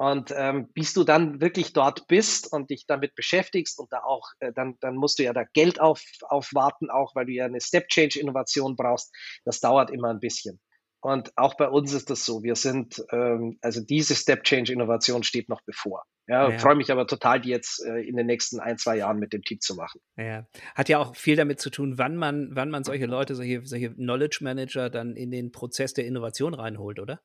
Und 0.02 0.34
ähm, 0.36 0.68
bis 0.74 0.96
du 0.96 1.04
dann 1.04 1.42
wirklich 1.42 1.74
dort 1.74 2.08
bist 2.08 2.52
und 2.52 2.72
dich 2.72 2.88
damit 2.88 3.14
beschäftigst 3.14 3.78
und 3.78 3.94
da 3.94 4.00
auch, 4.00 4.32
äh, 4.40 4.52
dann, 4.52 4.76
dann 4.80 4.96
musst 4.96 5.20
du 5.20 5.24
ja 5.24 5.32
da 5.32 5.44
Geld 5.54 5.80
auf, 5.80 6.02
aufwarten, 6.24 6.90
auch 6.90 7.14
weil 7.14 7.28
du 7.28 7.34
ja 7.34 7.46
eine 7.46 7.62
Step-Change-Innovation 7.62 8.76
brauchst. 8.76 9.14
Das 9.46 9.60
dauert 9.60 9.92
immer 9.92 10.10
ein 10.10 10.20
bisschen. 10.20 10.60
Und 11.02 11.32
auch 11.36 11.56
bei 11.56 11.70
uns 11.70 11.94
ist 11.94 12.10
das 12.10 12.26
so. 12.26 12.42
Wir 12.42 12.56
sind, 12.56 13.04
ähm, 13.12 13.60
also 13.62 13.80
diese 13.80 14.16
Step-Change-Innovation 14.16 15.22
steht 15.22 15.50
noch 15.50 15.62
bevor. 15.68 16.02
Ja, 16.26 16.50
ja. 16.50 16.58
freue 16.58 16.76
mich 16.76 16.92
aber 16.92 17.06
total, 17.06 17.40
die 17.40 17.50
jetzt 17.50 17.86
äh, 17.86 18.00
in 18.02 18.18
den 18.18 18.26
nächsten 18.26 18.60
ein, 18.60 18.80
zwei 18.80 18.98
Jahren 18.98 19.20
mit 19.20 19.34
dem 19.34 19.44
Team 19.44 19.60
zu 19.60 19.76
machen. 19.76 20.02
Ja, 20.18 20.48
hat 20.74 20.90
ja 20.90 20.98
auch 20.98 21.16
viel 21.16 21.36
damit 21.36 21.60
zu 21.60 21.70
tun, 21.70 22.00
wann 22.00 22.16
man, 22.16 22.50
wann 22.54 22.72
man 22.72 22.84
solche 22.84 23.06
Leute, 23.06 23.36
solche, 23.36 23.64
solche 23.68 23.94
Knowledge 23.94 24.40
Manager 24.42 24.90
dann 24.90 25.16
in 25.16 25.30
den 25.30 25.52
Prozess 25.52 25.94
der 25.94 26.08
Innovation 26.08 26.56
reinholt, 26.56 27.00
oder? 27.00 27.22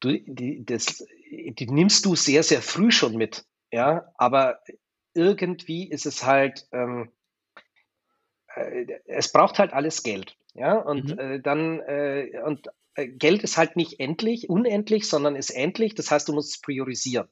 Du, 0.00 0.12
die, 0.26 0.64
das, 0.64 1.06
die 1.30 1.66
nimmst 1.66 2.04
du 2.04 2.14
sehr, 2.14 2.42
sehr 2.42 2.62
früh 2.62 2.90
schon 2.90 3.16
mit. 3.16 3.44
Ja, 3.72 4.12
aber 4.16 4.60
irgendwie 5.14 5.88
ist 5.88 6.06
es 6.06 6.24
halt, 6.24 6.66
ähm, 6.72 7.12
äh, 8.54 8.86
es 9.06 9.32
braucht 9.32 9.58
halt 9.58 9.72
alles 9.72 10.02
Geld. 10.02 10.36
Ja, 10.54 10.78
und 10.78 11.14
mhm. 11.14 11.18
äh, 11.18 11.40
dann, 11.40 11.80
äh, 11.80 12.40
und 12.44 12.68
äh, 12.94 13.08
Geld 13.08 13.42
ist 13.42 13.56
halt 13.56 13.76
nicht 13.76 14.00
endlich, 14.00 14.48
unendlich, 14.48 15.08
sondern 15.08 15.36
ist 15.36 15.50
endlich. 15.50 15.94
Das 15.94 16.10
heißt, 16.10 16.28
du 16.28 16.32
musst 16.32 16.62
priorisieren. 16.62 17.28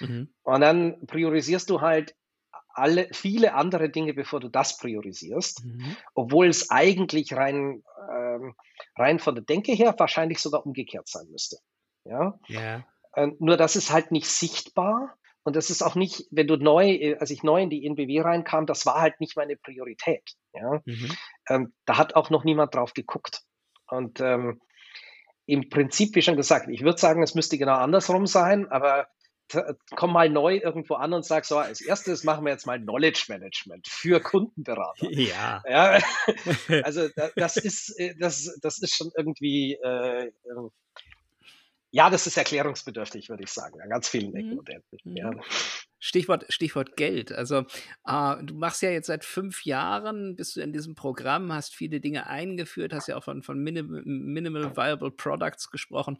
Mhm. 0.00 0.32
Und 0.42 0.60
dann 0.60 1.06
priorisierst 1.06 1.68
du 1.68 1.80
halt 1.80 2.14
alle, 2.74 3.08
viele 3.12 3.54
andere 3.54 3.90
Dinge, 3.90 4.14
bevor 4.14 4.40
du 4.40 4.48
das 4.48 4.78
priorisierst, 4.78 5.64
mhm. 5.64 5.96
obwohl 6.14 6.48
es 6.48 6.70
eigentlich 6.70 7.34
rein, 7.34 7.82
ähm, 8.10 8.54
rein 8.96 9.18
von 9.18 9.34
der 9.34 9.44
Denke 9.44 9.72
her 9.72 9.94
wahrscheinlich 9.98 10.38
sogar 10.38 10.64
umgekehrt 10.64 11.08
sein 11.08 11.28
müsste. 11.30 11.58
Ja. 12.04 12.38
ja. 12.48 12.84
Ähm, 13.16 13.36
nur 13.38 13.56
das 13.56 13.76
ist 13.76 13.92
halt 13.92 14.10
nicht 14.10 14.26
sichtbar 14.26 15.16
und 15.44 15.56
das 15.56 15.70
ist 15.70 15.82
auch 15.82 15.94
nicht, 15.94 16.26
wenn 16.30 16.46
du 16.46 16.56
neu, 16.56 16.88
äh, 16.88 17.16
als 17.16 17.30
ich 17.30 17.42
neu 17.42 17.62
in 17.62 17.70
die 17.70 17.84
NBW 17.86 18.20
reinkam, 18.20 18.66
das 18.66 18.86
war 18.86 19.00
halt 19.00 19.20
nicht 19.20 19.36
meine 19.36 19.56
Priorität. 19.56 20.22
Ja? 20.52 20.80
Mhm. 20.84 21.16
Ähm, 21.48 21.74
da 21.84 21.98
hat 21.98 22.14
auch 22.14 22.30
noch 22.30 22.44
niemand 22.44 22.74
drauf 22.74 22.94
geguckt. 22.94 23.42
Und 23.88 24.20
ähm, 24.20 24.60
im 25.46 25.68
Prinzip, 25.68 26.14
wie 26.14 26.22
schon 26.22 26.36
gesagt, 26.36 26.68
ich 26.70 26.82
würde 26.82 26.98
sagen, 26.98 27.22
es 27.22 27.34
müsste 27.34 27.58
genau 27.58 27.74
andersrum 27.74 28.26
sein, 28.26 28.70
aber 28.70 29.08
komm 29.96 30.12
mal 30.12 30.30
neu 30.30 30.56
irgendwo 30.56 30.94
an 30.94 31.12
und 31.12 31.24
sag 31.24 31.44
so, 31.44 31.58
als 31.58 31.80
erstes 31.80 32.24
machen 32.24 32.44
wir 32.44 32.52
jetzt 32.52 32.66
mal 32.66 32.80
Knowledge 32.80 33.26
Management 33.28 33.86
für 33.88 34.20
Kundenberater. 34.20 35.06
Ja. 35.10 35.62
ja 35.68 35.98
also 36.84 37.08
das 37.36 37.56
ist, 37.56 37.98
äh, 37.98 38.14
das, 38.18 38.58
das 38.62 38.78
ist 38.78 38.94
schon 38.94 39.10
irgendwie, 39.16 39.74
äh, 39.74 40.32
ja, 41.92 42.08
das 42.08 42.26
ist 42.26 42.38
erklärungsbedürftig, 42.38 43.28
würde 43.28 43.44
ich 43.44 43.50
sagen, 43.50 43.80
an 43.82 43.90
ganz 43.90 44.08
vielen 44.08 44.34
Ecken 44.34 44.52
mhm. 44.52 44.58
und 44.58 44.68
Enden. 44.70 44.98
Mhm. 45.04 45.16
Ja. 45.16 45.30
Stichwort, 45.98 46.46
Stichwort 46.48 46.96
Geld. 46.96 47.30
Also 47.32 47.64
äh, 48.06 48.42
du 48.42 48.54
machst 48.54 48.80
ja 48.80 48.90
jetzt 48.90 49.06
seit 49.06 49.24
fünf 49.24 49.64
Jahren, 49.66 50.34
bist 50.34 50.56
du 50.56 50.60
in 50.60 50.72
diesem 50.72 50.94
Programm, 50.94 51.52
hast 51.52 51.76
viele 51.76 52.00
Dinge 52.00 52.26
eingeführt, 52.26 52.94
hast 52.94 53.08
ja 53.08 53.16
auch 53.16 53.24
von, 53.24 53.42
von 53.42 53.62
Minim 53.62 54.02
Minimal 54.04 54.74
Viable 54.74 55.10
Products 55.10 55.70
gesprochen. 55.70 56.16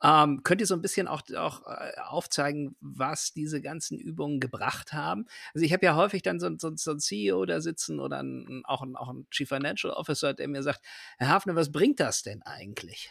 Ähm, 0.00 0.42
könnt 0.44 0.60
ihr 0.60 0.66
so 0.66 0.74
ein 0.74 0.80
bisschen 0.80 1.08
auch, 1.08 1.22
auch 1.36 1.66
äh, 1.66 2.00
aufzeigen, 2.06 2.76
was 2.80 3.32
diese 3.32 3.60
ganzen 3.60 3.98
Übungen 3.98 4.38
gebracht 4.38 4.92
haben? 4.92 5.26
Also 5.52 5.66
ich 5.66 5.72
habe 5.72 5.84
ja 5.84 5.96
häufig 5.96 6.22
dann 6.22 6.38
so, 6.38 6.48
so, 6.56 6.74
so 6.76 6.92
ein 6.92 7.00
CEO 7.00 7.44
da 7.46 7.60
sitzen 7.60 7.98
oder 7.98 8.22
ein, 8.22 8.62
auch, 8.64 8.82
ein, 8.82 8.94
auch 8.94 9.08
ein 9.08 9.26
Chief 9.30 9.48
Financial 9.48 9.92
Officer, 9.92 10.34
der 10.34 10.46
mir 10.46 10.62
sagt, 10.62 10.80
Herr 11.18 11.28
Hafner, 11.28 11.56
was 11.56 11.72
bringt 11.72 11.98
das 11.98 12.22
denn 12.22 12.42
eigentlich? 12.42 13.10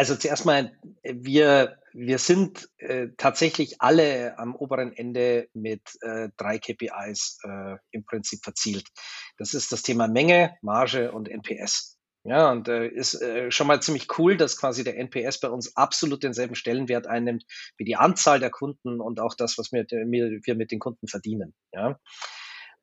Also 0.00 0.16
zuerst 0.16 0.46
mal, 0.46 0.72
wir, 1.02 1.76
wir 1.92 2.16
sind 2.16 2.70
äh, 2.78 3.08
tatsächlich 3.18 3.82
alle 3.82 4.38
am 4.38 4.56
oberen 4.56 4.94
Ende 4.94 5.50
mit 5.52 5.82
äh, 6.00 6.30
drei 6.38 6.58
KPIs 6.58 7.38
äh, 7.44 7.76
im 7.90 8.06
Prinzip 8.06 8.42
verzielt. 8.42 8.88
Das 9.36 9.52
ist 9.52 9.72
das 9.72 9.82
Thema 9.82 10.08
Menge, 10.08 10.56
Marge 10.62 11.12
und 11.12 11.28
NPS. 11.28 11.98
Ja, 12.24 12.50
und 12.50 12.66
äh, 12.68 12.88
ist 12.88 13.20
äh, 13.20 13.50
schon 13.50 13.66
mal 13.66 13.82
ziemlich 13.82 14.06
cool, 14.18 14.38
dass 14.38 14.56
quasi 14.56 14.84
der 14.84 14.96
NPS 14.96 15.38
bei 15.38 15.50
uns 15.50 15.76
absolut 15.76 16.22
denselben 16.22 16.54
Stellenwert 16.54 17.06
einnimmt 17.06 17.44
wie 17.76 17.84
die 17.84 17.96
Anzahl 17.96 18.40
der 18.40 18.50
Kunden 18.50 19.02
und 19.02 19.20
auch 19.20 19.34
das, 19.34 19.58
was 19.58 19.70
wir, 19.70 19.84
wir 19.84 20.54
mit 20.54 20.70
den 20.70 20.78
Kunden 20.78 21.08
verdienen. 21.08 21.52
Ja. 21.74 22.00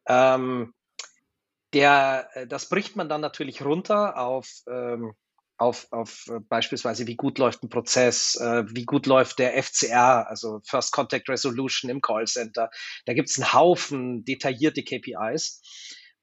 Ähm, 0.08 0.72
der, 1.74 2.30
äh, 2.34 2.46
das 2.46 2.70
bricht 2.70 2.96
man 2.96 3.10
dann 3.10 3.22
natürlich 3.22 3.66
runter 3.66 4.20
auf 4.20 4.48
ähm, 4.70 5.16
auf, 5.58 5.88
auf 5.91 6.28
äh, 6.28 6.39
beispielsweise, 6.39 7.08
wie 7.08 7.15
gut 7.15 7.39
läuft 7.39 7.63
ein 7.63 7.70
Prozess, 7.70 8.36
äh, 8.36 8.63
wie 8.70 8.86
gut 8.86 9.06
läuft 9.06 9.39
der 9.39 9.62
FCR, 9.62 10.28
also 10.30 10.62
First 10.63 10.91
Contact 10.91 11.30
Resolution 11.30 11.89
im 11.89 12.02
Callcenter. 12.02 12.70
Da 13.06 13.13
gibt 13.13 13.30
es 13.30 13.39
einen 13.39 13.54
Haufen 13.54 14.24
detaillierte 14.24 14.84
KPIs. 14.84 15.62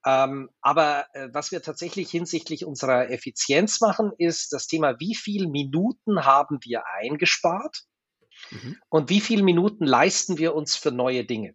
Ähm, 0.06 0.50
aber 0.60 1.06
äh, 1.14 1.28
was 1.32 1.50
wir 1.50 1.62
tatsächlich 1.62 2.10
hinsichtlich 2.10 2.64
unserer 2.64 3.10
Effizienz 3.10 3.80
machen, 3.80 4.12
ist 4.18 4.52
das 4.52 4.66
Thema, 4.66 5.00
wie 5.00 5.14
viele 5.14 5.48
Minuten 5.48 6.24
haben 6.24 6.58
wir 6.62 6.84
eingespart 6.86 7.84
mhm. 8.50 8.76
und 8.90 9.08
wie 9.08 9.20
viele 9.20 9.42
Minuten 9.42 9.86
leisten 9.86 10.36
wir 10.36 10.54
uns 10.54 10.76
für 10.76 10.92
neue 10.92 11.24
Dinge. 11.24 11.54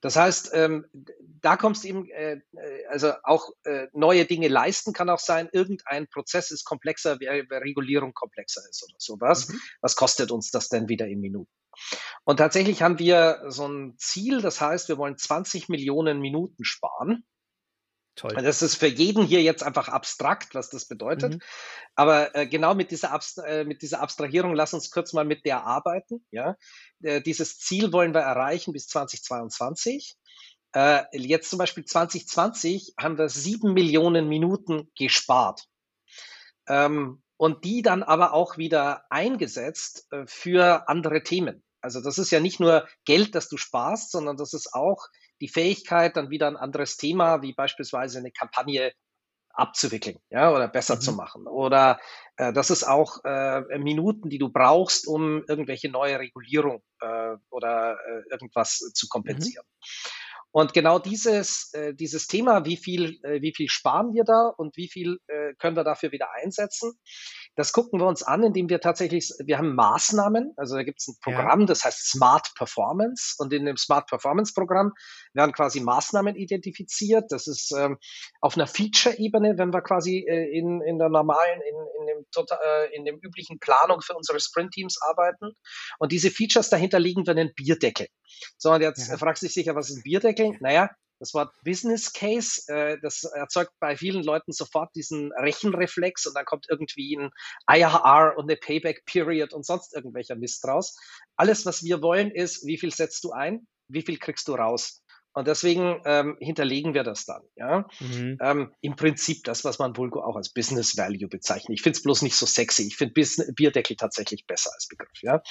Das 0.00 0.16
heißt, 0.16 0.50
ähm, 0.54 0.86
da 1.18 1.56
kommst 1.56 1.84
du 1.84 1.88
eben, 1.88 2.10
äh, 2.10 2.40
äh, 2.56 2.86
also 2.88 3.12
auch 3.22 3.50
äh, 3.64 3.86
neue 3.92 4.24
Dinge 4.24 4.48
leisten 4.48 4.92
kann 4.92 5.10
auch 5.10 5.18
sein, 5.18 5.48
irgendein 5.52 6.08
Prozess 6.08 6.50
ist 6.50 6.64
komplexer, 6.64 7.20
wie 7.20 7.26
Regulierung 7.26 8.12
komplexer 8.12 8.62
ist 8.68 8.82
oder 8.82 8.96
sowas. 8.98 9.48
Mhm. 9.48 9.60
Was 9.80 9.96
kostet 9.96 10.30
uns 10.30 10.50
das 10.50 10.68
denn 10.68 10.88
wieder 10.88 11.06
in 11.06 11.20
Minuten? 11.20 11.50
Und 12.24 12.36
tatsächlich 12.36 12.82
haben 12.82 12.98
wir 12.98 13.44
so 13.48 13.66
ein 13.66 13.94
Ziel, 13.98 14.40
das 14.42 14.60
heißt, 14.60 14.88
wir 14.88 14.98
wollen 14.98 15.16
20 15.16 15.68
Millionen 15.68 16.20
Minuten 16.20 16.64
sparen. 16.64 17.24
Toll. 18.14 18.34
Das 18.34 18.60
ist 18.60 18.76
für 18.76 18.88
jeden 18.88 19.24
hier 19.24 19.42
jetzt 19.42 19.62
einfach 19.62 19.88
abstrakt, 19.88 20.54
was 20.54 20.68
das 20.68 20.86
bedeutet. 20.86 21.34
Mhm. 21.34 21.40
Aber 21.94 22.34
äh, 22.34 22.46
genau 22.46 22.74
mit 22.74 22.90
dieser, 22.90 23.10
Abst 23.10 23.38
äh, 23.38 23.64
mit 23.64 23.80
dieser 23.80 24.00
Abstrahierung, 24.00 24.54
lass 24.54 24.74
uns 24.74 24.90
kurz 24.90 25.14
mal 25.14 25.24
mit 25.24 25.46
der 25.46 25.64
arbeiten. 25.64 26.24
Ja? 26.30 26.56
Äh, 27.02 27.22
dieses 27.22 27.58
Ziel 27.58 27.92
wollen 27.92 28.12
wir 28.12 28.20
erreichen 28.20 28.72
bis 28.72 28.86
2022. 28.88 30.16
Äh, 30.74 31.04
jetzt 31.12 31.48
zum 31.48 31.58
Beispiel 31.58 31.84
2020 31.84 32.94
haben 32.98 33.16
wir 33.16 33.30
sieben 33.30 33.72
Millionen 33.72 34.28
Minuten 34.28 34.90
gespart. 34.94 35.66
Ähm, 36.68 37.22
und 37.38 37.64
die 37.64 37.82
dann 37.82 38.02
aber 38.02 38.34
auch 38.34 38.56
wieder 38.56 39.04
eingesetzt 39.10 40.06
äh, 40.12 40.26
für 40.26 40.88
andere 40.88 41.22
Themen. 41.22 41.64
Also 41.80 42.00
das 42.00 42.18
ist 42.18 42.30
ja 42.30 42.40
nicht 42.40 42.60
nur 42.60 42.86
Geld, 43.04 43.34
das 43.34 43.48
du 43.48 43.56
sparst, 43.56 44.12
sondern 44.12 44.36
das 44.36 44.52
ist 44.52 44.72
auch 44.74 45.06
die 45.42 45.48
Fähigkeit, 45.48 46.16
dann 46.16 46.30
wieder 46.30 46.46
ein 46.46 46.56
anderes 46.56 46.96
Thema, 46.96 47.42
wie 47.42 47.52
beispielsweise 47.52 48.20
eine 48.20 48.30
Kampagne 48.30 48.92
abzuwickeln, 49.54 50.18
ja, 50.30 50.52
oder 50.54 50.68
besser 50.68 50.94
mhm. 50.96 51.00
zu 51.00 51.12
machen. 51.12 51.46
Oder 51.48 51.98
äh, 52.36 52.52
das 52.52 52.70
ist 52.70 52.84
auch 52.84 53.24
äh, 53.24 53.78
Minuten, 53.78 54.30
die 54.30 54.38
du 54.38 54.50
brauchst, 54.50 55.06
um 55.06 55.44
irgendwelche 55.48 55.90
neue 55.90 56.20
Regulierung 56.20 56.82
äh, 57.00 57.34
oder 57.50 57.98
äh, 58.06 58.22
irgendwas 58.30 58.78
zu 58.94 59.06
mhm. 59.06 59.10
kompensieren. 59.10 59.66
Mhm. 59.66 60.10
Und 60.52 60.74
genau 60.74 60.98
dieses, 61.00 61.72
äh, 61.72 61.92
dieses 61.92 62.28
Thema, 62.28 62.64
wie 62.64 62.76
viel, 62.76 63.18
äh, 63.24 63.42
wie 63.42 63.54
viel 63.54 63.68
sparen 63.68 64.14
wir 64.14 64.24
da 64.24 64.52
und 64.56 64.76
wie 64.76 64.88
viel 64.88 65.18
können 65.58 65.76
wir 65.76 65.84
dafür 65.84 66.12
wieder 66.12 66.28
einsetzen, 66.32 66.92
das 67.54 67.72
gucken 67.72 68.00
wir 68.00 68.06
uns 68.06 68.22
an, 68.22 68.42
indem 68.42 68.68
wir 68.70 68.80
tatsächlich, 68.80 69.30
wir 69.44 69.58
haben 69.58 69.74
Maßnahmen, 69.74 70.54
also 70.56 70.76
da 70.76 70.82
gibt 70.82 71.00
es 71.00 71.08
ein 71.08 71.16
Programm, 71.22 71.60
ja. 71.60 71.66
das 71.66 71.84
heißt 71.84 72.10
Smart 72.10 72.52
Performance 72.56 73.34
und 73.38 73.52
in 73.52 73.66
dem 73.66 73.76
Smart 73.76 74.06
Performance 74.06 74.52
Programm 74.54 74.92
werden 75.34 75.52
quasi 75.52 75.80
Maßnahmen 75.80 76.34
identifiziert. 76.34 77.26
Das 77.30 77.46
ist 77.46 77.72
ähm, 77.76 77.98
auf 78.40 78.56
einer 78.56 78.66
Feature-Ebene, 78.66 79.58
wenn 79.58 79.72
wir 79.72 79.82
quasi 79.82 80.24
äh, 80.26 80.56
in, 80.56 80.80
in 80.82 80.98
der 80.98 81.10
normalen, 81.10 81.60
in, 81.60 81.76
in, 82.00 82.06
dem, 82.06 82.26
tota-, 82.34 82.58
äh, 82.64 82.96
in 82.96 83.04
dem 83.04 83.18
üblichen 83.18 83.58
Planung 83.58 84.00
für 84.00 84.14
unsere 84.14 84.40
Sprint-Teams 84.40 84.98
arbeiten. 85.02 85.52
Und 85.98 86.12
diese 86.12 86.30
Features 86.30 86.70
dahinter 86.70 86.98
liegen 86.98 87.26
wir 87.26 87.32
einen 87.32 87.52
Bierdeckel. 87.54 88.06
So, 88.56 88.72
und 88.72 88.80
jetzt 88.80 89.08
ja. 89.08 89.18
fragst 89.18 89.42
du 89.42 89.46
dich 89.46 89.54
sicher, 89.54 89.74
was 89.74 89.90
ist 89.90 89.98
ein 89.98 90.02
Bierdeckel? 90.02 90.56
Naja, 90.60 90.90
das 91.22 91.34
Wort 91.34 91.54
Business 91.64 92.12
Case, 92.12 92.62
äh, 92.66 92.98
das 93.00 93.22
erzeugt 93.22 93.72
bei 93.78 93.96
vielen 93.96 94.24
Leuten 94.24 94.50
sofort 94.50 94.90
diesen 94.96 95.30
Rechenreflex 95.32 96.26
und 96.26 96.34
dann 96.34 96.44
kommt 96.44 96.66
irgendwie 96.68 97.16
ein 97.16 97.30
IRR 97.72 98.34
und 98.36 98.50
eine 98.50 98.56
Payback 98.56 99.04
Period 99.04 99.52
und 99.52 99.64
sonst 99.64 99.94
irgendwelcher 99.94 100.34
Mist 100.34 100.64
draus. 100.64 100.96
Alles, 101.36 101.64
was 101.64 101.84
wir 101.84 102.02
wollen, 102.02 102.32
ist, 102.32 102.66
wie 102.66 102.76
viel 102.76 102.92
setzt 102.92 103.22
du 103.22 103.30
ein, 103.30 103.68
wie 103.86 104.02
viel 104.02 104.18
kriegst 104.18 104.48
du 104.48 104.54
raus? 104.54 105.01
Und 105.34 105.48
deswegen 105.48 106.02
ähm, 106.04 106.36
hinterlegen 106.40 106.92
wir 106.94 107.04
das 107.04 107.24
dann. 107.24 107.42
Ja? 107.56 107.86
Mhm. 108.00 108.38
Ähm, 108.40 108.74
Im 108.80 108.96
Prinzip 108.96 109.44
das, 109.44 109.64
was 109.64 109.78
man 109.78 109.96
wohl 109.96 110.12
auch 110.12 110.36
als 110.36 110.52
Business 110.52 110.96
Value 110.96 111.28
bezeichnet. 111.28 111.78
Ich 111.78 111.82
finde 111.82 111.96
es 111.96 112.02
bloß 112.02 112.22
nicht 112.22 112.36
so 112.36 112.44
sexy. 112.44 112.86
Ich 112.86 112.96
finde 112.96 113.14
Bierdeckel 113.54 113.96
tatsächlich 113.96 114.46
besser 114.46 114.70
als 114.74 114.88
Begriff. 114.88 115.22
Ja? 115.22 115.42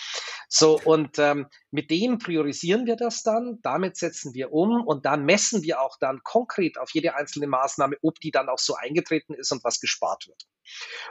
So, 0.48 0.80
und 0.80 1.18
ähm, 1.18 1.48
mit 1.72 1.90
dem 1.90 2.20
priorisieren 2.20 2.86
wir 2.86 2.96
das 2.96 3.24
dann, 3.24 3.60
damit 3.64 3.98
setzen 3.98 4.34
wir 4.34 4.52
um 4.54 4.86
und 4.86 5.06
dann 5.06 5.26
messen 5.26 5.64
wir 5.64 5.82
auch 5.82 5.98
dann 6.00 6.22
konkret 6.24 6.78
auf 6.78 6.92
jede 6.92 7.16
einzelne 7.16 7.48
Maßnahme, 7.48 7.98
ob 8.04 8.20
die 8.20 8.32
dann 8.32 8.50
auch 8.50 8.60
so 8.60 8.76
eingetreten 8.76 9.34
ist 9.34 9.52
und 9.52 9.64
was 9.64 9.80
gespart 9.80 10.28
wird. 10.28 10.44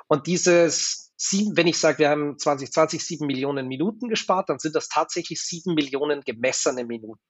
Und 0.06 0.26
dieses 0.26 1.12
sieben, 1.16 1.56
wenn 1.56 1.66
ich 1.66 1.78
sage, 1.78 1.98
wir 1.98 2.08
haben 2.08 2.38
2020 2.38 3.04
sieben 3.04 3.26
Millionen 3.26 3.66
Minuten 3.68 4.08
gespart, 4.08 4.48
dann 4.48 4.58
sind 4.58 4.74
das 4.74 4.88
tatsächlich 4.88 5.42
sieben 5.42 5.74
Millionen 5.74 6.22
gemessene 6.22 6.84
Minuten. 6.84 7.20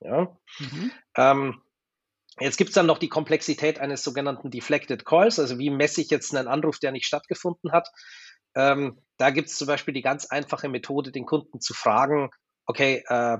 Ja? 0.00 0.36
Mhm. 0.58 0.92
Ähm, 1.16 1.62
jetzt 2.40 2.56
gibt 2.56 2.68
es 2.68 2.74
dann 2.74 2.86
noch 2.86 2.98
die 2.98 3.08
Komplexität 3.08 3.78
eines 3.78 4.02
sogenannten 4.02 4.50
Deflected 4.50 5.04
Calls, 5.04 5.38
also 5.38 5.58
wie 5.58 5.70
messe 5.70 6.00
ich 6.00 6.10
jetzt 6.10 6.34
einen 6.34 6.48
Anruf, 6.48 6.78
der 6.78 6.92
nicht 6.92 7.06
stattgefunden 7.06 7.72
hat. 7.72 7.88
Ähm, 8.54 9.02
da 9.16 9.30
gibt 9.30 9.48
es 9.48 9.56
zum 9.56 9.66
Beispiel 9.66 9.94
die 9.94 10.02
ganz 10.02 10.26
einfache 10.26 10.68
Methode, 10.68 11.12
den 11.12 11.26
Kunden 11.26 11.60
zu 11.60 11.74
fragen, 11.74 12.30
okay, 12.66 13.04
äh, 13.08 13.38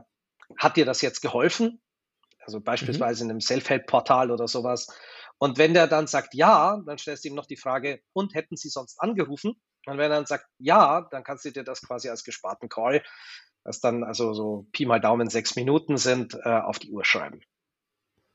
hat 0.58 0.76
dir 0.76 0.84
das 0.84 1.00
jetzt 1.02 1.20
geholfen? 1.20 1.82
Also 2.40 2.60
beispielsweise 2.60 3.24
mhm. 3.24 3.30
in 3.30 3.30
einem 3.32 3.40
Self-Help-Portal 3.40 4.30
oder 4.30 4.46
sowas. 4.46 4.86
Und 5.38 5.58
wenn 5.58 5.74
der 5.74 5.86
dann 5.86 6.06
sagt 6.06 6.34
ja, 6.34 6.80
dann 6.86 6.98
stellst 6.98 7.24
du 7.24 7.28
ihm 7.28 7.34
noch 7.34 7.46
die 7.46 7.56
Frage, 7.56 8.00
und 8.12 8.34
hätten 8.34 8.56
sie 8.56 8.68
sonst 8.68 9.00
angerufen? 9.00 9.60
Und 9.86 9.98
wenn 9.98 10.10
er 10.10 10.16
dann 10.16 10.26
sagt 10.26 10.46
ja, 10.58 11.06
dann 11.10 11.24
kannst 11.24 11.44
du 11.44 11.50
dir 11.50 11.64
das 11.64 11.82
quasi 11.82 12.08
als 12.08 12.24
gesparten 12.24 12.68
Call 12.68 13.02
das 13.66 13.80
dann 13.80 14.04
also 14.04 14.32
so 14.32 14.66
Pi 14.72 14.86
mal 14.86 15.00
Daumen 15.00 15.28
sechs 15.28 15.56
Minuten 15.56 15.98
sind, 15.98 16.34
äh, 16.34 16.48
auf 16.48 16.78
die 16.78 16.90
Uhr 16.90 17.04
schreiben. 17.04 17.40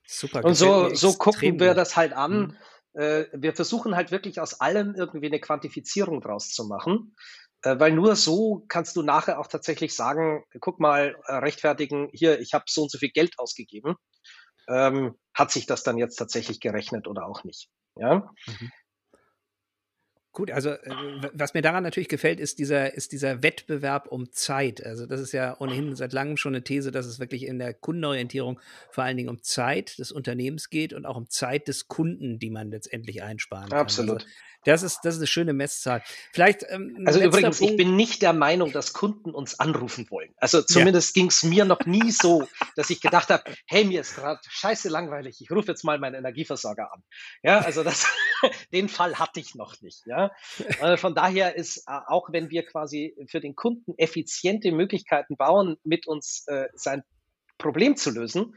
Super. 0.05 0.43
Und 0.43 0.55
so, 0.55 0.93
so 0.93 1.13
gucken 1.13 1.59
wir 1.59 1.73
das 1.73 1.95
halt 1.95 2.11
an. 2.11 2.57
Mhm. 2.93 3.01
Äh, 3.01 3.25
wir 3.31 3.53
versuchen 3.53 3.95
halt 3.95 4.11
wirklich 4.11 4.41
aus 4.41 4.59
allem 4.59 4.93
irgendwie 4.93 5.27
eine 5.27 5.39
Quantifizierung 5.39 6.19
draus 6.19 6.49
zu 6.49 6.65
machen. 6.65 7.15
Äh, 7.63 7.79
weil 7.79 7.93
nur 7.93 8.17
so 8.17 8.65
kannst 8.67 8.97
du 8.97 9.03
nachher 9.03 9.39
auch 9.39 9.47
tatsächlich 9.47 9.95
sagen, 9.95 10.43
guck 10.59 10.81
mal, 10.81 11.15
äh, 11.25 11.35
rechtfertigen, 11.35 12.09
hier, 12.11 12.41
ich 12.41 12.53
habe 12.53 12.65
so 12.67 12.83
und 12.83 12.91
so 12.91 12.97
viel 12.97 13.11
Geld 13.11 13.39
ausgegeben. 13.39 13.95
Ähm, 14.67 15.15
hat 15.33 15.51
sich 15.51 15.65
das 15.65 15.83
dann 15.83 15.97
jetzt 15.97 16.17
tatsächlich 16.17 16.59
gerechnet 16.59 17.07
oder 17.07 17.25
auch 17.25 17.45
nicht? 17.45 17.69
Ja. 17.95 18.29
Mhm. 18.47 18.71
Gut, 20.33 20.49
also 20.49 20.69
äh, 20.69 20.95
was 21.33 21.53
mir 21.53 21.61
daran 21.61 21.83
natürlich 21.83 22.07
gefällt, 22.07 22.39
ist 22.39 22.57
dieser, 22.57 22.93
ist 22.93 23.11
dieser 23.11 23.43
Wettbewerb 23.43 24.07
um 24.07 24.31
Zeit. 24.31 24.85
Also 24.85 25.05
das 25.05 25.19
ist 25.19 25.33
ja 25.33 25.57
ohnehin 25.59 25.95
seit 25.95 26.13
langem 26.13 26.37
schon 26.37 26.55
eine 26.55 26.63
These, 26.63 26.91
dass 26.91 27.05
es 27.05 27.19
wirklich 27.19 27.45
in 27.45 27.59
der 27.59 27.73
Kundenorientierung 27.73 28.59
vor 28.89 29.03
allen 29.03 29.17
Dingen 29.17 29.29
um 29.29 29.43
Zeit 29.43 29.99
des 29.99 30.11
Unternehmens 30.11 30.69
geht 30.69 30.93
und 30.93 31.05
auch 31.05 31.17
um 31.17 31.29
Zeit 31.29 31.67
des 31.67 31.89
Kunden, 31.89 32.39
die 32.39 32.49
man 32.49 32.71
letztendlich 32.71 33.23
einsparen 33.23 33.69
kann. 33.69 33.79
Absolut. 33.79 34.21
Also 34.21 34.27
das 34.63 34.83
ist, 34.83 34.99
das 35.03 35.15
ist 35.15 35.21
eine 35.21 35.27
schöne 35.27 35.53
Messzahl. 35.53 36.03
Vielleicht. 36.31 36.63
Ähm, 36.69 37.03
also 37.05 37.19
übrigens, 37.19 37.57
Punkt. 37.57 37.71
ich 37.71 37.77
bin 37.77 37.95
nicht 37.95 38.21
der 38.21 38.33
Meinung, 38.33 38.71
dass 38.71 38.93
Kunden 38.93 39.31
uns 39.31 39.59
anrufen 39.59 40.09
wollen. 40.11 40.33
Also 40.37 40.61
zumindest 40.61 41.15
ja. 41.15 41.21
ging 41.21 41.29
es 41.29 41.43
mir 41.43 41.65
noch 41.65 41.85
nie 41.85 42.11
so, 42.11 42.47
dass 42.75 42.91
ich 42.91 43.01
gedacht 43.01 43.29
habe, 43.29 43.43
hey, 43.65 43.85
mir 43.85 44.01
ist 44.01 44.15
gerade 44.15 44.39
scheiße 44.47 44.89
langweilig, 44.89 45.41
ich 45.41 45.49
rufe 45.49 45.69
jetzt 45.69 45.83
mal 45.83 45.97
meinen 45.97 46.15
Energieversorger 46.15 46.93
an. 46.93 47.03
Ja, 47.41 47.59
also 47.59 47.83
das, 47.83 48.05
den 48.71 48.87
Fall 48.87 49.17
hatte 49.17 49.39
ich 49.39 49.55
noch 49.55 49.81
nicht. 49.81 50.05
Ja, 50.05 50.20
äh, 50.81 50.97
von 50.97 51.15
daher 51.15 51.55
ist 51.55 51.85
äh, 51.87 51.99
auch 52.07 52.29
wenn 52.31 52.49
wir 52.49 52.65
quasi 52.65 53.15
für 53.27 53.39
den 53.39 53.55
Kunden 53.55 53.93
effiziente 53.97 54.71
Möglichkeiten 54.71 55.37
bauen, 55.37 55.77
mit 55.83 56.07
uns 56.07 56.45
äh, 56.47 56.67
sein 56.73 57.03
Problem 57.57 57.95
zu 57.95 58.11
lösen, 58.11 58.55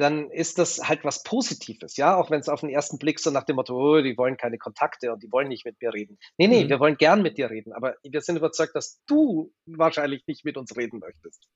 dann 0.00 0.30
ist 0.30 0.58
das 0.58 0.88
halt 0.88 1.04
was 1.04 1.22
Positives, 1.22 1.96
ja, 1.96 2.16
auch 2.16 2.30
wenn 2.30 2.40
es 2.40 2.48
auf 2.48 2.60
den 2.60 2.70
ersten 2.70 2.98
Blick 2.98 3.20
so 3.20 3.30
nach 3.30 3.44
dem 3.44 3.56
Motto, 3.56 3.74
oh, 3.74 4.00
die 4.00 4.16
wollen 4.16 4.36
keine 4.36 4.58
Kontakte 4.58 5.12
und 5.12 5.22
die 5.22 5.30
wollen 5.30 5.48
nicht 5.48 5.64
mit 5.64 5.80
mir 5.80 5.92
reden. 5.92 6.18
Nee, 6.38 6.48
nee, 6.48 6.64
mhm. 6.64 6.68
wir 6.70 6.80
wollen 6.80 6.96
gern 6.96 7.22
mit 7.22 7.38
dir 7.38 7.50
reden, 7.50 7.72
aber 7.72 7.94
wir 8.02 8.20
sind 8.20 8.36
überzeugt, 8.36 8.74
dass 8.74 9.02
du 9.06 9.52
wahrscheinlich 9.66 10.26
nicht 10.26 10.44
mit 10.44 10.56
uns 10.56 10.76
reden 10.76 11.00
möchtest. 11.00 11.46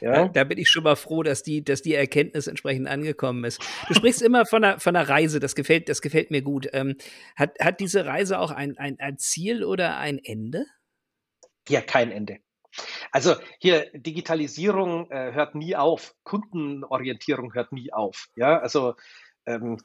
Ja? 0.00 0.14
ja 0.14 0.28
da 0.28 0.44
bin 0.44 0.58
ich 0.58 0.68
schon 0.68 0.84
mal 0.84 0.96
froh, 0.96 1.22
dass 1.22 1.42
die, 1.42 1.64
dass 1.64 1.82
die 1.82 1.94
Erkenntnis 1.94 2.46
entsprechend 2.46 2.88
angekommen 2.88 3.44
ist. 3.44 3.60
Du 3.88 3.94
sprichst 3.94 4.22
immer 4.22 4.46
von 4.46 4.64
einer, 4.64 4.80
von 4.80 4.94
einer 4.94 5.08
Reise, 5.08 5.40
das 5.40 5.54
gefällt, 5.54 5.88
das 5.88 6.00
gefällt 6.00 6.30
mir 6.30 6.42
gut. 6.42 6.68
Ähm, 6.72 6.96
hat, 7.36 7.58
hat 7.60 7.80
diese 7.80 8.06
Reise 8.06 8.38
auch 8.38 8.50
ein, 8.50 8.78
ein, 8.78 8.96
ein 9.00 9.18
Ziel 9.18 9.64
oder 9.64 9.98
ein 9.98 10.18
Ende? 10.18 10.64
Ja, 11.68 11.80
kein 11.80 12.12
Ende. 12.12 12.38
Also 13.12 13.36
hier 13.58 13.90
Digitalisierung 13.92 15.10
äh, 15.10 15.32
hört 15.32 15.54
nie 15.54 15.76
auf, 15.76 16.14
Kundenorientierung 16.24 17.54
hört 17.54 17.72
nie 17.72 17.92
auf. 17.92 18.28
Ja, 18.36 18.58
also 18.58 18.94
ähm, 19.46 19.78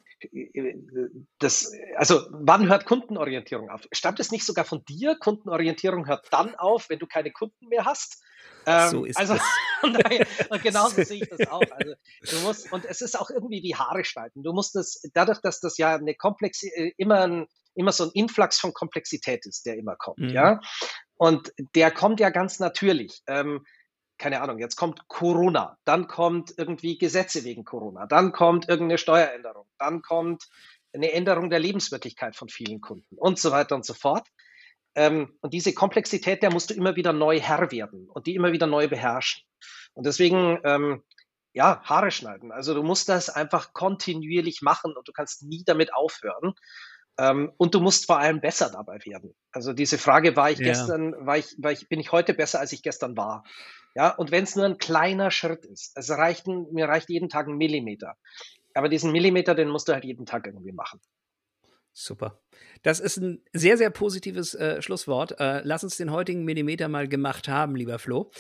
das, 1.39 1.71
also 1.95 2.21
wann 2.31 2.67
hört 2.67 2.85
Kundenorientierung 2.85 3.69
auf? 3.69 3.87
Stammt 3.91 4.19
es 4.19 4.31
nicht 4.31 4.45
sogar 4.45 4.65
von 4.65 4.83
dir? 4.85 5.15
Kundenorientierung 5.17 6.05
hört 6.07 6.27
dann 6.31 6.55
auf, 6.55 6.89
wenn 6.89 6.99
du 6.99 7.07
keine 7.07 7.31
Kunden 7.31 7.67
mehr 7.67 7.85
hast. 7.85 8.21
Ähm, 8.65 8.89
so 8.89 9.05
ist 9.05 9.17
also, 9.17 9.35
es. 9.35 9.41
und 10.49 10.63
genauso 10.63 11.03
sehe 11.03 11.23
ich 11.23 11.29
das 11.29 11.47
auch. 11.47 11.63
Also, 11.71 11.93
du 12.29 12.39
musst, 12.39 12.71
und 12.71 12.85
es 12.85 13.01
ist 13.01 13.19
auch 13.19 13.29
irgendwie 13.29 13.63
wie 13.63 13.75
Haare 13.75 14.03
schneiden. 14.03 14.43
Du 14.43 14.53
musst 14.53 14.75
das, 14.75 15.01
dadurch, 15.13 15.39
dass 15.41 15.59
das 15.59 15.77
ja 15.77 15.95
eine 15.95 16.15
komplexe, 16.15 16.67
äh, 16.67 16.93
immer 16.97 17.21
ein, 17.21 17.47
immer 17.75 17.91
so 17.91 18.05
ein 18.05 18.11
Influx 18.13 18.59
von 18.59 18.73
Komplexität 18.73 19.45
ist, 19.45 19.65
der 19.65 19.77
immer 19.77 19.95
kommt, 19.95 20.19
mhm. 20.19 20.29
ja. 20.29 20.59
Und 21.15 21.53
der 21.75 21.91
kommt 21.91 22.19
ja 22.19 22.29
ganz 22.29 22.59
natürlich. 22.59 23.21
Ähm, 23.27 23.65
keine 24.17 24.41
Ahnung, 24.41 24.59
jetzt 24.59 24.75
kommt 24.75 25.07
Corona, 25.07 25.77
dann 25.85 26.07
kommt 26.07 26.53
irgendwie 26.57 26.97
Gesetze 26.97 27.43
wegen 27.43 27.65
Corona, 27.65 28.05
dann 28.05 28.31
kommt 28.31 28.69
irgendeine 28.69 28.97
Steueränderung, 28.97 29.65
dann 29.79 30.01
kommt 30.01 30.47
eine 30.93 31.11
Änderung 31.11 31.49
der 31.49 31.59
Lebenswirklichkeit 31.59 32.35
von 32.35 32.47
vielen 32.47 32.79
Kunden 32.79 33.17
und 33.17 33.39
so 33.39 33.51
weiter 33.51 33.75
und 33.75 33.85
so 33.85 33.93
fort. 33.93 34.27
Ähm, 34.95 35.37
und 35.41 35.53
diese 35.53 35.73
Komplexität, 35.73 36.43
der 36.43 36.51
musst 36.51 36.69
du 36.69 36.75
immer 36.75 36.95
wieder 36.95 37.13
neu 37.13 37.39
Herr 37.39 37.71
werden 37.71 38.07
und 38.09 38.27
die 38.27 38.35
immer 38.35 38.51
wieder 38.51 38.67
neu 38.67 38.87
beherrschen. 38.87 39.43
Und 39.93 40.05
deswegen, 40.05 40.59
ähm, 40.63 41.03
ja, 41.53 41.81
Haare 41.83 42.11
schneiden. 42.11 42.51
Also 42.51 42.73
du 42.73 42.83
musst 42.83 43.09
das 43.09 43.29
einfach 43.29 43.73
kontinuierlich 43.73 44.61
machen 44.61 44.95
und 44.95 45.07
du 45.07 45.11
kannst 45.11 45.43
nie 45.43 45.63
damit 45.65 45.93
aufhören. 45.93 46.53
Ähm, 47.17 47.51
und 47.57 47.75
du 47.75 47.79
musst 47.79 48.07
vor 48.07 48.19
allem 48.19 48.41
besser 48.41 48.71
dabei 48.71 48.99
werden. 49.05 49.35
Also 49.51 49.73
diese 49.73 49.97
Frage, 49.97 50.35
war 50.35 50.49
ich 50.49 50.59
ja. 50.59 50.65
gestern, 50.65 51.13
war 51.25 51.37
ich, 51.37 51.55
war 51.57 51.71
ich, 51.71 51.87
bin 51.87 51.99
ich 51.99 52.11
heute 52.11 52.33
besser, 52.33 52.59
als 52.59 52.71
ich 52.71 52.81
gestern 52.81 53.15
war? 53.15 53.43
Ja, 53.95 54.09
und 54.09 54.31
wenn 54.31 54.43
es 54.43 54.55
nur 54.55 54.65
ein 54.65 54.79
kleiner 54.79 55.29
Schritt 55.29 55.65
ist, 55.65 55.95
es 55.95 56.09
reicht, 56.09 56.47
mir 56.47 56.87
reicht 56.87 57.09
jeden 57.09 57.29
Tag 57.29 57.47
ein 57.47 57.57
Millimeter. 57.57 58.17
Aber 58.73 58.89
diesen 58.89 59.11
Millimeter, 59.11 59.53
den 59.53 59.69
musst 59.69 59.87
du 59.87 59.93
halt 59.93 60.03
jeden 60.03 60.25
Tag 60.25 60.47
irgendwie 60.47 60.71
machen. 60.71 60.99
Super. 61.95 62.41
Das 62.81 62.99
ist 62.99 63.17
ein 63.17 63.43
sehr, 63.53 63.77
sehr 63.77 63.91
positives 63.91 64.55
äh, 64.55 64.81
Schlusswort. 64.81 65.39
Äh, 65.39 65.61
lass 65.63 65.83
uns 65.83 65.95
den 65.95 66.11
heutigen 66.11 66.43
Millimeter 66.43 66.87
mal 66.87 67.07
gemacht 67.07 67.47
haben, 67.47 67.75
lieber 67.75 67.99
Flo. 67.99 68.31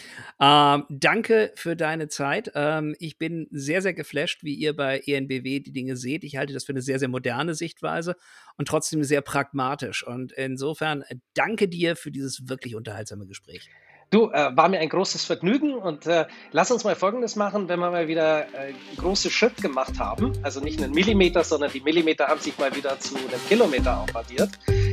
Ähm, 0.41 0.85
danke 0.89 1.51
für 1.55 1.75
deine 1.75 2.07
Zeit. 2.07 2.51
Ähm, 2.55 2.95
ich 2.97 3.19
bin 3.19 3.47
sehr, 3.51 3.83
sehr 3.83 3.93
geflasht, 3.93 4.43
wie 4.43 4.55
ihr 4.55 4.75
bei 4.75 5.01
ENBW 5.05 5.59
die 5.59 5.71
Dinge 5.71 5.95
seht. 5.97 6.23
Ich 6.23 6.35
halte 6.35 6.51
das 6.51 6.63
für 6.63 6.71
eine 6.71 6.81
sehr, 6.81 6.97
sehr 6.97 7.09
moderne 7.09 7.53
Sichtweise 7.53 8.15
und 8.57 8.67
trotzdem 8.67 9.03
sehr 9.03 9.21
pragmatisch. 9.21 10.05
Und 10.05 10.31
insofern 10.31 11.03
äh, 11.03 11.17
danke 11.35 11.67
dir 11.67 11.95
für 11.95 12.09
dieses 12.09 12.49
wirklich 12.49 12.75
unterhaltsame 12.75 13.27
Gespräch. 13.27 13.69
Du, 14.13 14.29
äh, 14.29 14.55
war 14.55 14.69
mir 14.69 14.79
ein 14.79 14.89
großes 14.89 15.25
Vergnügen 15.25 15.73
und 15.73 16.05
äh, 16.05 16.25
lass 16.51 16.69
uns 16.69 16.83
mal 16.83 16.95
Folgendes 16.95 17.35
machen, 17.35 17.67
wenn 17.67 17.79
wir 17.79 17.89
mal 17.89 18.07
wieder 18.07 18.41
äh, 18.43 18.73
großen 18.97 19.31
Schritt 19.31 19.57
gemacht 19.57 19.97
haben, 19.97 20.33
also 20.43 20.59
nicht 20.59 20.79
einen 20.83 20.93
Millimeter, 20.93 21.43
sondern 21.43 21.71
die 21.71 21.81
Millimeter 21.81 22.27
haben 22.27 22.39
sich 22.39 22.55
mal 22.59 22.75
wieder 22.75 22.99
zu 22.99 23.15
einem 23.15 23.43
Kilometer 23.49 24.01
aufaddiert, 24.01 24.51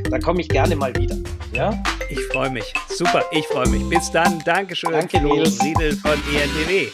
dann 0.09 0.23
komme 0.23 0.41
ich 0.41 0.49
gerne 0.49 0.75
mal 0.75 0.97
wieder. 0.97 1.19
Ja? 1.53 1.83
Ich 2.09 2.23
freue 2.33 2.49
mich. 2.49 2.73
Super, 2.89 3.23
ich 3.31 3.47
freue 3.49 3.69
mich. 3.69 3.87
Bis 3.91 4.11
dann. 4.11 4.39
Dankeschön. 4.47 4.93
Danke, 4.93 5.21
Nils. 5.21 5.63
Riedel 5.63 5.93
von 5.97 6.13
ENTW. 6.13 6.89